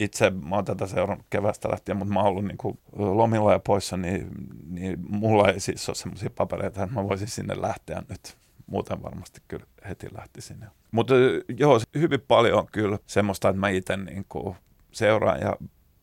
itse 0.00 0.30
mä 0.30 0.54
oon 0.54 0.64
tätä 0.64 0.86
seurannut 0.86 1.26
kevästä 1.30 1.70
lähtien, 1.70 1.96
mutta 1.96 2.14
mä 2.14 2.20
oon 2.20 2.28
ollut 2.28 2.44
niin 2.44 2.58
kuin 2.58 2.78
lomilla 2.96 3.52
ja 3.52 3.58
poissa, 3.58 3.96
niin, 3.96 4.28
niin 4.70 4.98
mulla 5.08 5.48
ei 5.48 5.60
siis 5.60 5.88
ole 5.88 5.94
semmoisia 5.94 6.30
papereita, 6.30 6.82
että 6.82 6.94
mä 6.94 7.08
voisin 7.08 7.28
sinne 7.28 7.60
lähteä 7.60 8.02
nyt. 8.08 8.36
Muuten 8.66 9.02
varmasti 9.02 9.42
kyllä 9.48 9.66
heti 9.88 10.08
lähtisin. 10.18 10.64
Mutta 10.90 11.14
joo, 11.56 11.80
hyvin 11.94 12.20
paljon 12.28 12.58
on 12.58 12.66
kyllä 12.72 12.98
semmoista, 13.06 13.48
että 13.48 13.60
mä 13.60 13.68
itse 13.68 13.96
niin 13.96 14.26
kuin 14.28 14.56
seuraan 14.92 15.40
ja 15.40 15.56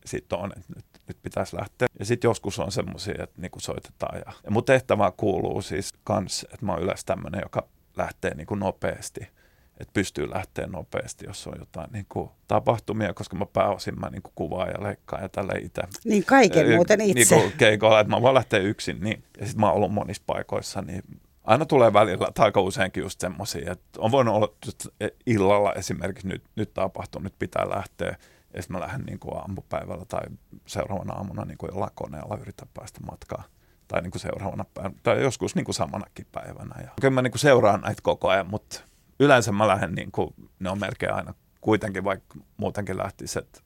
sitten 0.04 0.38
on, 0.38 0.52
että 0.56 0.72
nyt, 0.76 0.84
nyt 1.08 1.16
pitäisi 1.22 1.56
lähteä. 1.56 1.88
Ja 1.98 2.04
sitten 2.04 2.28
joskus 2.28 2.58
on 2.58 2.72
semmoisia, 2.72 3.14
että 3.24 3.40
niin 3.40 3.50
kuin 3.50 3.62
soitetaan. 3.62 4.18
Ja, 4.18 4.32
ja 4.44 4.50
mun 4.50 4.64
tehtävä 4.64 5.12
kuuluu 5.16 5.62
siis 5.62 5.92
kans, 6.04 6.46
että 6.52 6.66
mä 6.66 6.72
oon 6.72 6.82
yleensä 6.82 7.02
tämmöinen, 7.06 7.40
joka 7.42 7.68
lähtee 7.96 8.34
niin 8.34 8.46
kuin 8.46 8.60
nopeasti– 8.60 9.28
että 9.80 9.92
pystyy 9.92 10.30
lähteä 10.30 10.66
nopeasti, 10.66 11.26
jos 11.26 11.46
on 11.46 11.54
jotain 11.58 11.92
niin 11.92 12.06
kuin, 12.08 12.30
tapahtumia, 12.48 13.14
koska 13.14 13.36
mä 13.36 13.46
pääosin 13.46 14.00
mä 14.00 14.10
niin 14.10 14.22
kuin, 14.22 14.32
kuvaan 14.34 14.68
ja 14.68 14.82
leikkaan 14.82 15.22
ja 15.22 15.28
tälle 15.28 15.52
itse. 15.58 15.82
Niin 16.04 16.24
kaiken 16.24 16.70
äh, 16.70 16.74
muuten 16.74 17.00
itse. 17.00 17.34
Niin 17.34 17.42
kuin 17.42 17.58
keikoilla, 17.58 18.00
että 18.00 18.10
mä 18.10 18.22
voin 18.22 18.34
lähteä 18.34 18.60
yksin. 18.60 19.00
Niin. 19.00 19.24
Ja 19.40 19.46
sitten 19.46 19.60
mä 19.60 19.66
oon 19.66 19.76
ollut 19.76 19.92
monissa 19.92 20.22
paikoissa, 20.26 20.82
niin 20.82 21.02
aina 21.44 21.66
tulee 21.66 21.92
välillä, 21.92 22.28
tai 22.34 22.44
aika 22.44 22.60
useinkin 22.60 23.02
just 23.02 23.20
semmoisia, 23.20 23.72
että 23.72 23.84
on 23.98 24.10
voinut 24.10 24.34
olla 24.34 24.54
just 24.66 24.86
illalla 25.26 25.72
esimerkiksi 25.72 26.28
nyt, 26.28 26.42
nyt 26.56 26.74
tapahtuu, 26.74 27.22
nyt 27.22 27.34
pitää 27.38 27.70
lähteä. 27.70 28.16
Ja 28.54 28.62
sitten 28.62 28.76
mä 28.76 28.86
lähden 28.86 29.06
niin 29.06 29.18
kuin 29.18 29.36
aamupäivällä 29.36 30.04
tai 30.04 30.22
seuraavana 30.66 31.12
aamuna 31.12 31.44
niin 31.44 31.58
kuin 31.58 31.70
jollain 31.72 31.92
koneella 31.94 32.38
yritän 32.40 32.68
päästä 32.74 33.00
matkaan 33.10 33.44
tai 33.88 34.02
niin 34.02 34.10
kuin 34.10 34.22
seuraavana 34.22 34.64
päivänä, 34.74 34.94
tai 35.02 35.22
joskus 35.22 35.54
niin 35.54 35.64
kuin 35.64 35.74
samanakin 35.74 36.26
päivänä. 36.32 36.74
Ja 36.82 36.90
kyllä 37.00 37.14
mä 37.14 37.22
niin 37.22 37.30
kuin 37.30 37.40
seuraan 37.40 37.80
näitä 37.80 38.02
koko 38.02 38.28
ajan, 38.28 38.50
mutta 38.50 38.80
yleensä 39.20 39.52
mä 39.52 39.68
lähden, 39.68 39.94
niin 39.94 40.12
kuin, 40.12 40.34
ne 40.58 40.70
on 40.70 40.80
melkein 40.80 41.14
aina 41.14 41.34
kuitenkin, 41.60 42.04
vaikka 42.04 42.38
muutenkin 42.56 42.98
lähtisi, 42.98 43.38
että 43.38 43.60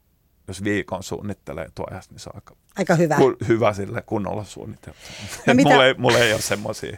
jos 0.48 0.64
viikon 0.64 1.02
suunnittelee 1.02 1.68
tuojasta, 1.74 2.14
niin 2.14 2.20
se 2.20 2.30
on 2.30 2.36
aika, 2.36 2.56
aika 2.76 2.94
hyvä. 2.94 3.16
Ku, 3.16 3.36
hyvä 3.48 3.72
sille 3.72 4.02
kunnolla 4.02 4.44
suunnitella. 4.44 4.98
No 5.46 5.54
mitä... 5.54 5.70
mulla, 5.70 5.86
ei, 5.86 5.94
mulla 5.94 6.18
ei 6.18 6.32
ole 6.32 6.40
semmoisia, 6.40 6.96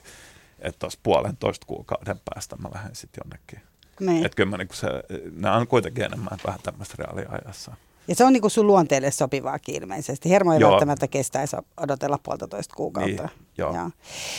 että 0.59 0.79
tuossa 0.79 1.01
puolentoista 1.03 1.67
kuukauden 1.67 2.21
päästä 2.25 2.57
mä 2.57 2.69
lähden 2.75 2.95
sitten 2.95 3.23
jonnekin. 3.25 3.61
Niin. 4.01 4.27
Että 4.27 4.37
kyllä 4.37 4.51
mä, 4.51 4.57
niin 4.57 4.69
se, 4.73 4.89
nämä 5.37 5.57
on 5.57 5.67
kuitenkin 5.67 6.05
enemmän 6.05 6.39
vähän 6.47 6.61
tämmöistä 6.63 6.95
reaaliajassa. 6.99 7.77
Ja 8.11 8.17
se 8.17 8.25
on 8.25 8.33
niin 8.33 8.41
kuin 8.41 8.51
sun 8.51 8.67
luonteelle 8.67 9.11
sopivaakin 9.11 9.75
ilmeisesti. 9.83 10.31
Hermo 10.31 10.53
ei 10.53 10.61
joo. 10.61 10.71
välttämättä 10.71 11.09
kestäisi 11.09 11.57
odotella 11.77 12.19
puolitoista 12.23 12.77
kuukautta. 12.77 13.23
Niin, 13.23 13.31
joo. 13.59 13.75
joo. 13.75 13.91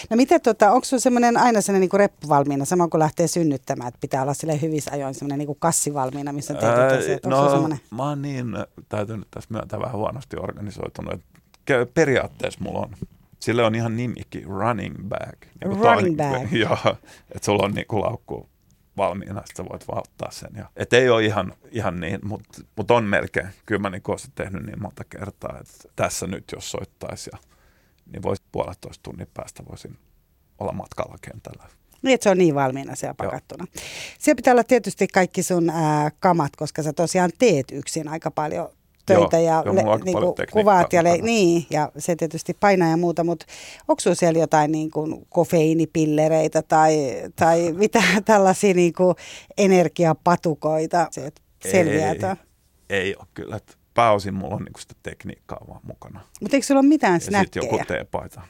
No 0.09 0.17
miten, 0.17 0.41
tota, 0.41 0.71
onko 0.71 0.85
sulla 0.85 1.01
semmoinen 1.01 1.37
aina 1.37 1.61
sellainen 1.61 1.89
niin 1.89 1.99
reppu 1.99 2.29
valmiina, 2.29 2.65
sama 2.65 2.87
kuin 2.87 2.99
lähtee 2.99 3.27
synnyttämään, 3.27 3.87
että 3.87 4.01
pitää 4.01 4.21
olla 4.21 4.33
sille 4.33 4.61
hyvissä 4.61 4.91
ajoin 4.91 5.13
semmoinen 5.13 5.39
niin 5.39 5.57
kassi 5.59 5.93
valmiina, 5.93 6.33
missä 6.33 6.53
on 6.53 6.59
tietyt 6.59 7.25
No, 7.25 7.49
semmoinen? 7.49 7.79
mä 7.91 8.03
oon 8.03 8.21
niin, 8.21 8.47
täytyy 8.89 9.17
nyt 9.17 9.27
tässä 9.31 9.49
myöntää 9.51 9.79
vähän 9.79 9.95
huonosti 9.95 10.37
organisoitunut, 10.39 11.13
että 11.13 11.85
periaatteessa 11.93 12.59
mulla 12.63 12.79
on 12.79 12.95
Sille 13.41 13.63
on 13.63 13.75
ihan 13.75 13.97
nimikin, 13.97 14.43
running 14.43 14.95
bag. 15.09 15.35
Niin 15.41 15.79
running 15.79 16.17
toinen, 16.17 16.41
bag. 16.41 16.53
Joo, 16.63 16.95
että 17.35 17.45
sulla 17.45 17.65
on 17.65 17.71
niin 17.71 17.87
kuin 17.87 18.01
laukku 18.01 18.49
valmiina, 18.97 19.39
että 19.39 19.53
sä 19.57 19.69
voit 19.69 19.87
vaan 19.87 19.99
ottaa 19.99 20.31
sen. 20.31 20.49
Ja, 20.57 20.69
et 20.75 20.93
ei 20.93 21.09
ole 21.09 21.25
ihan, 21.25 21.53
ihan 21.71 21.99
niin, 21.99 22.19
mutta 22.23 22.61
mut 22.75 22.91
on 22.91 23.03
melkein. 23.03 23.47
Kyllä 23.65 23.81
mä 23.81 23.89
niin 23.89 24.03
tehnyt 24.35 24.65
niin 24.65 24.81
monta 24.81 25.03
kertaa, 25.03 25.59
että 25.59 25.89
tässä 25.95 26.27
nyt 26.27 26.43
jos 26.51 26.71
soittaisi, 26.71 27.29
ja, 27.33 27.39
niin 28.05 28.23
voisi 28.23 28.43
puolentoista 28.51 29.03
tunnin 29.03 29.27
päästä 29.33 29.63
voisin 29.69 29.97
olla 30.59 30.71
matkalla 30.71 31.15
kentällä. 31.21 31.63
Niin, 32.01 32.13
että 32.13 32.23
se 32.23 32.29
on 32.29 32.37
niin 32.37 32.55
valmiina 32.55 32.95
siellä 32.95 33.13
pakattuna. 33.13 33.65
Joo. 33.75 33.83
Siellä 34.19 34.35
pitää 34.35 34.53
olla 34.53 34.63
tietysti 34.63 35.07
kaikki 35.07 35.43
sun 35.43 35.69
ää, 35.69 36.11
kamat, 36.19 36.55
koska 36.55 36.83
sä 36.83 36.93
tosiaan 36.93 37.31
teet 37.39 37.65
yksin 37.71 38.07
aika 38.07 38.31
paljon 38.31 38.69
töitä 39.15 39.39
joo, 39.39 39.45
ja 39.45 39.63
joo, 39.65 39.75
le, 39.75 40.03
niin 40.03 40.17
kuin 40.17 40.47
kuvaat 40.51 40.93
ja 40.93 41.03
le, 41.03 41.17
niin, 41.17 41.65
ja 41.69 41.91
se 41.97 42.15
tietysti 42.15 42.53
painaa 42.59 42.89
ja 42.89 42.97
muuta, 42.97 43.23
mutta 43.23 43.45
onko 43.87 43.99
sinulla 43.99 44.19
siellä 44.19 44.39
jotain 44.39 44.71
niin 44.71 44.91
kuin 44.91 45.25
kofeiinipillereitä 45.29 46.61
tai, 46.61 47.23
tai 47.35 47.71
mitä 47.83 48.03
tällaisia 48.25 48.73
niin 48.73 48.93
kuin 48.93 49.15
energiapatukoita, 49.57 51.07
se, 51.11 51.31
selviää? 51.69 52.11
Ei, 52.89 52.99
ei 52.99 53.15
ole 53.15 53.27
kyllä, 53.33 53.59
pääosin 53.93 54.33
mulla 54.33 54.55
on 54.55 54.63
niinku 54.63 54.79
sitä 54.79 54.93
tekniikkaa 55.03 55.65
vaan 55.67 55.79
mukana. 55.83 56.21
Mutta 56.41 56.57
eikö 56.57 56.67
sulla 56.67 56.79
ole 56.79 56.87
mitään 56.87 57.21
snäkkejä? 57.21 57.63
Ja 57.63 57.71
joku 57.71 57.85
teepaita. 57.87 58.41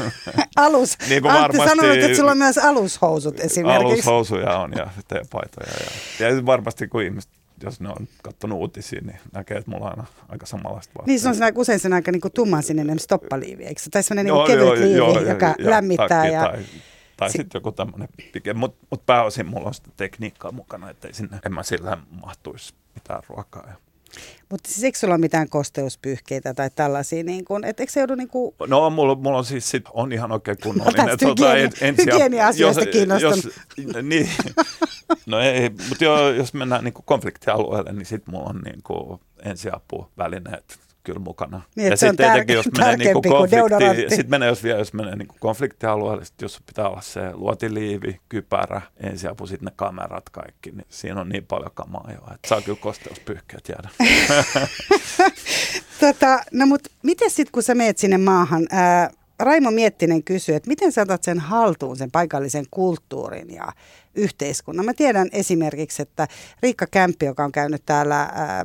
Alus. 0.56 0.98
niin 1.08 1.22
kuin 1.22 1.32
Antti 1.32 1.58
varmasti, 1.58 2.02
että 2.02 2.16
sulla 2.16 2.30
on 2.30 2.38
myös 2.38 2.58
alushousut 2.58 3.40
esimerkiksi. 3.40 3.92
Alushousuja 3.92 4.58
on 4.58 4.72
ja 4.76 4.90
teepaitoja. 5.08 5.72
Ja, 6.20 6.28
ja 6.28 6.46
varmasti 6.46 6.88
kun 6.88 7.02
ihmiset 7.02 7.30
jos 7.62 7.80
ne 7.80 7.88
on 7.88 8.08
katsonut 8.22 8.58
uutisia, 8.58 9.00
niin 9.00 9.18
näkee, 9.32 9.56
että 9.56 9.70
mulla 9.70 9.84
on 9.84 9.90
aina 9.90 10.04
aika 10.28 10.46
samanlaista 10.46 10.92
vaatteita. 10.94 11.06
Niin 11.10 11.20
se 11.20 11.28
on 11.28 11.34
sen 11.34 11.44
aika 11.44 11.60
usein 11.60 11.80
sen 11.80 11.92
aika 11.92 12.12
niin 12.12 12.22
tumman 12.34 12.62
sininen 12.62 12.98
stoppaliivi, 12.98 13.64
eikö 13.64 13.80
se? 13.80 13.90
Tai 13.90 14.02
sellainen 14.02 14.34
niin 14.34 14.46
kevyt 14.46 14.64
joo, 14.64 14.74
liivi, 14.74 14.96
joo, 14.96 15.20
joka 15.20 15.46
ja, 15.58 15.70
lämmittää. 15.70 16.28
Ja, 16.28 16.40
tai 16.40 16.62
Tai 17.16 17.30
Si- 17.30 17.38
sitten 17.38 17.58
joku 17.58 17.72
tämmöinen 17.72 18.08
mutta 18.54 18.86
mut 18.90 19.06
pääosin 19.06 19.46
mulla 19.46 19.68
on 19.68 19.74
sitä 19.74 19.90
tekniikkaa 19.96 20.52
mukana, 20.52 20.90
että 20.90 21.08
sinne, 21.12 21.38
en 21.46 21.54
mä 21.54 21.62
sillä 21.62 21.98
mahtuisi 22.10 22.74
mitään 22.94 23.22
ruokaa. 23.28 23.64
Ja. 23.66 23.74
Mutta 24.50 24.70
siis 24.70 24.84
eikö 24.84 24.98
sulla 24.98 25.14
ole 25.14 25.20
mitään 25.20 25.48
kosteuspyyhkeitä 25.48 26.54
tai 26.54 26.70
tällaisia, 26.74 27.22
niin 27.24 27.44
kun, 27.44 27.64
et 27.64 27.80
eikö 27.80 27.92
se 27.92 28.00
joudu 28.00 28.14
niin 28.14 28.28
kuin, 28.28 28.54
No 28.66 28.90
mulla, 28.90 29.14
mulla 29.14 29.38
on 29.38 29.44
siis 29.44 29.70
sit, 29.70 29.84
on 29.92 30.12
ihan 30.12 30.32
oikein 30.32 30.56
kunnollinen. 30.62 31.04
Otat 31.04 31.22
hygieni- 31.22 32.04
hygienia-asioista 32.06 32.86
kiinnostunut. 32.86 33.44
Jos, 33.44 34.02
niin, 34.02 34.28
no 35.26 35.40
ei, 35.40 35.70
mutta 35.88 36.04
jo, 36.04 36.30
jos 36.30 36.54
mennään 36.54 36.84
niin 36.84 36.94
konfliktialueelle, 37.04 37.92
niin 37.92 38.06
sitten 38.06 38.34
mulla 38.34 38.50
on 38.50 38.60
niin 38.64 38.82
ensiapuvälineet 39.44 40.85
kyllä 41.06 41.20
mukana. 41.20 41.62
Niin, 41.76 41.90
ja 41.90 41.96
sitten 41.96 42.16
tietenkin, 42.16 42.56
jos 42.56 42.66
menee 42.78 42.96
niin 42.96 43.12
kuin 43.12 43.50
deodorantti. 43.50 44.08
sitten 44.08 44.30
menee, 44.30 44.48
jos 44.48 44.62
vielä, 44.62 44.78
jos 44.78 44.92
menee 44.92 45.16
niin 45.16 45.28
konfliktialueelle, 45.40 46.24
sit 46.24 46.42
jos 46.42 46.60
pitää 46.66 46.88
olla 46.88 47.00
se 47.00 47.20
luotiliivi, 47.32 48.20
kypärä, 48.28 48.82
ensiapu, 48.96 49.46
sitten 49.46 49.66
ne 49.66 49.72
kamerat 49.76 50.30
kaikki, 50.30 50.70
niin 50.70 50.86
siinä 50.88 51.20
on 51.20 51.28
niin 51.28 51.46
paljon 51.46 51.70
kamaa 51.74 52.10
jo, 52.12 52.34
että 52.34 52.48
saa 52.48 52.60
kyllä 52.60 52.78
kosteuspyyhkeet 52.80 53.68
jäädä. 53.68 53.88
Tota, 56.00 56.40
no 56.52 56.66
mutta 56.66 56.90
miten 57.02 57.30
sitten 57.30 57.52
kun 57.52 57.62
sä 57.62 57.74
meet 57.74 57.98
sinne 57.98 58.18
maahan, 58.18 58.66
ää, 58.70 59.10
Raimo 59.38 59.70
Miettinen 59.70 60.22
kysyy, 60.22 60.54
että 60.54 60.68
miten 60.68 60.92
sä 60.92 61.02
otat 61.02 61.22
sen 61.22 61.38
haltuun, 61.38 61.96
sen 61.96 62.10
paikallisen 62.10 62.64
kulttuurin 62.70 63.54
ja 63.54 63.72
yhteiskunnan. 64.14 64.84
Mä 64.84 64.94
tiedän 64.94 65.28
esimerkiksi, 65.32 66.02
että 66.02 66.28
Riikka 66.62 66.86
Kämppi, 66.86 67.26
joka 67.26 67.44
on 67.44 67.52
käynyt 67.52 67.82
täällä 67.86 68.20
ää, 68.20 68.64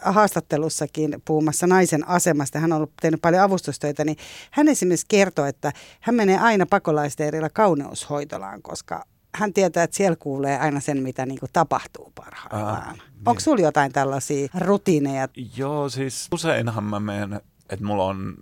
haastattelussakin 0.00 1.22
puhumassa 1.24 1.66
naisen 1.66 2.08
asemasta, 2.08 2.58
hän 2.58 2.72
on 2.72 2.76
ollut 2.76 2.92
tehnyt 3.02 3.22
paljon 3.22 3.42
avustustöitä, 3.42 4.04
niin 4.04 4.16
hän 4.50 4.68
esimerkiksi 4.68 5.06
kertoo, 5.08 5.44
että 5.44 5.72
hän 6.00 6.14
menee 6.14 6.38
aina 6.38 6.66
pakolaisteerillä 6.70 7.50
kauneushoitolaan, 7.50 8.62
koska 8.62 9.04
hän 9.34 9.52
tietää, 9.52 9.84
että 9.84 9.96
siellä 9.96 10.16
kuulee 10.16 10.58
aina 10.58 10.80
sen, 10.80 11.02
mitä 11.02 11.26
niin 11.26 11.40
kuin 11.40 11.50
tapahtuu 11.52 12.12
parhaillaan. 12.14 12.88
Ah, 12.88 12.96
Onko 13.26 13.40
sulla 13.40 13.62
jotain 13.62 13.92
tällaisia 13.92 14.48
rutiineja? 14.58 15.28
Joo, 15.56 15.88
siis 15.88 16.28
useinhan 16.32 16.84
mä 16.84 17.00
menen, 17.00 17.40
että 17.70 17.84
mulla 17.84 18.04
on 18.04 18.34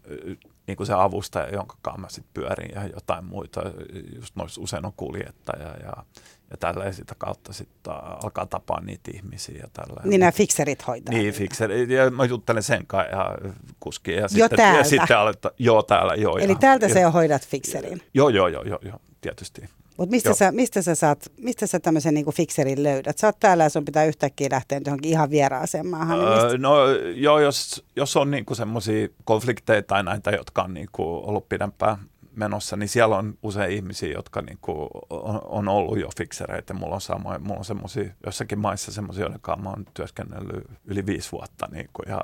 niin 0.67 0.77
kuin 0.77 0.87
se 0.87 0.93
avustaja, 0.93 1.51
jonka 1.55 1.77
kanssa 1.83 2.01
mä 2.01 2.09
sitten 2.09 2.35
pyörin 2.35 2.71
ja 2.75 2.87
jotain 2.87 3.25
muita. 3.25 3.61
Just 4.15 4.35
usein 4.59 4.87
on 4.87 4.93
kuljettaja 4.97 5.69
ja, 5.69 6.05
ja 6.51 6.57
tällä 6.57 6.93
sitä 6.93 7.15
kautta 7.19 7.53
sitten 7.53 7.93
alkaa 8.25 8.47
tapaa 8.47 8.81
niitä 8.81 9.11
ihmisiä 9.15 9.59
ja 9.63 9.69
tällä. 9.73 10.01
Niin 10.05 10.21
nämä 10.21 10.33
fikserit 10.33 10.87
hoitaa. 10.87 11.15
Niin, 11.15 11.35
fikseri. 11.35 11.95
Ja 11.95 12.11
mä 12.11 12.25
juttelen 12.25 12.63
sen 12.63 12.87
kanssa 12.87 13.17
ja 13.17 13.37
kuskin. 13.81 14.15
Ja 14.15 14.21
Jo 14.21 14.29
sitten, 14.29 14.57
täältä? 14.57 14.79
Ja 14.79 14.85
sitten 14.85 15.19
aletta, 15.19 15.51
joo, 15.59 15.83
täällä, 15.83 16.15
joo. 16.15 16.39
Eli 16.39 16.53
ja, 16.53 16.59
täältä 16.59 16.87
ja, 16.87 16.95
sä 16.95 17.01
jo 17.01 17.11
hoidat 17.11 17.47
fikserin. 17.47 18.03
Joo, 18.15 18.29
joo, 18.29 18.49
joo, 18.49 18.65
joo, 18.65 18.79
joo 18.83 19.01
tietysti. 19.21 19.63
Mutta 19.97 20.11
mistä 20.11 20.29
Joo. 20.29 20.35
sä, 20.35 20.53
mistä 20.53 20.83
sä 20.83 20.95
saat, 20.95 21.33
mistä 21.37 21.67
sä 21.67 21.81
tämmöisen 21.81 22.15
niinku 22.15 22.33
fikserin 22.33 22.83
löydät? 22.83 23.19
Sä 23.19 23.27
oot 23.27 23.41
täällä 23.41 23.65
ja 23.65 23.69
sun 23.69 23.85
pitää 23.85 24.05
yhtäkkiä 24.05 24.49
lähteä 24.51 24.81
johonkin 24.87 25.11
ihan 25.11 25.31
vieraaseen 25.31 25.87
maahan. 25.87 26.19
Niin 26.19 26.29
Öö, 26.29 26.59
no 26.59 26.89
joo, 27.15 27.41
jos, 27.41 27.85
jos 27.97 28.17
on 28.17 28.31
niinku 28.31 28.55
semmoisia 28.55 29.09
konflikteja 29.25 29.83
tai 29.83 30.03
näitä, 30.03 30.31
jotka 30.31 30.63
on 30.63 30.75
niinku 30.75 31.03
ollut 31.03 31.49
pidempään 31.49 31.97
menossa, 32.37 32.77
niin 32.77 32.89
siellä 32.89 33.17
on 33.17 33.39
usein 33.43 33.73
ihmisiä, 33.73 34.13
jotka 34.13 34.43
niinku 34.43 34.89
on, 35.11 35.41
on 35.45 35.69
ollut 35.69 35.99
jo 35.99 36.09
fiksereitä. 36.17 36.75
Mulla 36.75 36.95
on 36.95 37.01
samoin, 37.01 37.43
mulla 37.43 37.59
on 37.59 37.65
semmoisia, 37.65 38.13
jossakin 38.27 38.59
maissa 38.59 38.93
semmoisia, 38.93 39.23
joiden 39.25 39.41
kanssa 39.41 39.71
oon 39.71 39.87
työskennellyt 39.95 40.65
yli 40.85 41.07
viisi 41.07 41.33
vuotta 41.33 41.69
niinku, 41.71 42.03
ja 42.07 42.21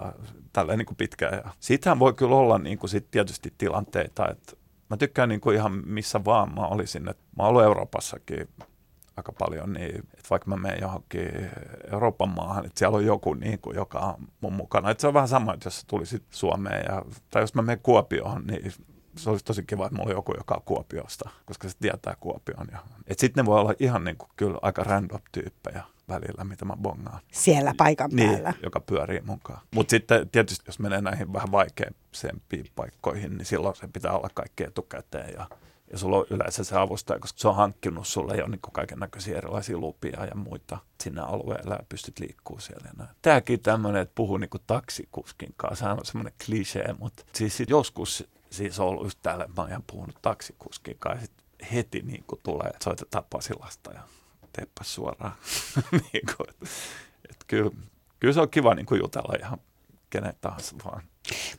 tälleen 0.53 0.79
niinku 0.79 0.95
pitkään. 0.95 1.35
Ja 1.35 1.51
siitähän 1.61 1.99
voi 1.99 2.15
kyllä 2.15 2.37
olla 2.37 2.59
niinku 2.59 2.89
sit 2.89 3.11
tietysti 3.11 3.55
tilanteita, 3.59 4.29
että 4.29 4.53
mä 4.91 4.97
tykkään 4.97 5.29
niinku 5.29 5.51
ihan 5.51 5.83
missä 5.87 6.25
vaan 6.25 6.55
mä 6.55 6.67
olisin. 6.67 7.09
Et 7.09 7.19
mä 7.37 7.43
oon 7.43 7.49
ollut 7.49 7.63
Euroopassakin 7.63 8.49
aika 9.17 9.33
paljon, 9.33 9.73
niin 9.73 9.97
että 9.99 10.31
vaikka 10.31 10.51
mä 10.51 10.57
menen 10.57 10.81
johonkin 10.81 11.51
Euroopan 11.93 12.29
maahan, 12.29 12.67
että 12.67 12.79
siellä 12.79 12.97
on 12.97 13.07
joku, 13.07 13.35
niin 13.35 13.59
kuin, 13.59 13.77
joka 13.77 13.99
on 13.99 14.15
mun 14.41 14.53
mukana. 14.53 14.91
Että 14.91 15.01
se 15.01 15.07
on 15.07 15.15
vähän 15.15 15.29
sama, 15.29 15.55
että 15.55 15.67
jos 15.67 15.85
tulisit 15.85 16.23
Suomeen, 16.31 16.85
ja, 16.89 17.03
tai 17.31 17.43
jos 17.43 17.55
mä 17.55 17.63
menen 17.63 17.81
Kuopioon, 17.83 18.47
niin 18.47 18.73
se 19.19 19.31
olisi 19.31 19.45
tosi 19.45 19.63
kiva, 19.63 19.87
että 19.87 19.97
mulla 19.97 20.11
on 20.11 20.17
joku, 20.17 20.33
joka 20.39 20.55
on 20.55 20.63
Kuopiosta, 20.65 21.31
koska 21.47 21.69
se 21.69 21.77
tietää 21.81 22.17
Kuopion. 22.21 22.67
Ja, 22.73 22.79
että 23.07 23.21
sitten 23.21 23.43
ne 23.45 23.47
voi 23.47 23.61
olla 23.61 23.75
ihan 23.79 24.05
niin 24.05 24.17
kuin, 24.17 24.31
kyllä 24.37 24.59
aika 24.63 24.85
random 24.85 25.21
tyyppejä 25.33 25.83
välillä, 26.09 26.45
mitä 26.45 26.65
mä 26.65 26.77
bongaan. 26.83 27.21
Siellä 27.33 27.75
paikan 27.77 28.11
Niin, 28.13 28.31
päällä. 28.31 28.53
joka 28.63 28.81
pyörii 28.81 29.21
mukaan. 29.21 29.61
Mutta 29.75 29.91
sitten 29.91 30.29
tietysti, 30.31 30.65
jos 30.67 30.79
menee 30.79 31.01
näihin 31.01 31.33
vähän 31.33 31.53
vaikeampiin 31.53 32.67
paikkoihin, 32.77 33.37
niin 33.39 33.47
silloin 33.47 33.77
se 33.77 33.89
pitää 33.93 34.13
olla 34.13 34.29
kaikki 34.35 34.65
etukäteen 34.65 35.33
ja 35.35 35.47
ja 35.93 35.99
sulla 35.99 36.17
on 36.17 36.27
yleensä 36.31 36.65
se 36.65 36.77
avustaja, 36.77 37.19
koska 37.21 37.39
se 37.39 37.49
on 37.49 37.57
hankkinut 37.57 38.07
sulle 38.07 38.37
jo 38.37 38.47
niin 38.47 38.61
kaiken 38.73 38.99
näköisiä 38.99 39.37
erilaisia 39.39 39.79
lupia 39.79 40.25
ja 40.25 40.35
muita 40.35 40.79
sinne 41.03 41.21
alueelle 41.21 41.75
ja 41.75 41.85
pystyt 41.89 42.19
liikkuu 42.19 42.59
siellä. 42.61 42.91
näin. 42.97 43.09
Tämäkin 43.23 43.61
tämmöinen, 43.61 44.03
että 44.03 44.13
puhuu 44.15 44.37
niin 44.37 44.51
taksikuskin 44.67 45.55
kanssa, 45.57 45.83
sehän 45.83 45.99
on 45.99 46.05
semmoinen 46.05 46.33
klisee, 46.47 46.95
mutta 46.99 47.25
siis 47.35 47.63
joskus 47.69 48.29
siis 48.51 48.81
ollut 48.81 49.19
täällä, 49.23 49.47
mä 49.57 49.63
oon 49.63 49.69
ihan 49.71 49.85
puhunut 49.87 50.19
taksikuskin 50.23 50.97
kanssa, 50.99 51.27
sit 51.27 51.35
heti 51.73 52.03
niin 52.03 52.25
kuin 52.27 52.41
tulee, 52.43 52.67
että 52.67 52.85
soitetaan 52.85 53.25
Pasilasta 53.31 53.93
ja 53.93 54.01
teepä 54.53 54.85
suoraan. 54.85 55.33
niin 56.13 56.27
kuin, 56.37 56.51
että, 56.51 56.67
että 57.31 57.45
kyllä, 57.47 57.71
kyllä 58.21 58.35
se 58.35 58.41
on 58.41 58.51
kiva 58.51 58.75
niin 58.75 58.87
kuin 58.87 59.01
jutella 59.01 59.35
ihan 59.41 59.59
kenen 60.11 60.35
tahansa 60.41 60.77
vaan. 60.85 61.03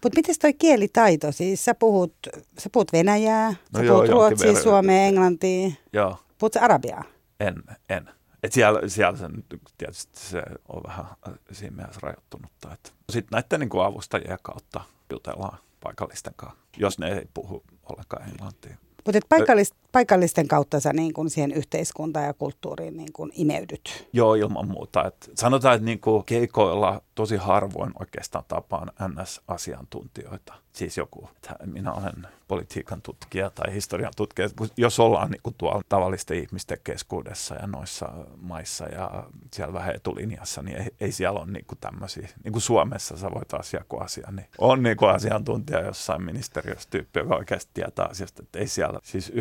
Mutta 0.03 0.15
miten 0.15 0.35
toi 0.41 0.53
kielitaito? 0.53 1.31
Siis 1.31 1.65
sä 1.65 1.75
puhut, 1.75 2.13
sä 2.57 2.69
puhut 2.71 2.93
venäjää, 2.93 3.49
No 3.49 3.79
sä 3.79 3.83
joo, 3.83 3.97
puhut 3.97 4.11
ruotsia, 4.11 4.47
verran. 4.47 4.63
suomea, 4.63 5.03
englantia. 5.03 5.71
Joo. 5.93 6.17
Puhut 6.37 6.53
sä 6.53 6.61
arabiaa? 6.61 7.03
En, 7.39 7.63
en. 7.89 8.09
Et 8.43 8.53
siellä, 8.53 8.89
siellä 8.89 9.17
se 9.17 9.27
nyt 9.27 9.45
tietysti 9.77 10.19
se 10.19 10.43
on 10.69 10.81
vähän 10.87 11.05
siinä 11.51 11.75
mielessä 11.75 11.99
rajoittunutta. 12.03 12.77
Sitten 13.09 13.29
näiden 13.31 13.59
niin 13.59 13.69
kuin 13.69 13.85
avustajien 13.85 14.37
kautta 14.41 14.81
jutellaan 15.11 15.57
paikallisten 15.83 16.33
kanssa, 16.35 16.59
jos 16.77 16.99
ne 16.99 17.11
ei 17.11 17.27
puhu 17.33 17.63
ollenkaan 17.89 18.29
englantia. 18.29 18.77
Mutta 19.05 19.19
paikallis, 19.29 19.73
paikallisten 19.97 20.47
kautta 20.47 20.79
sä 20.79 20.93
niin 20.93 21.13
kun 21.13 21.29
siihen 21.29 21.51
yhteiskuntaan 21.51 22.25
ja 22.25 22.33
kulttuuriin 22.33 22.97
niin 22.97 23.13
kun 23.13 23.31
imeydyt. 23.33 24.07
Joo, 24.13 24.35
ilman 24.35 24.67
muuta. 24.67 25.05
Et 25.05 25.31
sanotaan, 25.35 25.75
että 25.75 25.85
niinku 25.85 26.23
keikoilla 26.25 27.01
tosi 27.15 27.35
harvoin 27.35 27.91
oikeastaan 27.99 28.45
tapaan 28.47 28.91
NS-asiantuntijoita. 29.07 30.53
Siis 30.73 30.97
joku, 30.97 31.29
että 31.35 31.55
minä 31.65 31.93
olen 31.93 32.27
politiikan 32.47 33.01
tutkija 33.01 33.49
tai 33.49 33.73
historian 33.73 34.13
tutkija. 34.15 34.49
Jos 34.77 34.99
ollaan 34.99 35.31
niinku 35.31 35.53
tuolla 35.57 35.81
tavallisten 35.89 36.37
ihmisten 36.37 36.77
keskuudessa 36.83 37.55
ja 37.55 37.67
noissa 37.67 38.09
maissa 38.41 38.85
ja 38.85 39.23
siellä 39.53 39.73
vähän 39.73 39.95
etulinjassa, 39.95 40.61
niin 40.61 40.77
ei, 40.77 40.87
ei 40.99 41.11
siellä 41.11 41.39
ole 41.39 41.51
niinku 41.51 41.75
tämmöisiä. 41.75 42.29
Niin 42.43 42.51
kuin 42.51 42.61
Suomessa 42.61 43.17
sä 43.17 43.31
voit 43.35 43.53
asiaa 43.53 43.83
kuin 43.89 44.03
asia, 44.03 44.31
niin 44.31 44.47
on 44.57 44.83
niinku 44.83 45.05
asiantuntija 45.05 45.81
jossain 45.81 46.23
ministeriössä 46.23 46.89
tyyppi, 46.89 47.19
joka 47.19 47.35
oikeasti 47.35 47.71
tietää 47.73 48.05
asiasta. 48.05 48.43
Että 48.43 48.59
ei 48.59 48.67
siellä, 48.67 48.99
siis 49.03 49.31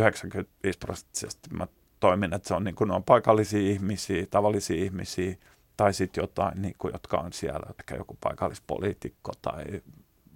95 0.65 0.79
prosenttisesti 0.79 1.49
mä 1.53 1.67
toimin, 2.01 2.35
että 2.35 2.49
se 2.49 2.55
on, 2.55 2.65
niin 2.65 2.75
kuin, 2.75 2.91
on 2.91 3.05
paikallisia 3.05 3.71
ihmisiä, 3.71 4.27
tavallisia 4.31 4.85
ihmisiä, 4.85 5.37
tai 5.77 5.95
sitten 5.95 6.23
jotain, 6.23 6.63
niin 6.63 6.75
kuin, 6.79 6.93
jotka 6.93 7.17
on 7.17 7.33
siellä, 7.33 7.67
ehkä 7.79 7.97
joku 7.97 8.17
paikallispoliitikko 8.21 9.33
tai 9.43 9.65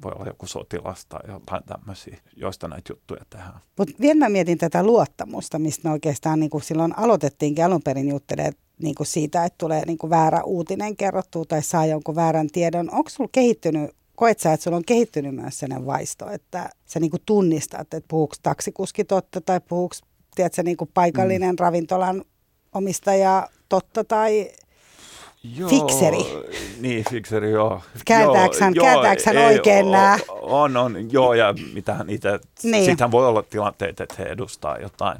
voi 0.02 0.12
olla 0.14 0.26
joku 0.26 0.46
sotilas 0.46 1.06
tai 1.06 1.20
jotain 1.28 1.64
tämmöisiä, 1.64 2.18
joista 2.36 2.68
näitä 2.68 2.92
juttuja 2.92 3.24
tehdään. 3.30 3.60
Mutta 3.78 3.94
vielä 4.00 4.18
mä 4.18 4.28
mietin 4.28 4.58
tätä 4.58 4.82
luottamusta, 4.82 5.58
mistä 5.58 5.88
me 5.88 5.92
oikeastaan 5.92 6.40
niin 6.40 6.50
kuin 6.50 6.62
silloin 6.62 6.98
aloitettiinkin 6.98 7.64
alun 7.64 7.82
perin 7.82 8.08
juttelemaan 8.08 8.54
niin 8.82 8.94
kuin 8.94 9.06
siitä, 9.06 9.44
että 9.44 9.58
tulee 9.58 9.84
niin 9.86 9.98
kuin 9.98 10.10
väärä 10.10 10.42
uutinen 10.42 10.96
kerrottua 10.96 11.44
tai 11.44 11.62
saa 11.62 11.86
jonkun 11.86 12.14
väärän 12.14 12.48
tiedon. 12.52 12.94
Onko 12.94 13.10
sulla 13.10 13.30
kehittynyt, 13.32 13.90
koet 14.20 14.40
sä, 14.40 14.52
että 14.52 14.64
sulla 14.64 14.76
on 14.76 14.84
kehittynyt 14.84 15.34
myös 15.34 15.58
sellainen 15.58 15.86
vaisto, 15.86 16.30
että 16.30 16.70
sä 16.86 17.00
niin 17.00 17.10
kuin 17.10 17.22
tunnistat, 17.26 17.80
että 17.80 18.00
puhuuko 18.08 18.34
taksikuski 18.42 19.04
totta 19.04 19.40
tai 19.40 19.60
puhuuko 19.68 19.94
tiedätkö, 20.34 20.62
niin 20.62 20.76
kuin 20.76 20.90
paikallinen 20.94 21.50
mm. 21.50 21.58
ravintolan 21.58 22.24
omistaja 22.72 23.48
totta 23.68 24.04
tai 24.04 24.50
Joo, 25.44 25.70
Fikseri. 25.70 26.18
Niin, 26.80 27.04
fikseri, 27.10 27.50
joo. 27.50 27.82
Kääntääks 28.04 28.60
hän- 28.60 28.74
Joo, 28.74 28.86
hän 29.26 29.36
ei, 29.36 29.46
oikein 29.46 29.90
nää? 29.90 30.18
On, 30.40 30.76
on, 30.76 31.12
joo, 31.12 31.34
ja 31.34 31.54
mitähän 31.72 32.10
itse, 32.10 32.40
Niin. 32.62 32.84
sittenhän 32.84 33.10
voi 33.10 33.26
olla 33.26 33.42
tilanteita, 33.42 34.02
että 34.02 34.14
he 34.18 34.24
edustaa 34.24 34.78
jotain 34.78 35.18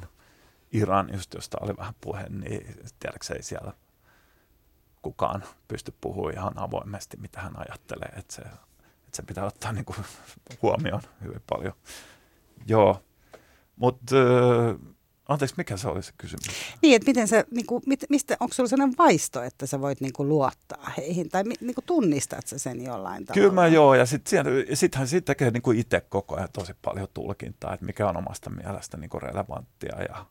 Iran, 0.72 1.10
just 1.12 1.34
josta 1.34 1.58
oli 1.60 1.76
vähän 1.76 1.94
puhe, 2.00 2.22
niin 2.28 2.66
tiedätkö 3.00 3.34
ei 3.36 3.42
siellä 3.42 3.72
kukaan 5.02 5.44
pysty 5.68 5.94
puhumaan 6.00 6.34
ihan 6.34 6.58
avoimesti, 6.58 7.16
mitä 7.16 7.40
hän 7.40 7.58
ajattelee, 7.58 8.12
että 8.18 8.34
se, 8.34 8.42
että 9.10 9.16
se 9.16 9.22
pitää 9.22 9.44
ottaa 9.44 9.72
niin 9.72 9.84
kuin 9.84 9.96
huomioon 10.62 11.02
hyvin 11.22 11.42
paljon. 11.50 11.72
Joo, 12.66 13.02
mutta 13.76 14.16
anteeksi, 15.28 15.54
mikä 15.58 15.76
se 15.76 15.88
oli 15.88 16.02
se 16.02 16.12
kysymys? 16.18 16.46
Niin, 16.82 16.96
että 16.96 17.10
miten 17.10 17.28
sä, 17.28 17.44
niin 17.50 17.66
kuin, 17.66 17.82
mit, 17.86 18.04
mistä, 18.08 18.36
onko 18.40 18.54
sulla 18.54 18.68
sellainen 18.68 18.98
vaisto, 18.98 19.42
että 19.42 19.66
sä 19.66 19.80
voit 19.80 20.00
niin 20.00 20.12
kuin, 20.12 20.28
luottaa 20.28 20.92
heihin 20.96 21.28
tai 21.28 21.42
niin 21.44 21.74
kuin, 21.74 21.84
tunnistat 21.86 22.46
sä 22.46 22.58
sen 22.58 22.84
jollain 22.84 23.26
tavalla? 23.26 23.42
Kyllä 23.42 23.62
mä 23.62 23.66
joo, 23.66 23.94
ja 23.94 24.06
sitten 24.06 24.44
sittenhän 24.74 25.08
siitä 25.08 25.26
tekee 25.26 25.50
niinku 25.50 25.70
itse 25.70 26.00
koko 26.00 26.36
ajan 26.36 26.48
tosi 26.52 26.74
paljon 26.82 27.08
tulkintaa, 27.14 27.74
että 27.74 27.86
mikä 27.86 28.08
on 28.08 28.16
omasta 28.16 28.50
mielestä 28.50 28.96
niinku 28.96 29.18
relevanttia 29.18 30.02
ja 30.02 30.26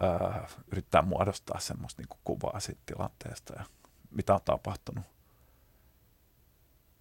ää, 0.00 0.48
yrittää 0.72 1.02
muodostaa 1.02 1.60
semmoista 1.60 2.02
niin 2.02 2.18
kuvaa 2.24 2.60
siitä 2.60 2.80
tilanteesta 2.86 3.54
ja 3.58 3.64
mitä 4.10 4.34
on 4.34 4.40
tapahtunut. 4.44 5.04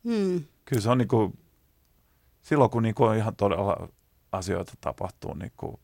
Hmm. 0.04 0.44
Kyllä 0.66 0.82
se 0.82 0.90
on 0.90 0.98
niin 0.98 1.08
kuin, 1.08 1.40
silloin 2.42 2.72
kun 2.72 2.84
niin 2.84 2.96
kuin 2.96 3.18
ihan 3.18 3.36
todella 3.36 3.90
asioita 4.32 4.74
tapahtuu 4.82 5.34
niin 5.34 5.52
kuin 5.58 5.80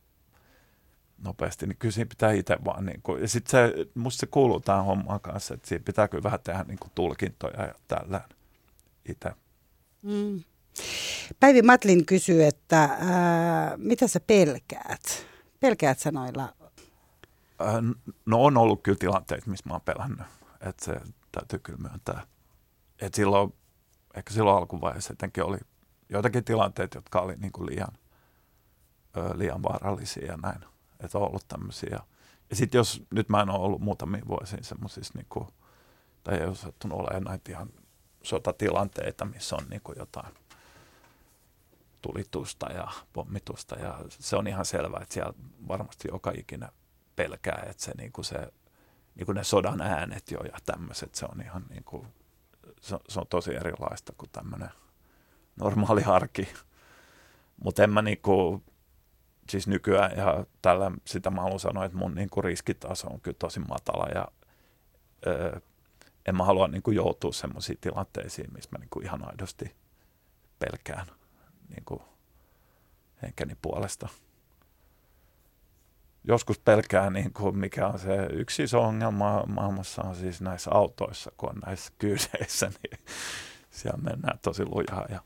nopeasti, 1.17 1.67
niin 1.67 1.77
kyllä 1.77 1.91
siinä 1.91 2.09
pitää 2.09 2.31
itse 2.31 2.57
vaan, 2.65 2.85
niin 2.85 3.01
kuin, 3.01 3.21
ja 3.21 3.27
sitten 3.27 3.51
se, 3.51 3.85
musta 3.95 4.19
se 4.19 4.25
kuuluu 4.25 4.59
tähän 4.59 4.85
hommaan 4.85 5.19
kanssa, 5.19 5.53
että 5.53 5.67
siinä 5.67 5.83
pitää 5.83 6.07
kyllä 6.07 6.23
vähän 6.23 6.39
tehdä 6.43 6.63
niin 6.67 6.79
kuin 6.79 6.91
tulkintoja 6.95 7.63
ja 7.63 7.73
tällä 7.87 8.21
itse. 9.09 9.31
Mm. 10.01 10.43
Päivi 11.39 11.61
Matlin 11.61 12.05
kysyy, 12.05 12.43
että 12.43 12.83
ää, 12.83 13.77
mitä 13.77 14.07
sä 14.07 14.19
pelkäät? 14.19 15.27
Pelkäät 15.59 15.99
sä 15.99 16.11
noilla? 16.11 16.53
Ää, 17.59 17.83
no 18.25 18.43
on 18.43 18.57
ollut 18.57 18.83
kyllä 18.83 18.97
tilanteita, 18.97 19.49
missä 19.49 19.69
mä 19.69 19.73
oon 19.73 19.81
pelännyt, 19.81 20.27
että 20.61 20.85
se 20.85 21.01
täytyy 21.31 21.59
kyllä 21.59 21.79
myöntää. 21.79 22.27
Että 23.01 23.15
silloin, 23.15 23.53
ehkä 24.15 24.33
silloin 24.33 24.57
alkuvaiheessa 24.57 25.13
etenkin 25.13 25.43
oli 25.43 25.57
joitakin 26.09 26.43
tilanteita, 26.43 26.97
jotka 26.97 27.21
oli 27.21 27.35
niin 27.37 27.51
kuin 27.51 27.65
liian, 27.65 27.97
ö, 29.17 29.37
liian 29.37 29.63
vaarallisia 29.63 30.25
ja 30.25 30.37
näin. 30.37 30.65
Että 30.99 31.17
on 31.17 31.27
ollut 31.27 31.47
tämmöisiä. 31.47 31.99
Ja 32.49 32.55
sitten 32.55 32.79
jos, 32.79 33.03
nyt 33.11 33.29
mä 33.29 33.41
en 33.41 33.49
ole 33.49 33.59
ollut 33.59 33.81
muutamia 33.81 34.27
vuosia 34.27 34.63
semmoisissa, 34.63 35.13
niin 35.15 35.25
kuin, 35.29 35.47
tai 36.23 36.37
ei 36.37 36.45
ole 36.45 36.55
sattunut 36.55 36.99
olemaan 36.99 37.23
näitä 37.23 37.51
ihan 37.51 37.69
sotatilanteita, 38.23 39.25
missä 39.25 39.55
on 39.55 39.65
niin 39.69 39.81
kuin 39.81 39.99
jotain 39.99 40.33
tulitusta 42.01 42.71
ja 42.71 42.87
pommitusta. 43.13 43.75
Ja 43.75 43.99
se 44.09 44.35
on 44.35 44.47
ihan 44.47 44.65
selvää, 44.65 44.99
että 45.01 45.13
siellä 45.13 45.33
varmasti 45.67 46.07
joka 46.11 46.31
ikinä 46.37 46.69
pelkää, 47.15 47.65
että 47.69 47.83
se, 47.83 47.91
niin 47.97 48.11
kuin 48.11 48.25
se 48.25 48.51
niin 49.15 49.25
kuin 49.25 49.35
ne 49.35 49.43
sodan 49.43 49.81
äänet 49.81 50.31
jo 50.31 50.39
ja 50.39 50.57
tämmöiset, 50.65 51.15
se 51.15 51.25
on 51.25 51.41
ihan 51.41 51.65
niin 51.69 51.83
kuin, 51.83 52.07
se, 52.85 52.97
se 53.09 53.19
on 53.19 53.27
tosi 53.29 53.55
erilaista 53.55 54.13
kuin 54.17 54.29
tämmöinen 54.31 54.69
normaali 55.55 56.03
arki. 56.03 56.47
Mutta 57.63 57.83
en 57.83 57.89
mä 57.89 58.01
niin 58.01 58.21
kuin, 58.21 58.63
siis 59.49 59.67
nykyään 59.67 60.17
ja 60.17 60.45
tällä 60.61 60.91
sitä 61.05 61.29
mä 61.29 61.41
haluan 61.41 61.59
sanoa, 61.59 61.85
että 61.85 61.97
mun 61.97 62.15
niin 62.15 62.29
kuin 62.29 62.43
riskitaso 62.43 63.07
on 63.07 63.21
kyllä 63.21 63.37
tosi 63.39 63.59
matala 63.59 64.07
ja 64.15 64.27
öö, 65.27 65.59
en 66.25 66.35
mä 66.35 66.43
halua 66.43 66.67
niin 66.67 66.83
kuin 66.83 66.95
joutua 66.95 67.31
semmoisiin 67.31 67.77
tilanteisiin, 67.81 68.53
missä 68.53 68.69
mä 68.71 68.77
niin 68.77 68.89
kuin 68.89 69.05
ihan 69.05 69.27
aidosti 69.27 69.75
pelkään 70.59 71.07
niin 71.69 71.85
kuin 71.85 72.01
henkeni 73.21 73.55
puolesta. 73.61 74.09
Joskus 76.27 76.59
pelkää, 76.59 77.09
niin 77.09 77.33
kuin 77.33 77.57
mikä 77.57 77.87
on 77.87 77.99
se 77.99 78.27
yksi 78.31 78.63
iso 78.63 78.81
ongelma 78.81 79.43
maailmassa 79.47 80.01
on 80.01 80.15
siis 80.15 80.41
näissä 80.41 80.71
autoissa, 80.73 81.31
kun 81.37 81.49
on 81.49 81.55
näissä 81.65 81.93
kyydeissä, 81.97 82.65
niin 82.83 82.99
siellä 83.71 83.99
mennään 84.03 84.39
tosi 84.41 84.63
lujaa. 84.65 85.05
Ja, 85.09 85.19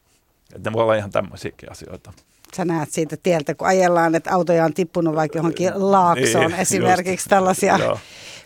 että 0.56 0.70
ne 0.70 0.74
voi 0.74 0.84
olla 0.84 0.95
ihan 0.95 1.12
tämmöisiäkin 1.12 1.72
asioita. 1.72 2.14
Sä 2.56 2.66
näet 2.66 2.91
siitä 2.91 3.18
tieltä, 3.24 3.56
kun 3.56 3.68
ajellaan, 3.68 4.16
että 4.16 4.34
autoja 4.34 4.66
on 4.66 4.74
tippunut 4.74 5.16
vaikka 5.16 5.38
johonkin 5.38 5.72
laaksoon 5.76 6.52
niin, 6.52 6.60
esimerkiksi 6.60 7.12
just, 7.12 7.30
tällaisia 7.30 7.78
joo. 7.78 8.00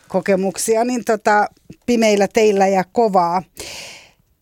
kokemuksia, 0.07 0.83
niin 0.83 1.05
tota, 1.05 1.47
pimeillä 1.85 2.27
teillä 2.27 2.67
ja 2.67 2.83
kovaa. 2.91 3.43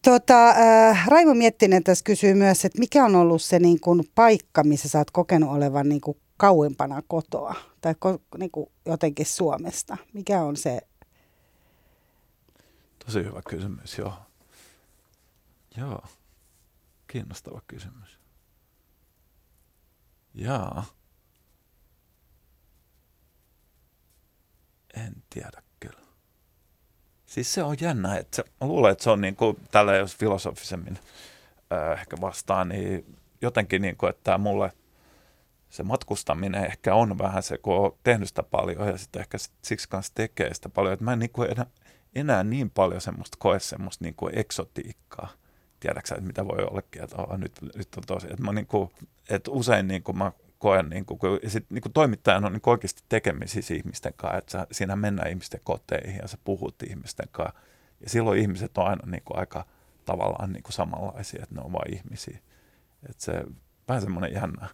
Tota, 0.01 0.49
äh, 0.49 1.07
Raimo 1.07 1.33
Miettinen 1.33 1.83
tässä 1.83 2.03
kysyy 2.03 2.33
myös, 2.33 2.65
että 2.65 2.79
mikä 2.79 3.05
on 3.05 3.15
ollut 3.15 3.41
se 3.41 3.59
niin 3.59 3.79
kuin, 3.79 4.03
paikka, 4.15 4.63
missä 4.63 4.89
sä 4.89 4.97
oot 4.97 5.11
kokenut 5.11 5.49
olevan 5.49 5.89
niin 5.89 6.01
kuin, 6.01 6.17
kauempana 6.37 7.01
kotoa 7.07 7.70
tai 7.81 7.95
niin 8.37 8.51
kuin, 8.51 8.71
jotenkin 8.85 9.25
Suomesta? 9.25 9.97
Mikä 10.13 10.41
on 10.41 10.57
se? 10.57 10.81
Tosi 13.05 13.23
hyvä 13.23 13.41
kysymys, 13.49 13.97
joo. 13.97 14.13
Joo, 15.77 16.03
kiinnostava 17.07 17.61
kysymys. 17.67 18.19
Jaa. 20.33 20.85
En 24.93 25.23
tiedä 25.29 25.61
Siis 27.31 27.53
se 27.53 27.63
on 27.63 27.77
jännä, 27.81 28.17
että 28.17 28.35
se, 28.35 28.43
mä 28.61 28.67
luulen, 28.67 28.91
että 28.91 29.03
se 29.03 29.09
on 29.09 29.21
niin 29.21 29.35
kuin, 29.35 29.57
tällä 29.71 29.95
jos 29.95 30.17
filosofisemmin 30.17 30.99
ehkä 31.99 32.17
vastaan, 32.21 32.69
niin 32.69 33.17
jotenkin 33.41 33.81
niin 33.81 33.97
kuin, 33.97 34.09
että 34.09 34.37
mulle 34.37 34.71
se 35.71 35.83
matkustaminen 35.83 36.65
ehkä 36.65 36.95
on 36.95 37.17
vähän 37.17 37.43
se, 37.43 37.57
kun 37.57 37.75
on 37.75 37.97
tehnyt 38.03 38.27
sitä 38.27 38.43
paljon 38.43 38.87
ja 38.87 38.97
sitten 38.97 39.19
ehkä 39.19 39.37
siksi 39.61 39.89
kanssa 39.89 40.15
tekee 40.15 40.53
sitä 40.53 40.69
paljon, 40.69 40.93
että 40.93 41.05
mä 41.05 41.13
en 41.13 41.19
niin 41.19 41.29
kuin 41.29 41.51
enää, 41.51 41.65
enää 42.15 42.43
niin 42.43 42.69
paljon 42.69 43.01
semmoista 43.01 43.37
koe 43.39 43.59
semmoista 43.59 44.05
niin 44.05 44.15
kuin 44.15 44.37
eksotiikkaa. 44.37 45.29
Tiedätkö 45.79 46.15
että 46.15 46.27
mitä 46.27 46.47
voi 46.47 46.63
ollakin, 46.63 47.03
että 47.03 47.15
oh, 47.17 47.37
nyt, 47.37 47.59
nyt 47.75 47.87
on 47.97 48.03
tosi, 48.07 48.27
että 48.27 48.43
mä 48.43 48.53
niin 48.53 48.67
kuin, 48.67 48.89
että 49.29 49.51
usein 49.51 49.87
niin 49.87 50.03
kuin 50.03 50.17
mä 50.17 50.31
koen, 50.59 50.89
niin 50.89 51.05
kuin, 51.05 51.19
ja 51.43 51.49
sit, 51.49 51.65
niin 51.69 51.81
kuin 51.81 51.93
toimittajan 51.93 52.45
on 52.45 52.53
niin 52.53 52.61
oikeasti 52.65 53.03
tekemisissä 53.09 53.73
ihmisten 53.73 54.13
kanssa, 54.15 54.37
että 54.39 54.65
siinä 54.71 54.95
mennään 54.95 55.29
ihmisten 55.29 55.61
koteihin 55.63 56.19
ja 56.21 56.27
sä 56.27 56.37
puhut 56.43 56.83
ihmisten 56.83 57.27
kanssa. 57.31 57.59
Ja 58.01 58.09
silloin 58.09 58.39
ihmiset 58.39 58.77
on 58.77 58.87
aina 58.87 59.11
niin 59.11 59.23
kuin 59.25 59.39
aika 59.39 59.65
tavallaan 60.05 60.53
niin 60.53 60.63
kuin 60.63 60.73
samanlaisia, 60.73 61.43
että 61.43 61.55
ne 61.55 61.61
on 61.61 61.73
vain 61.73 61.93
ihmisiä. 61.93 62.39
Että 63.09 63.23
se 63.23 63.43
vähän 63.87 64.01
semmoinen 64.01 64.33
jännä, 64.33 64.67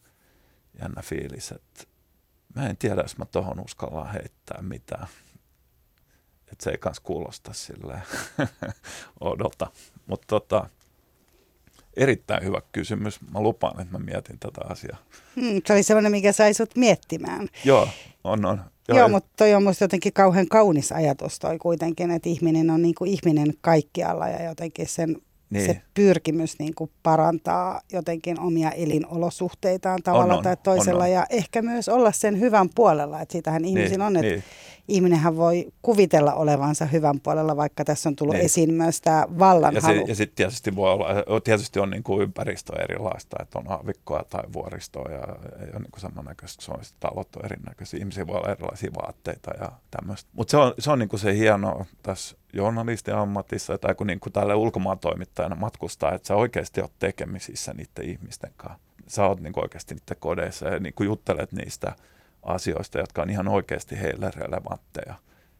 jännä 0.81 1.01
fiilis, 1.01 1.51
että 1.51 1.83
mä 2.55 2.69
en 2.69 2.77
tiedä, 2.77 3.01
jos 3.01 3.17
mä 3.17 3.25
tohon 3.25 3.59
uskallaan 3.59 4.13
heittää 4.13 4.61
mitään. 4.61 5.07
Että 6.51 6.63
se 6.63 6.69
ei 6.69 6.77
kans 6.77 6.99
kuulosta 6.99 7.53
silleen 7.53 8.01
odota. 9.19 9.71
Mutta 10.07 10.27
tota, 10.27 10.69
erittäin 11.97 12.43
hyvä 12.43 12.61
kysymys. 12.71 13.21
Mä 13.31 13.41
lupaan, 13.41 13.81
että 13.81 13.97
mä 13.97 14.05
mietin 14.05 14.39
tätä 14.39 14.61
asiaa. 14.69 14.97
Hmm, 15.35 15.61
se 15.65 15.73
oli 15.73 15.83
sellainen, 15.83 16.11
mikä 16.11 16.31
sai 16.31 16.53
sut 16.53 16.75
miettimään. 16.75 17.47
Joo, 17.63 17.89
on, 18.23 18.45
on. 18.45 18.61
Joo, 18.87 18.97
Joo 18.97 19.09
mutta 19.09 19.29
toi 19.37 19.53
on 19.53 19.63
musta 19.63 19.83
jotenkin 19.83 20.13
kauhean 20.13 20.47
kaunis 20.47 20.91
ajatus 20.91 21.39
toi 21.39 21.57
kuitenkin, 21.57 22.11
että 22.11 22.29
ihminen 22.29 22.69
on 22.69 22.81
niin 22.81 22.95
kuin 22.95 23.11
ihminen 23.11 23.53
kaikkialla 23.61 24.27
ja 24.27 24.43
jotenkin 24.43 24.87
sen 24.87 25.21
niin. 25.49 25.65
se 25.65 25.81
pyrkimys 25.93 26.59
niin 26.59 26.75
kuin 26.75 26.91
parantaa 27.03 27.81
jotenkin 27.93 28.39
omia 28.39 28.71
elinolosuhteitaan 28.71 30.03
tavalla 30.03 30.33
on, 30.33 30.37
on, 30.37 30.43
tai 30.43 30.57
toisella 30.57 31.03
on, 31.03 31.09
on. 31.09 31.15
ja 31.15 31.25
ehkä 31.29 31.61
myös 31.61 31.89
olla 31.89 32.11
sen 32.11 32.39
hyvän 32.39 32.69
puolella, 32.75 33.21
että 33.21 33.31
siitähän 33.31 33.65
ihmisillä 33.65 34.09
niin, 34.09 34.17
on, 34.17 34.25
että 34.25 34.31
niin 34.31 34.43
ihminenhän 34.87 35.37
voi 35.37 35.67
kuvitella 35.81 36.33
olevansa 36.33 36.85
hyvän 36.85 37.19
puolella, 37.19 37.57
vaikka 37.57 37.85
tässä 37.85 38.09
on 38.09 38.15
tullut 38.15 38.35
niin. 38.35 38.45
esiin 38.45 38.73
myös 38.73 39.01
tämä 39.01 39.25
vallan 39.39 39.75
ja, 39.75 39.81
se, 39.81 40.03
ja 40.07 40.15
sitten 40.15 40.35
tietysti 40.35 40.75
voi 40.75 40.91
olla, 40.91 41.07
tietysti 41.43 41.79
on 41.79 41.89
niin 41.89 42.03
kuin 42.03 42.21
ympäristö 42.21 42.83
erilaista, 42.83 43.37
että 43.41 43.59
on 43.59 43.71
aavikkoa 43.71 44.23
tai 44.29 44.43
vuoristoa 44.53 45.11
ja 45.11 45.19
ole 45.19 45.79
niin 45.79 45.91
kuin 45.91 46.01
samannäköistä, 46.01 46.65
se 46.65 46.71
on 46.71 46.79
talot 46.99 47.35
on 47.35 47.45
erinäköisiä, 47.45 47.99
ihmisiä 47.99 48.27
voi 48.27 48.37
olla 48.37 48.51
erilaisia 48.51 48.91
vaatteita 49.01 49.51
ja 49.59 49.71
tämmöistä. 49.91 50.29
Mutta 50.33 50.51
se 50.51 50.57
on, 50.57 50.73
se 50.79 50.91
on 50.91 50.99
niin 50.99 51.09
kuin 51.09 51.19
se 51.19 51.37
hieno 51.37 51.85
tässä 52.03 52.37
journalistin 52.53 53.15
ammatissa 53.15 53.77
tai 53.77 53.95
kun 53.95 54.07
niin 54.07 54.19
kuin 54.19 54.33
tälle 54.33 54.55
ulkomaan 54.55 54.99
toimittajana 54.99 55.55
matkustaa, 55.55 56.13
että 56.13 56.27
sä 56.27 56.35
oikeasti 56.35 56.81
oot 56.81 56.99
tekemisissä 56.99 57.73
niiden 57.73 58.11
ihmisten 58.11 58.51
kanssa. 58.57 58.79
Sä 59.07 59.25
oot 59.25 59.39
niin 59.39 59.53
kuin 59.53 59.63
oikeasti 59.63 59.95
niiden 59.95 60.17
kodeissa 60.19 60.67
ja 60.67 60.79
niin 60.79 60.93
kuin 60.93 61.05
juttelet 61.05 61.51
niistä 61.51 61.95
asioista, 62.43 62.99
jotka 62.99 63.21
on 63.21 63.29
ihan 63.29 63.47
oikeasti 63.47 63.99
heille 64.01 64.31
relevantteja. 64.35 65.15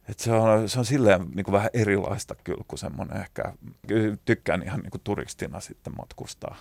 Et 0.10 0.20
se, 0.20 0.32
on, 0.32 0.70
se 0.70 0.80
on 0.80 0.86
silleen 0.86 1.26
niin 1.36 1.44
kuin 1.44 1.54
vähän 1.54 1.70
erilaista 1.74 2.36
kyllä 2.44 2.64
kuin 2.68 2.80
semmoinen 2.80 3.18
ehkä, 3.18 3.54
tykkään 4.26 4.64
ihan 4.64 4.80
niin 4.80 4.92
kuin 4.92 5.02
turistina 5.04 5.60
sitten 5.60 5.94
matkustaa. 5.98 6.58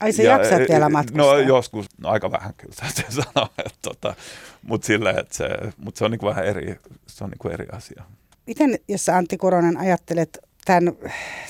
Ai 0.00 0.12
se 0.12 0.22
jaksat 0.22 0.60
e, 0.60 0.66
vielä 0.68 0.88
matkustaa? 0.88 1.26
No 1.26 1.38
joskus, 1.38 1.86
no, 1.98 2.08
aika 2.08 2.30
vähän 2.30 2.54
kyllä 2.54 2.74
täytyy 2.80 3.04
sanoa, 3.22 3.50
että 3.58 3.78
tota, 3.82 4.14
mutta 4.62 4.86
silleen, 4.86 5.18
että 5.18 5.34
se, 5.34 5.48
mut 5.76 5.96
se 5.96 6.04
on 6.04 6.10
niin 6.10 6.18
kuin 6.18 6.30
vähän 6.30 6.46
eri, 6.46 6.76
se 7.06 7.24
on 7.24 7.30
niin 7.30 7.38
kuin 7.38 7.54
eri 7.54 7.66
asia. 7.72 8.02
Miten, 8.46 8.78
jos 8.88 9.08
Antti 9.08 9.36
Kuronen 9.36 9.76
ajattelet 9.76 10.38
tämän, 10.64 10.92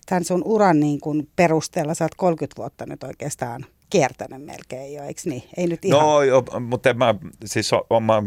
tämän 0.07 0.25
sun 0.25 0.43
uran 0.45 0.81
niin 0.81 1.01
kuin 1.01 1.29
perusteella, 1.37 1.95
sä 1.95 2.05
oot 2.05 2.15
30 2.15 2.57
vuotta 2.57 2.87
nyt 2.87 3.03
oikeastaan 3.03 3.67
kiertänyt 3.93 4.45
melkein 4.45 4.95
jo, 4.95 5.03
eikö 5.03 5.21
niin? 5.25 5.43
Ei 5.57 5.67
nyt 5.67 5.85
ihan. 5.85 6.01
No, 6.01 6.23
jo, 6.23 6.45
mutta 6.61 6.95
mä, 6.95 7.15
siis 7.45 7.71
on 7.91 8.03
mä 8.03 8.23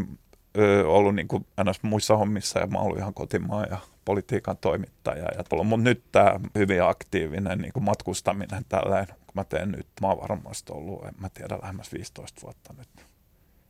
ö, 0.57 0.88
ollut 0.88 1.16
niin 1.16 1.28
kuin 1.28 1.45
ns. 1.70 1.84
muissa 1.84 2.18
hommissa 2.18 2.59
ja 2.59 2.68
mä 2.68 2.78
oon 2.78 2.86
ollut 2.86 2.99
ihan 2.99 3.13
kotimaan 3.13 3.68
ja 3.70 3.78
politiikan 4.05 4.57
toimittaja. 4.57 5.24
Ja 5.24 5.63
mutta 5.63 5.84
nyt 5.84 6.03
tämä 6.11 6.39
hyvin 6.55 6.84
aktiivinen 6.84 7.59
niin 7.59 7.74
kuin 7.74 7.84
matkustaminen 7.84 8.66
tällainen, 8.70 9.07
kun 9.07 9.34
mä 9.34 9.43
teen 9.43 9.72
nyt, 9.72 9.88
mä 10.01 10.07
oon 10.07 10.22
varmasti 10.22 10.74
ollut, 10.74 11.05
en 11.05 11.13
mä 11.20 11.30
tiedä, 11.30 11.59
lähemmäs 11.61 11.93
15 11.93 12.41
vuotta 12.41 12.74
nyt. 12.78 13.05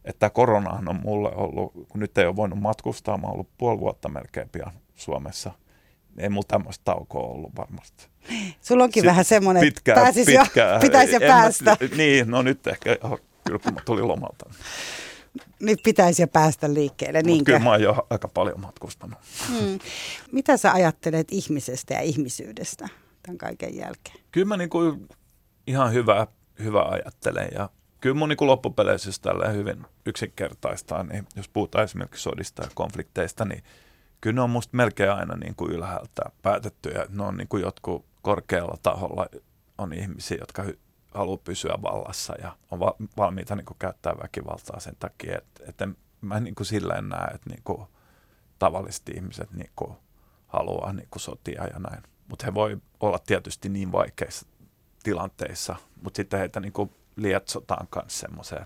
Että 0.06 0.30
koronahan 0.30 0.90
on 0.90 1.00
mulle 1.04 1.32
ollut, 1.36 1.74
kun 1.90 2.00
nyt 2.00 2.18
ei 2.18 2.26
ole 2.26 2.36
voinut 2.36 2.60
matkustaa, 2.60 3.18
mä 3.18 3.28
oon 3.28 3.34
ollut 3.34 3.58
puoli 3.58 3.80
vuotta 3.80 4.10
melkein 4.10 4.50
pian 4.50 4.74
Suomessa– 4.96 5.52
ei 6.18 6.30
mulla 6.30 6.46
tämmöistä 6.48 6.84
taukoa 6.84 7.28
ollut 7.28 7.56
varmasti. 7.56 8.08
Sulla 8.62 8.84
onkin 8.84 9.02
Sitten 9.02 9.10
vähän 9.10 9.26
semmoinen, 9.26 9.68
että 9.68 9.94
pääsis 9.96 10.26
pitkää, 10.26 10.74
jo, 10.74 10.80
pitäisi 10.80 11.14
jo 11.14 11.20
päästä. 11.20 11.78
Mä, 11.82 11.88
niin, 11.98 12.32
no 12.32 12.42
nyt 12.42 12.68
ehkä, 12.68 12.98
oh, 13.04 13.20
kyllä 13.48 13.60
kun 13.60 13.74
mä 13.74 13.82
tulin 13.86 14.08
lomalta. 14.08 14.46
nyt 15.60 15.80
pitäisi 15.84 16.22
jo 16.22 16.28
päästä 16.28 16.74
liikkeelle, 16.74 17.20
Mut 17.20 17.26
niinkö? 17.26 17.46
kyllä 17.46 17.60
mä 17.60 17.70
oon 17.70 17.82
jo 17.82 18.08
aika 18.10 18.28
paljon 18.28 18.60
matkustanut. 18.60 19.20
Hmm. 19.48 19.80
Mitä 20.32 20.58
sä 20.58 20.72
ajattelet 20.72 21.28
ihmisestä 21.32 21.94
ja 21.94 22.02
ihmisyydestä 22.02 22.90
tämän 23.24 23.38
kaiken 23.38 23.76
jälkeen? 23.76 24.18
Kyllä 24.32 24.48
mä 24.48 24.58
niinku 24.58 25.08
ihan 25.68 25.94
hyvä, 25.94 26.28
hyvä 26.60 26.82
ajattelen 26.82 27.48
ja 27.56 27.70
kyllä 28.02 28.16
mun 28.16 28.30
niinku 28.30 28.48
loppupeleissä, 28.48 29.10
jos 29.10 29.20
tälleen 29.20 29.54
hyvin 29.54 29.86
yksinkertaistaa, 30.06 31.04
niin 31.04 31.28
jos 31.36 31.50
puhutaan 31.50 31.84
esimerkiksi 31.84 32.24
sodista 32.24 32.64
ja 32.64 32.70
konflikteista, 32.74 33.46
niin 33.46 33.64
kyllä 34.26 34.36
ne 34.36 34.42
on 34.42 34.50
musta 34.50 34.78
melkein 34.78 35.12
aina 35.12 35.36
niin 35.36 35.56
kuin 35.56 35.72
ylhäältä 35.72 36.22
päätettyjä. 36.42 37.06
Ne 37.10 37.24
on 37.24 37.38
niin 37.38 37.48
kuin 37.48 37.64
jotkut 37.64 38.06
korkealla 38.22 38.78
taholla 38.84 39.26
on 39.78 39.94
ihmisiä, 39.94 40.38
jotka 40.40 40.64
hy- 40.64 40.78
haluaa 41.14 41.38
pysyä 41.38 41.78
vallassa 41.82 42.34
ja 42.42 42.58
on 42.72 42.80
va- 42.80 42.96
valmiita 43.18 43.56
niin 43.56 43.66
kuin 43.66 43.78
käyttää 43.80 44.14
väkivaltaa 44.24 44.80
sen 44.80 44.96
takia, 45.00 45.38
että, 45.38 45.64
että 45.68 45.88
mä 46.22 46.40
niin 46.40 46.56
kuin 46.56 46.68
silleen 46.68 47.10
näe, 47.10 47.28
että 47.34 47.50
niin 47.50 47.62
kuin 47.64 47.88
tavalliset 48.60 49.10
ihmiset 49.10 49.52
niin 49.52 49.72
kuin 49.76 49.94
haluaa 50.48 50.94
niin 50.94 51.08
kuin 51.12 51.22
sotia 51.22 51.64
ja 51.64 51.80
näin. 51.80 52.04
Mutta 52.28 52.46
he 52.46 52.54
voi 52.54 52.78
olla 53.00 53.20
tietysti 53.20 53.70
niin 53.70 53.92
vaikeissa 53.92 54.48
tilanteissa, 55.04 55.76
mutta 56.02 56.18
sitten 56.18 56.40
heitä 56.40 56.60
niin 56.60 56.74
kuin 56.74 56.92
lietsotaan 57.16 57.88
myös 57.96 58.20
semmoiseen 58.20 58.66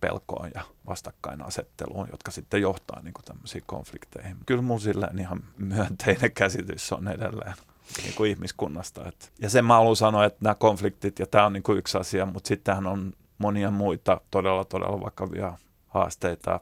pelkoon 0.00 0.50
ja 0.54 0.62
vastakkainasetteluun, 0.86 2.08
jotka 2.10 2.30
sitten 2.30 2.62
johtaa 2.62 3.02
niin 3.02 3.14
kuin 3.14 3.24
tämmöisiin 3.24 3.64
konflikteihin. 3.66 4.36
Kyllä 4.46 4.62
mun 4.62 4.80
silleen 4.80 5.18
ihan 5.18 5.44
myönteinen 5.58 6.32
käsitys 6.32 6.92
on 6.92 7.08
edelleen 7.08 7.54
niin 8.02 8.14
kuin 8.14 8.30
ihmiskunnasta. 8.30 9.08
Et, 9.08 9.32
ja 9.38 9.50
sen 9.50 9.64
mä 9.64 9.74
haluan 9.74 9.96
sanoa, 9.96 10.24
että 10.24 10.38
nämä 10.40 10.54
konfliktit, 10.54 11.18
ja 11.18 11.26
tämä 11.26 11.46
on 11.46 11.52
niin 11.52 11.62
kuin 11.62 11.78
yksi 11.78 11.98
asia, 11.98 12.26
mutta 12.26 12.48
sittenhän 12.48 12.86
on 12.86 13.12
monia 13.38 13.70
muita 13.70 14.20
todella, 14.30 14.64
todella 14.64 15.00
vakavia 15.00 15.58
haasteita, 15.88 16.60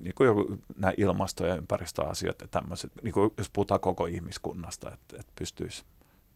niin 0.00 0.14
kuin 0.14 0.62
nämä 0.76 0.92
ilmasto- 0.96 1.46
ja 1.46 1.56
ympäristöasiat 1.56 2.40
ja 2.40 2.48
tämmöiset, 2.48 2.92
niin 3.02 3.12
kuin 3.12 3.30
jos 3.38 3.50
puhutaan 3.50 3.80
koko 3.80 4.06
ihmiskunnasta, 4.06 4.92
että, 4.92 5.16
että 5.20 5.32
pystyisi 5.38 5.84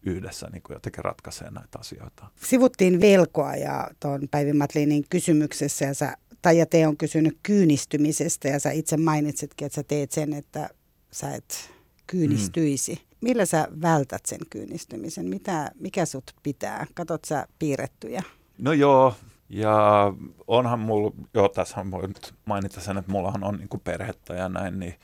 yhdessä 0.03 0.49
niin 0.53 0.63
kuin 0.63 0.75
jotenkin 0.75 1.05
ratkaisemaan 1.05 1.55
näitä 1.55 1.79
asioita. 1.79 2.27
Sivuttiin 2.43 3.01
velkoa 3.01 3.55
ja 3.55 3.91
tuon 4.01 4.21
Päivi 4.31 4.53
Matlinin 4.53 5.05
kysymyksessä 5.11 5.85
ja 5.85 5.95
sä, 5.95 6.17
tai 6.47 6.59
ja 6.59 6.67
te 6.67 6.87
on 6.87 6.97
kysynyt 6.97 7.39
kyynistymisestä 7.43 8.49
ja 8.49 8.61
sä 8.61 8.71
itse 8.71 8.97
mainitsitkin, 8.97 9.67
että 9.67 9.77
sä 9.77 9.83
teet 9.83 10.13
sen, 10.13 10.33
että 10.33 10.69
sä 11.11 11.35
et 11.35 11.71
kyynistyisi. 12.07 12.95
Mm. 12.95 13.17
Millä 13.21 13.47
sä 13.47 13.69
vältät 13.83 14.27
sen 14.27 14.39
kyynistymisen? 14.51 15.27
Mitä, 15.27 15.71
mikä 15.75 16.07
sut 16.07 16.33
pitää? 16.43 16.87
Katot 16.95 17.25
sä 17.25 17.47
piirrettyjä? 17.59 18.23
No 18.59 18.73
joo, 18.73 19.15
ja 19.49 19.75
onhan 20.47 20.79
mulla, 20.79 21.13
joo 21.35 21.49
tässä 21.49 21.81
on 21.81 21.91
nyt 22.03 22.35
mainita 22.45 22.81
sen, 22.81 22.99
että 22.99 23.13
mullahan 23.13 23.45
on 23.45 23.57
niin 23.57 23.69
kuin 23.69 23.81
perhettä 23.81 24.35
ja 24.35 24.49
näin, 24.49 24.81
niin 24.81 24.95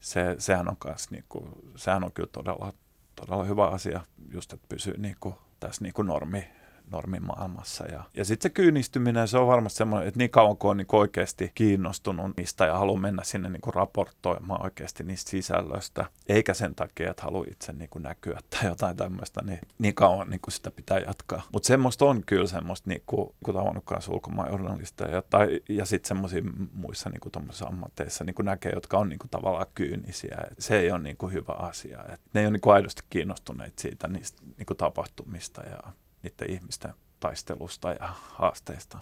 se, 0.00 0.36
sehän 0.38 0.68
on 0.68 0.76
kans 0.76 1.10
niin 1.10 1.24
kuin, 1.28 1.44
sehän 1.76 2.04
on 2.04 2.12
kyllä 2.12 2.28
todella, 2.32 2.72
todella 3.16 3.44
hyvä 3.44 3.66
asia, 3.66 4.00
just 4.32 4.52
että 4.52 4.66
pysyy 4.68 4.94
niin 4.98 5.16
kuin, 5.20 5.34
tässä 5.60 5.84
niin 5.84 5.94
kuin 5.94 6.06
normi, 6.06 6.44
normimaailmassa. 6.92 7.84
Ja, 7.84 8.02
ja 8.14 8.24
sitten 8.24 8.50
se 8.50 8.54
kyynistyminen, 8.54 9.28
se 9.28 9.38
on 9.38 9.46
varmasti 9.46 9.76
semmoinen, 9.76 10.08
että 10.08 10.18
niin 10.18 10.30
kauan 10.30 10.56
kuin 10.56 10.70
on 10.70 10.76
niin 10.76 10.86
oikeasti 10.92 11.52
kiinnostunut 11.54 12.36
niistä 12.36 12.66
ja 12.66 12.78
haluaa 12.78 13.00
mennä 13.00 13.22
sinne 13.24 13.48
niin 13.48 13.60
kuin 13.60 13.74
raportoimaan 13.74 14.64
oikeasti 14.64 15.04
niistä 15.04 15.30
sisällöistä, 15.30 16.04
eikä 16.28 16.54
sen 16.54 16.74
takia, 16.74 17.10
että 17.10 17.22
haluaa 17.22 17.44
itse 17.50 17.72
niin 17.72 17.90
kuin 17.90 18.02
näkyä 18.02 18.38
tai 18.50 18.66
jotain 18.66 18.96
tämmöistä, 18.96 19.40
niin 19.44 19.58
niin 19.78 19.94
kauan 19.94 20.30
niin 20.30 20.40
kuin 20.40 20.52
sitä 20.52 20.70
pitää 20.70 20.98
jatkaa. 20.98 21.42
Mutta 21.52 21.66
semmoista 21.66 22.04
on 22.04 22.22
kyllä 22.26 22.46
semmoista, 22.46 22.90
niin 22.90 23.02
kuin, 23.06 23.34
kun 23.44 23.54
tavannut 23.54 23.84
kanssa 23.84 24.12
ulkomaanjournalisteja 24.12 25.22
tai, 25.30 25.60
ja 25.68 25.86
sitten 25.86 26.08
semmoisia 26.08 26.42
muissa 26.72 27.10
niin 27.10 27.20
kuin 27.20 27.32
ammatteissa 27.66 28.24
niin 28.24 28.34
kuin 28.34 28.46
näkee, 28.46 28.72
jotka 28.74 28.98
on 28.98 29.08
niin 29.08 29.18
kuin 29.18 29.30
tavallaan 29.30 29.66
kyynisiä. 29.74 30.38
Se 30.58 30.78
ei 30.78 30.90
ole 30.90 31.00
niin 31.00 31.16
kuin 31.16 31.32
hyvä 31.32 31.52
asia. 31.52 32.04
Et 32.12 32.20
ne 32.34 32.40
ei 32.40 32.46
ole 32.46 32.52
niin 32.52 32.60
kuin 32.60 32.74
aidosti 32.74 33.02
kiinnostuneita 33.10 33.82
siitä 33.82 34.08
niistä 34.08 34.42
niin 34.58 34.66
kuin 34.66 34.76
tapahtumista 34.76 35.62
ja 35.62 35.92
niiden 36.22 36.50
ihmisten 36.50 36.94
taistelusta 37.20 37.92
ja 37.92 38.08
haasteista. 38.18 38.98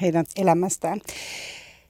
Heidän 0.00 0.24
elämästään. 0.36 1.00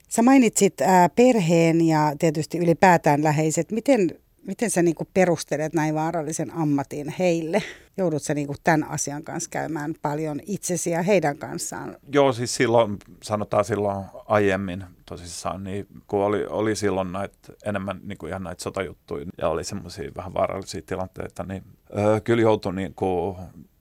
Sä 0.09 0.23
mainitsit 0.23 0.81
ää, 0.81 1.09
perheen 1.09 1.81
ja 1.81 2.13
tietysti 2.19 2.59
ylipäätään 2.59 3.25
läheiset. 3.25 3.73
Miten, 3.73 4.19
miten 4.47 4.71
sä 4.71 4.83
niinku 4.83 5.09
perustelet 5.15 5.75
näin 5.75 5.95
vaarallisen 5.95 6.51
ammatin 6.51 7.15
heille? 7.19 7.63
Joudut 7.97 8.23
sä 8.23 8.35
niinku 8.35 8.55
tämän 8.65 8.91
asian 8.91 9.25
kanssa 9.25 9.51
käymään 9.51 9.95
paljon 10.03 10.41
itsesi 10.47 10.91
ja 10.91 11.03
heidän 11.03 11.39
kanssaan? 11.39 11.97
Joo, 12.13 12.33
siis 12.33 12.55
silloin, 12.55 12.97
sanotaan 13.23 13.65
silloin 13.65 14.05
aiemmin 14.27 14.85
tosissaan, 15.07 15.65
niin 15.65 15.87
kun 16.07 16.21
oli, 16.21 16.47
oli 16.47 16.77
silloin 16.77 17.13
näitä, 17.13 17.39
enemmän 17.65 18.01
niin 18.03 18.19
kuin 18.19 18.31
ihan 18.31 18.43
näitä 18.43 18.63
sotajuttuja 18.63 19.27
ja 19.39 19.49
oli 19.49 19.65
semmoisia 19.65 20.11
vähän 20.17 20.35
vaarallisia 20.35 20.83
tilanteita, 20.87 21.45
niin 21.45 21.63
öö, 21.99 22.21
kyllä 22.21 22.43
joutui 22.43 22.75
niin 22.75 22.95
kuin 22.95 23.37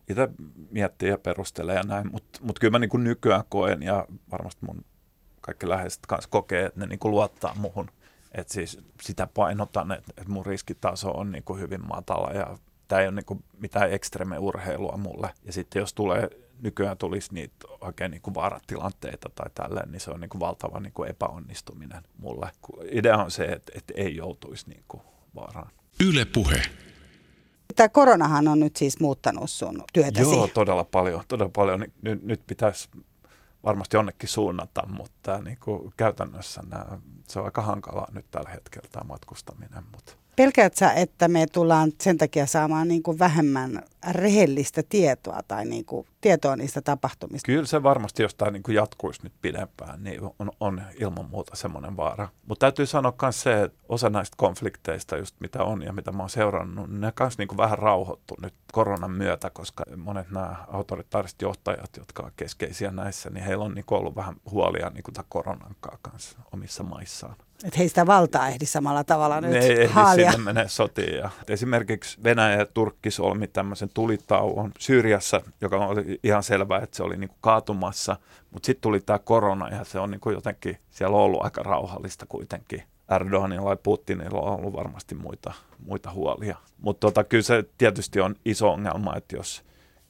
itse 0.10 0.30
miettiä 0.72 1.10
ja 1.10 1.18
perustelee 1.18 1.76
ja 1.76 1.84
näin, 1.84 2.12
mutta 2.12 2.39
mut 2.41 2.60
kyllä 2.60 2.72
mä 2.72 2.80
niin 2.80 2.89
kuin 2.89 3.04
nykyään 3.04 3.43
koen 3.49 3.84
ja 3.84 4.08
varmasti 4.32 4.66
mun 4.66 4.86
kaikki 5.41 5.70
läheiset 5.70 6.06
kanssa 6.08 6.30
kokee, 6.30 6.66
että 6.66 6.80
ne 6.80 6.86
niin 6.86 6.99
kuin 6.99 7.12
luottaa 7.12 7.56
muhun. 7.56 7.91
Että 8.32 8.54
siis 8.54 8.80
sitä 9.01 9.28
painotan, 9.34 9.91
että, 9.91 10.14
että 10.18 10.32
mun 10.32 10.45
riskitaso 10.45 11.12
on 11.12 11.32
niin 11.32 11.43
kuin 11.43 11.60
hyvin 11.60 11.88
matala 11.88 12.32
ja 12.32 12.58
tämä 12.88 13.01
ei 13.01 13.08
ole 13.08 13.16
niin 13.16 13.26
kuin 13.26 13.43
mitään 13.58 13.91
ekstreme 13.91 14.38
urheilua 14.38 14.97
mulle. 14.97 15.30
Ja 15.43 15.54
sitten 15.54 15.80
jos 15.80 15.93
tulee, 15.93 16.30
nykyään 16.62 16.97
tulisi 16.97 17.34
niitä 17.34 17.56
oikein 17.82 18.12
niin 18.12 18.22
kuin 18.22 18.34
vaaratilanteita 18.34 19.30
tai 19.36 19.49
tälleen, 19.54 19.91
niin 19.91 19.99
se 19.99 20.12
on 20.12 20.20
niin 20.20 20.30
kuin 20.30 20.39
valtava 20.39 20.80
niin 20.80 20.93
kuin 20.93 21.10
epäonnistuminen 21.10 22.04
mulle. 22.18 22.51
Idea 22.91 23.18
on 23.18 23.32
se, 23.32 23.45
että, 23.45 23.72
että 23.76 23.93
ei 23.97 24.16
joutuisi 24.16 24.70
niin 24.70 24.84
kuin 24.88 25.04
vaaraan. 25.36 25.70
Yle 26.08 26.26
Puhe. 26.26 26.62
Tämä 27.76 27.89
koronahan 27.89 28.47
on 28.47 28.59
nyt 28.59 28.76
siis 28.76 28.99
muuttanut 28.99 29.49
sun 29.49 29.84
työtäsi. 29.93 30.36
Joo, 30.36 30.47
todella 30.47 30.84
paljon. 30.84 31.24
Todella 31.28 31.51
paljon. 31.55 31.86
Nyt, 32.01 32.24
nyt 32.24 32.41
pitäisi 32.47 32.89
varmasti 33.63 33.97
jonnekin 33.97 34.30
suunnata, 34.30 34.88
mutta 34.88 35.41
niin 35.41 35.57
kuin 35.63 35.93
käytännössä 35.97 36.61
nämä, 36.69 36.86
se 37.28 37.39
on 37.39 37.45
aika 37.45 37.61
hankalaa 37.61 38.07
nyt 38.11 38.26
tällä 38.32 38.49
hetkellä 38.49 38.89
tämä 38.91 39.07
matkustaminen. 39.07 39.84
Mutta 39.91 40.13
Pelkäät 40.36 40.76
sä, 40.76 40.94
että 40.94 41.28
me 41.28 41.46
tullaan 41.48 41.92
sen 42.02 42.18
takia 42.18 42.46
saamaan 42.46 42.88
niin 42.88 43.04
kuin 43.04 43.20
vähemmän 43.20 43.84
rehellistä 44.12 44.84
tietoa 44.90 45.40
tai 45.48 45.66
niin 45.66 45.86
kuin 45.86 46.08
tietoa 46.22 46.56
niistä 46.56 46.82
tapahtumista? 46.82 47.46
Kyllä 47.46 47.66
se 47.66 47.84
varmasti, 47.84 48.24
jos 48.24 48.36
tämä 48.36 48.52
niin 48.52 48.64
kuin 48.64 48.76
jatkuisi 48.76 49.24
nyt 49.24 49.34
pidempään, 49.42 50.04
niin 50.04 50.22
on, 50.40 50.52
on 50.60 50.82
ilman 51.00 51.30
muuta 51.30 51.56
semmoinen 51.56 51.98
vaara. 51.98 52.30
Mutta 52.48 52.64
täytyy 52.64 52.86
sanoa 52.86 53.14
myös 53.22 53.42
se, 53.42 53.64
että 53.64 53.78
osa 53.90 54.10
näistä 54.10 54.36
konflikteista, 54.38 55.18
just 55.18 55.36
mitä 55.40 55.64
on 55.64 55.82
ja 55.82 55.94
mitä 55.94 56.12
mä 56.12 56.24
oon 56.24 56.30
seurannut, 56.30 56.90
ne 56.90 57.12
kanssa 57.12 57.42
niin 57.42 57.48
kuin 57.48 57.58
vähän 57.58 57.80
rauhoittu 57.80 58.36
nyt 58.42 58.54
koronan 58.72 59.12
myötä, 59.12 59.50
koska 59.50 59.84
monet 59.98 60.32
nämä 60.32 60.56
autoritaariset 60.68 61.42
johtajat, 61.42 61.98
jotka 61.98 62.24
ovat 62.24 62.34
keskeisiä 62.36 62.92
näissä, 62.92 63.30
niin 63.30 63.46
heillä 63.46 63.64
on 63.64 63.74
niin 63.74 63.86
kuin 63.86 64.00
ollut 64.00 64.16
vähän 64.16 64.36
huolia 64.52 64.90
niin 64.90 65.04
kuin 65.04 65.16
koronan 65.30 65.76
kanssa 66.02 66.40
omissa 66.54 66.84
maissaan. 66.84 67.36
Että 67.64 67.78
heistä 67.78 68.05
valtaa 68.05 68.47
ehdi 68.47 68.66
samalla 68.66 69.03
tavalla 69.03 69.41
nyt 69.41 69.51
ne 69.51 69.59
ei 69.59 69.88
haalia. 69.88 70.32
sinne 70.32 70.43
menee 70.43 70.68
sotiin. 70.68 71.18
Ja 71.18 71.30
esimerkiksi 71.47 72.18
Venäjä 72.24 72.57
ja 72.57 72.66
Turkki 72.66 73.11
solmi 73.11 73.47
tämmöisen 73.47 73.89
tulitauon 73.93 74.72
Syyriassa, 74.80 75.41
joka 75.61 75.88
oli 75.88 76.20
ihan 76.24 76.43
selvää, 76.43 76.80
että 76.80 76.97
se 76.97 77.03
oli 77.03 77.18
niinku 77.18 77.36
kaatumassa, 77.41 78.16
mutta 78.51 78.66
sitten 78.66 78.82
tuli 78.82 78.99
tämä 78.99 79.20
korona 79.20 79.70
ja 79.70 79.84
se 79.84 79.99
on 79.99 80.11
niinku 80.11 80.30
jotenkin, 80.30 80.78
siellä 80.91 81.18
on 81.18 81.24
ollut 81.24 81.43
aika 81.43 81.64
rauhallista 81.64 82.26
kuitenkin. 82.26 82.84
Erdoganilla 83.16 83.70
ja 83.70 83.76
Putinilla 83.76 84.41
on 84.41 84.59
ollut 84.59 84.74
varmasti 84.74 85.16
muita, 85.16 85.53
muita 85.86 86.11
huolia. 86.11 86.57
Mutta 86.78 87.07
tota, 87.07 87.24
kyllä 87.24 87.43
se 87.43 87.64
tietysti 87.78 88.20
on 88.20 88.36
iso 88.45 88.72
ongelma, 88.72 89.16
että 89.16 89.36
jos, 89.36 89.64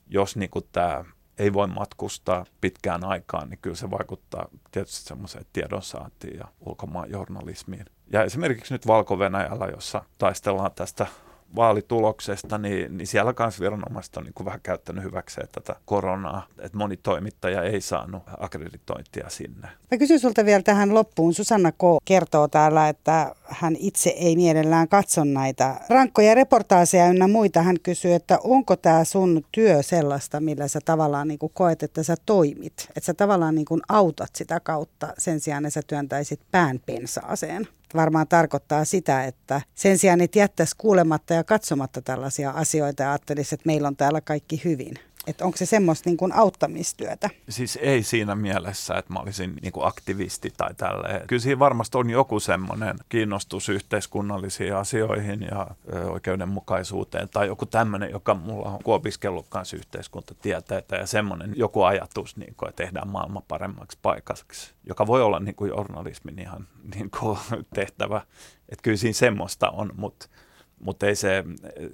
jos 0.08 0.36
niinku 0.36 0.62
tämä 0.62 1.06
ei 1.38 1.54
voi 1.54 1.68
matkustaa 1.68 2.46
pitkään 2.62 3.06
aikaan, 3.06 3.50
niin 3.50 3.60
kyllä 3.62 3.76
se 3.76 3.92
vaikuttaa 3.92 4.48
tietysti 4.72 5.08
semmoiseen 5.08 5.46
tiedonsaantiin 5.54 6.38
ja 6.38 6.46
ulkomaan 6.66 7.10
journalismiin. 7.10 7.86
Ja 8.12 8.24
esimerkiksi 8.24 8.74
nyt 8.74 8.88
Valko-Venäjällä, 8.88 9.66
jossa 9.66 10.04
taistellaan 10.18 10.72
tästä 10.76 11.08
vaalituloksesta, 11.56 12.58
niin, 12.58 12.98
niin 12.98 13.08
siellä 13.08 13.34
kanssa 13.34 13.62
viranomaiset 13.62 14.18
on 14.18 14.24
niin 14.24 14.34
kuin 14.34 14.46
vähän 14.46 14.60
käyttänyt 14.64 15.04
hyväkseen 15.04 15.48
tätä 15.52 15.76
koronaa, 15.86 16.48
että 16.60 16.78
moni 16.78 16.98
toimittaja 16.98 17.64
ei 17.64 17.82
saanut 17.82 18.24
akkreditointia 18.40 19.30
sinne. 19.30 19.68
Mä 19.92 19.98
kysyn 19.98 20.20
sulta 20.20 20.46
vielä 20.46 20.64
tähän 20.64 20.94
loppuun. 20.94 21.34
Susanna 21.34 21.72
K. 21.72 21.82
kertoo 22.06 22.48
täällä, 22.48 22.90
että 22.90 23.36
hän 23.44 23.76
itse 23.80 24.10
ei 24.10 24.36
mielellään 24.36 24.88
katso 24.88 25.24
näitä 25.24 25.76
rankkoja 25.90 26.36
reportaaseja 26.36 27.08
ynnä 27.08 27.28
muita. 27.28 27.62
Hän 27.62 27.80
kysyy, 27.84 28.14
että 28.14 28.40
onko 28.44 28.76
tämä 28.76 29.04
sun 29.04 29.46
työ 29.52 29.84
sellaista, 29.84 30.40
millä 30.40 30.68
sä 30.68 30.80
tavallaan 30.86 31.28
niin 31.28 31.40
kuin 31.40 31.52
koet, 31.56 31.84
että 31.84 32.04
sä 32.04 32.16
toimit. 32.26 32.74
Että 32.90 33.06
sä 33.06 33.14
tavallaan 33.14 33.56
niin 33.56 33.66
kuin 33.66 33.82
autat 33.90 34.30
sitä 34.36 34.60
kautta 34.60 35.14
sen 35.18 35.40
sijaan, 35.40 35.66
että 35.66 35.74
sä 35.74 35.82
työntäisit 35.88 36.40
pään 36.52 36.80
pensaaseen 36.86 37.68
varmaan 37.96 38.28
tarkoittaa 38.28 38.86
sitä, 38.86 39.24
että 39.26 39.62
sen 39.76 39.98
sijaan 39.98 40.22
et 40.22 40.36
jättäisi 40.36 40.76
kuulematta 40.78 41.34
ja 41.34 41.44
katsomatta 41.44 42.02
tällaisia 42.02 42.52
asioita 42.52 43.04
ja 43.04 43.12
ajattelisi, 43.12 43.56
että 43.56 43.68
meillä 43.68 43.88
on 43.88 43.96
täällä 43.96 44.22
kaikki 44.22 44.62
hyvin. 44.66 44.94
Että 45.28 45.46
onko 45.46 45.58
se 45.58 45.66
semmoista 45.66 46.10
niin 46.10 46.18
kuin 46.18 46.34
auttamistyötä? 46.34 47.30
Siis 47.50 47.80
ei 47.82 48.04
siinä 48.04 48.36
mielessä, 48.36 48.94
että 48.98 49.14
mä 49.14 49.20
olisin 49.20 49.54
niin 49.62 49.74
kuin 49.74 49.88
aktivisti 49.88 50.54
tai 50.58 50.74
tälleen. 50.74 51.28
Kyllä 51.28 51.42
siinä 51.42 51.60
varmasti 51.60 51.98
on 51.98 52.10
joku 52.10 52.40
semmoinen 52.40 52.96
kiinnostus 53.10 53.70
yhteiskunnallisiin 53.70 54.76
asioihin 54.76 55.42
ja 55.42 55.68
oikeudenmukaisuuteen 56.10 57.30
tai 57.30 57.48
joku 57.48 57.66
tämmöinen, 57.66 58.12
joka 58.12 58.34
mulla 58.34 58.70
on 58.70 58.80
opiskellut 58.86 59.46
kanssa 59.50 59.78
yhteiskuntatieteitä 59.78 60.96
ja 60.96 61.08
semmoinen 61.08 61.54
joku 61.56 61.84
ajatus, 61.84 62.38
niin 62.38 62.56
kuin, 62.58 62.70
että 62.70 62.84
tehdään 62.84 63.08
maailma 63.08 63.42
paremmaksi 63.48 63.98
paikaksi, 64.02 64.74
joka 64.84 65.08
voi 65.08 65.22
olla 65.22 65.40
niin 65.40 65.56
kuin 65.56 65.70
journalismin 65.70 66.40
ihan 66.40 66.68
niin 66.96 67.12
kuin 67.20 67.40
tehtävä. 67.76 68.22
Että 68.70 68.84
kyllä 68.84 68.98
siinä 68.98 69.14
semmoista 69.14 69.70
on, 69.70 69.92
mutta 69.96 70.28
mutta 70.80 71.06
se, 71.14 71.44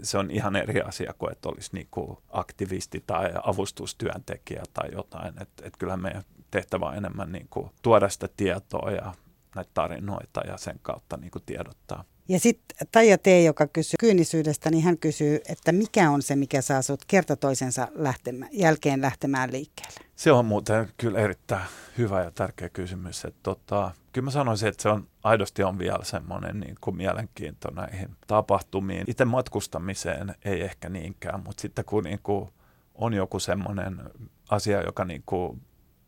se 0.03 0.17
on 0.17 0.31
ihan 0.31 0.55
eri 0.55 0.81
asia 0.81 1.13
kuin, 1.17 1.31
että 1.31 1.49
olisi 1.49 1.69
niinku 1.73 2.23
aktivisti 2.29 3.03
tai 3.07 3.31
avustustyöntekijä 3.43 4.63
tai 4.73 4.89
jotain. 4.91 5.41
Että 5.41 5.67
et 5.67 5.77
kyllähän 5.77 6.01
meidän 6.01 6.23
tehtävä 6.51 6.85
on 6.85 6.97
enemmän 6.97 7.31
niinku 7.31 7.71
tuoda 7.81 8.09
sitä 8.09 8.29
tietoa 8.37 8.91
ja 8.91 9.13
näitä 9.55 9.71
tarinoita 9.73 10.41
ja 10.47 10.57
sen 10.57 10.79
kautta 10.81 11.17
niinku 11.17 11.39
tiedottaa. 11.39 12.03
Ja 12.29 12.39
sitten 12.39 12.87
Taija 12.91 13.17
T, 13.17 13.27
joka 13.45 13.67
kysyy 13.67 13.95
kyynisyydestä, 13.99 14.71
niin 14.71 14.83
hän 14.83 14.97
kysyy, 14.97 15.39
että 15.49 15.71
mikä 15.71 16.11
on 16.11 16.21
se, 16.21 16.35
mikä 16.35 16.61
saa 16.61 16.81
sinut 16.81 17.05
kerta 17.07 17.35
toisensa 17.35 17.87
lähtemä, 17.95 18.47
jälkeen 18.51 19.01
lähtemään 19.01 19.51
liikkeelle? 19.51 19.99
Se 20.15 20.31
on 20.31 20.45
muuten 20.45 20.89
kyllä 20.97 21.19
erittäin 21.19 21.65
hyvä 21.97 22.23
ja 22.23 22.31
tärkeä 22.31 22.69
kysymys. 22.69 23.25
Että 23.25 23.39
tota, 23.43 23.91
kyllä 24.13 24.25
mä 24.25 24.31
sanoisin, 24.31 24.69
että 24.69 24.83
se 24.83 24.89
on 24.89 25.07
aidosti 25.23 25.63
on 25.63 25.79
vielä 25.79 26.03
semmoinen 26.03 26.59
niin 26.59 26.75
kuin 26.81 26.97
mielenkiinto 26.97 27.71
näihin 27.71 28.09
tapahtumiin. 28.27 29.03
Itse 29.07 29.25
matkustamiseen 29.25 30.35
ei 30.45 30.61
ehkä 30.61 30.89
niinkään, 30.89 31.43
mutta 31.43 31.61
sitten 31.61 31.85
kun 31.85 32.03
niin 32.03 32.19
kuin 32.23 32.49
on 32.95 33.13
joku 33.13 33.39
semmoinen 33.39 34.01
asia, 34.49 34.81
joka 34.81 35.05
niin 35.05 35.23
kuin 35.25 35.61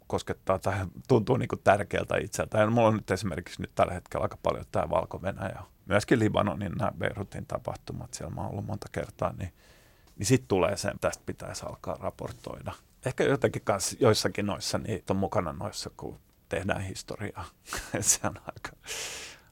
koskettaa 0.08 0.60
tai 0.60 0.86
tuntuu 1.08 1.38
niin 1.38 1.50
kuin 1.50 1.62
tärkeältä 1.64 2.18
itseltä. 2.18 2.58
Ja 2.58 2.70
mulla 2.70 2.88
on 2.88 2.96
nyt 2.96 3.12
esimerkiksi 3.12 3.62
nyt 3.62 3.72
tällä 3.76 3.94
hetkellä 3.94 4.24
aika 4.24 4.38
paljon 4.44 4.66
tämä 4.72 4.90
valko 4.90 5.20
ja 5.56 5.64
myöskin 5.86 6.20
Libanonin 6.20 6.72
nämä 6.72 6.92
Beirutin 6.98 7.46
tapahtumat, 7.46 8.14
siellä 8.14 8.36
mä 8.36 8.42
oon 8.42 8.52
ollut 8.52 8.66
monta 8.66 8.88
kertaa, 8.92 9.34
niin, 9.34 9.54
niin 10.18 10.26
sitten 10.28 10.48
tulee 10.48 10.78
se, 10.78 10.92
tästä 11.02 11.24
pitäisi 11.26 11.66
alkaa 11.66 11.98
raportoida. 12.00 12.72
Ehkä 13.06 13.24
jotenkin 13.24 13.62
kanssa 13.62 13.96
joissakin 14.00 14.46
noissa, 14.46 14.78
niin 14.78 15.04
on 15.10 15.16
mukana 15.16 15.54
noissa, 15.54 15.90
kun 15.98 16.20
tehdään 16.50 16.82
historiaa. 16.82 17.46
se 18.00 18.20
on 18.24 18.36
aika, 18.38 18.78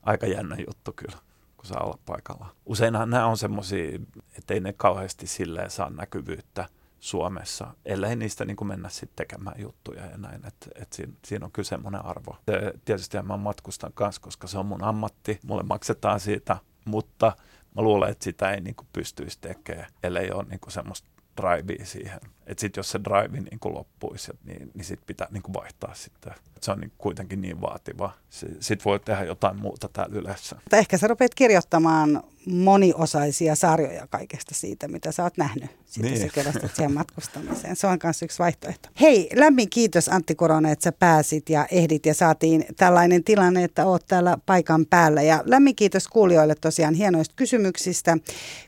aika 0.04 0.28
jännä 0.28 0.56
juttu 0.68 0.92
kyllä, 0.92 1.18
kun 1.58 1.66
saa 1.66 1.84
olla 1.84 2.00
paikalla. 2.06 2.56
Useinhan 2.66 3.10
nämä 3.10 3.26
on 3.26 3.38
semmoisia, 3.38 4.00
että 4.38 4.54
ei 4.54 4.60
ne 4.60 4.74
kauheasti 4.74 5.28
silleen 5.28 5.70
saa 5.70 5.90
näkyvyyttä 5.90 6.70
Suomessa, 7.00 7.74
ellei 7.86 8.16
niistä 8.16 8.46
niin 8.46 8.58
kuin 8.58 8.68
mennä 8.68 8.90
sitten 8.90 9.16
tekemään 9.16 9.62
juttuja 9.62 10.06
ja 10.06 10.18
näin, 10.18 10.46
että 10.48 10.68
et 10.76 10.94
siinä, 10.94 11.14
siinä 11.26 11.46
on 11.46 11.52
kyllä 11.52 11.68
semmoinen 11.68 12.06
arvo. 12.06 12.38
Se, 12.46 12.74
tietysti 12.86 13.22
mä 13.22 13.38
matkustan 13.38 13.94
kanssa, 13.94 14.22
koska 14.22 14.48
se 14.48 14.58
on 14.58 14.66
mun 14.66 14.84
ammatti, 14.84 15.40
mulle 15.46 15.64
maksetaan 15.64 16.20
siitä, 16.20 16.58
mutta 16.86 17.32
mä 17.76 17.82
luulen, 17.82 18.10
että 18.10 18.24
sitä 18.24 18.52
ei 18.52 18.62
niin 18.62 18.76
kuin 18.76 18.88
pystyisi 18.94 19.38
tekemään, 19.42 19.92
ellei 20.04 20.32
ole 20.32 20.44
niin 20.44 20.60
kuin 20.60 20.74
semmoista 20.74 21.10
drivea 21.42 21.86
siihen. 21.86 22.20
Että 22.50 22.62
sitten 22.62 22.80
jos 22.80 22.92
se 22.92 23.00
drive 23.04 23.40
niin 23.40 23.60
kuin 23.60 23.76
loppuisi, 23.76 24.32
niin, 24.46 24.72
niin 24.74 24.86
sitten 24.86 25.08
pitää 25.08 25.28
niin 25.32 25.44
kuin 25.44 25.54
vaihtaa 25.54 25.94
sitten. 25.94 26.34
Se 26.62 26.72
on 26.72 26.80
niin 26.80 26.92
kuitenkin 26.98 27.42
niin 27.42 27.62
vaativa. 27.62 28.12
Sitten 28.60 28.86
voi 28.86 29.00
tehdä 29.00 29.24
jotain 29.24 29.58
muuta 29.58 29.90
täällä 29.94 30.20
yleensä. 30.20 30.56
Ehkä 30.74 30.98
sä 30.98 31.08
rupeat 31.08 31.36
kirjoittamaan 31.36 32.24
moniosaisia 32.46 33.56
sarjoja 33.56 34.08
kaikesta 34.08 34.56
siitä, 34.56 34.88
mitä 34.88 35.12
sä 35.12 35.24
oot 35.24 35.38
nähnyt. 35.38 35.70
Sitten 35.86 36.14
niin. 36.14 36.22
sä 36.22 36.34
kerrostat 36.34 36.76
siihen 36.76 36.94
matkustamiseen. 36.94 37.76
Se 37.76 37.88
on 37.88 37.98
myös 38.04 38.22
yksi 38.22 38.40
vaihtoehto. 38.40 38.90
Hei, 39.02 39.30
lämmin 39.36 39.70
kiitos 39.70 40.10
Antti 40.10 40.36
Korona, 40.36 40.72
että 40.72 40.84
sä 40.84 40.92
pääsit 40.92 41.50
ja 41.50 41.68
ehdit 41.72 42.06
ja 42.06 42.14
saatiin 42.14 42.66
tällainen 42.78 43.24
tilanne, 43.24 43.64
että 43.64 43.86
oot 43.86 44.08
täällä 44.08 44.38
paikan 44.46 44.86
päällä. 44.86 45.22
Ja 45.22 45.44
lämmin 45.46 45.76
kiitos 45.76 46.08
kuulijoille 46.08 46.56
tosiaan 46.56 46.94
hienoista 46.94 47.34
kysymyksistä. 47.36 48.18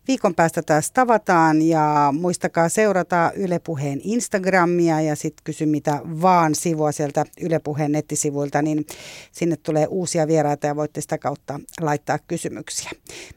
Viikon 0.08 0.36
päästä 0.36 0.62
taas 0.62 0.92
tavataan 0.92 1.62
ja 1.62 2.14
muistakaa 2.20 2.70
seurata 2.70 3.32
Yle 3.36 3.60
Puheen 3.72 4.02
Instagramia 4.04 5.02
ja 5.02 5.16
sitten 5.16 5.44
kysy 5.44 5.66
mitä 5.66 6.02
vaan 6.22 6.56
sivua 6.56 6.92
sieltä 6.92 7.26
Yle 7.42 7.60
Puheen 7.60 7.92
nettisivuilta, 7.92 8.62
niin 8.62 8.86
sinne 9.32 9.56
tulee 9.56 9.88
uusia 9.88 10.28
vieraita 10.28 10.68
ja 10.68 10.76
voitte 10.76 11.02
sitä 11.02 11.18
kautta 11.18 11.60
laittaa 11.82 12.20
kysymyksiä. 12.20 12.92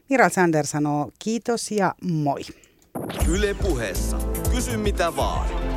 Mira 0.09 0.29
Sander 0.29 0.65
sanoo 0.65 1.11
kiitos 1.19 1.71
ja 1.71 1.95
moi. 2.01 2.41
Yle 3.27 3.53
Puheessa. 3.53 4.17
Kysy 4.51 4.77
mitä 4.77 5.15
vaan. 5.15 5.74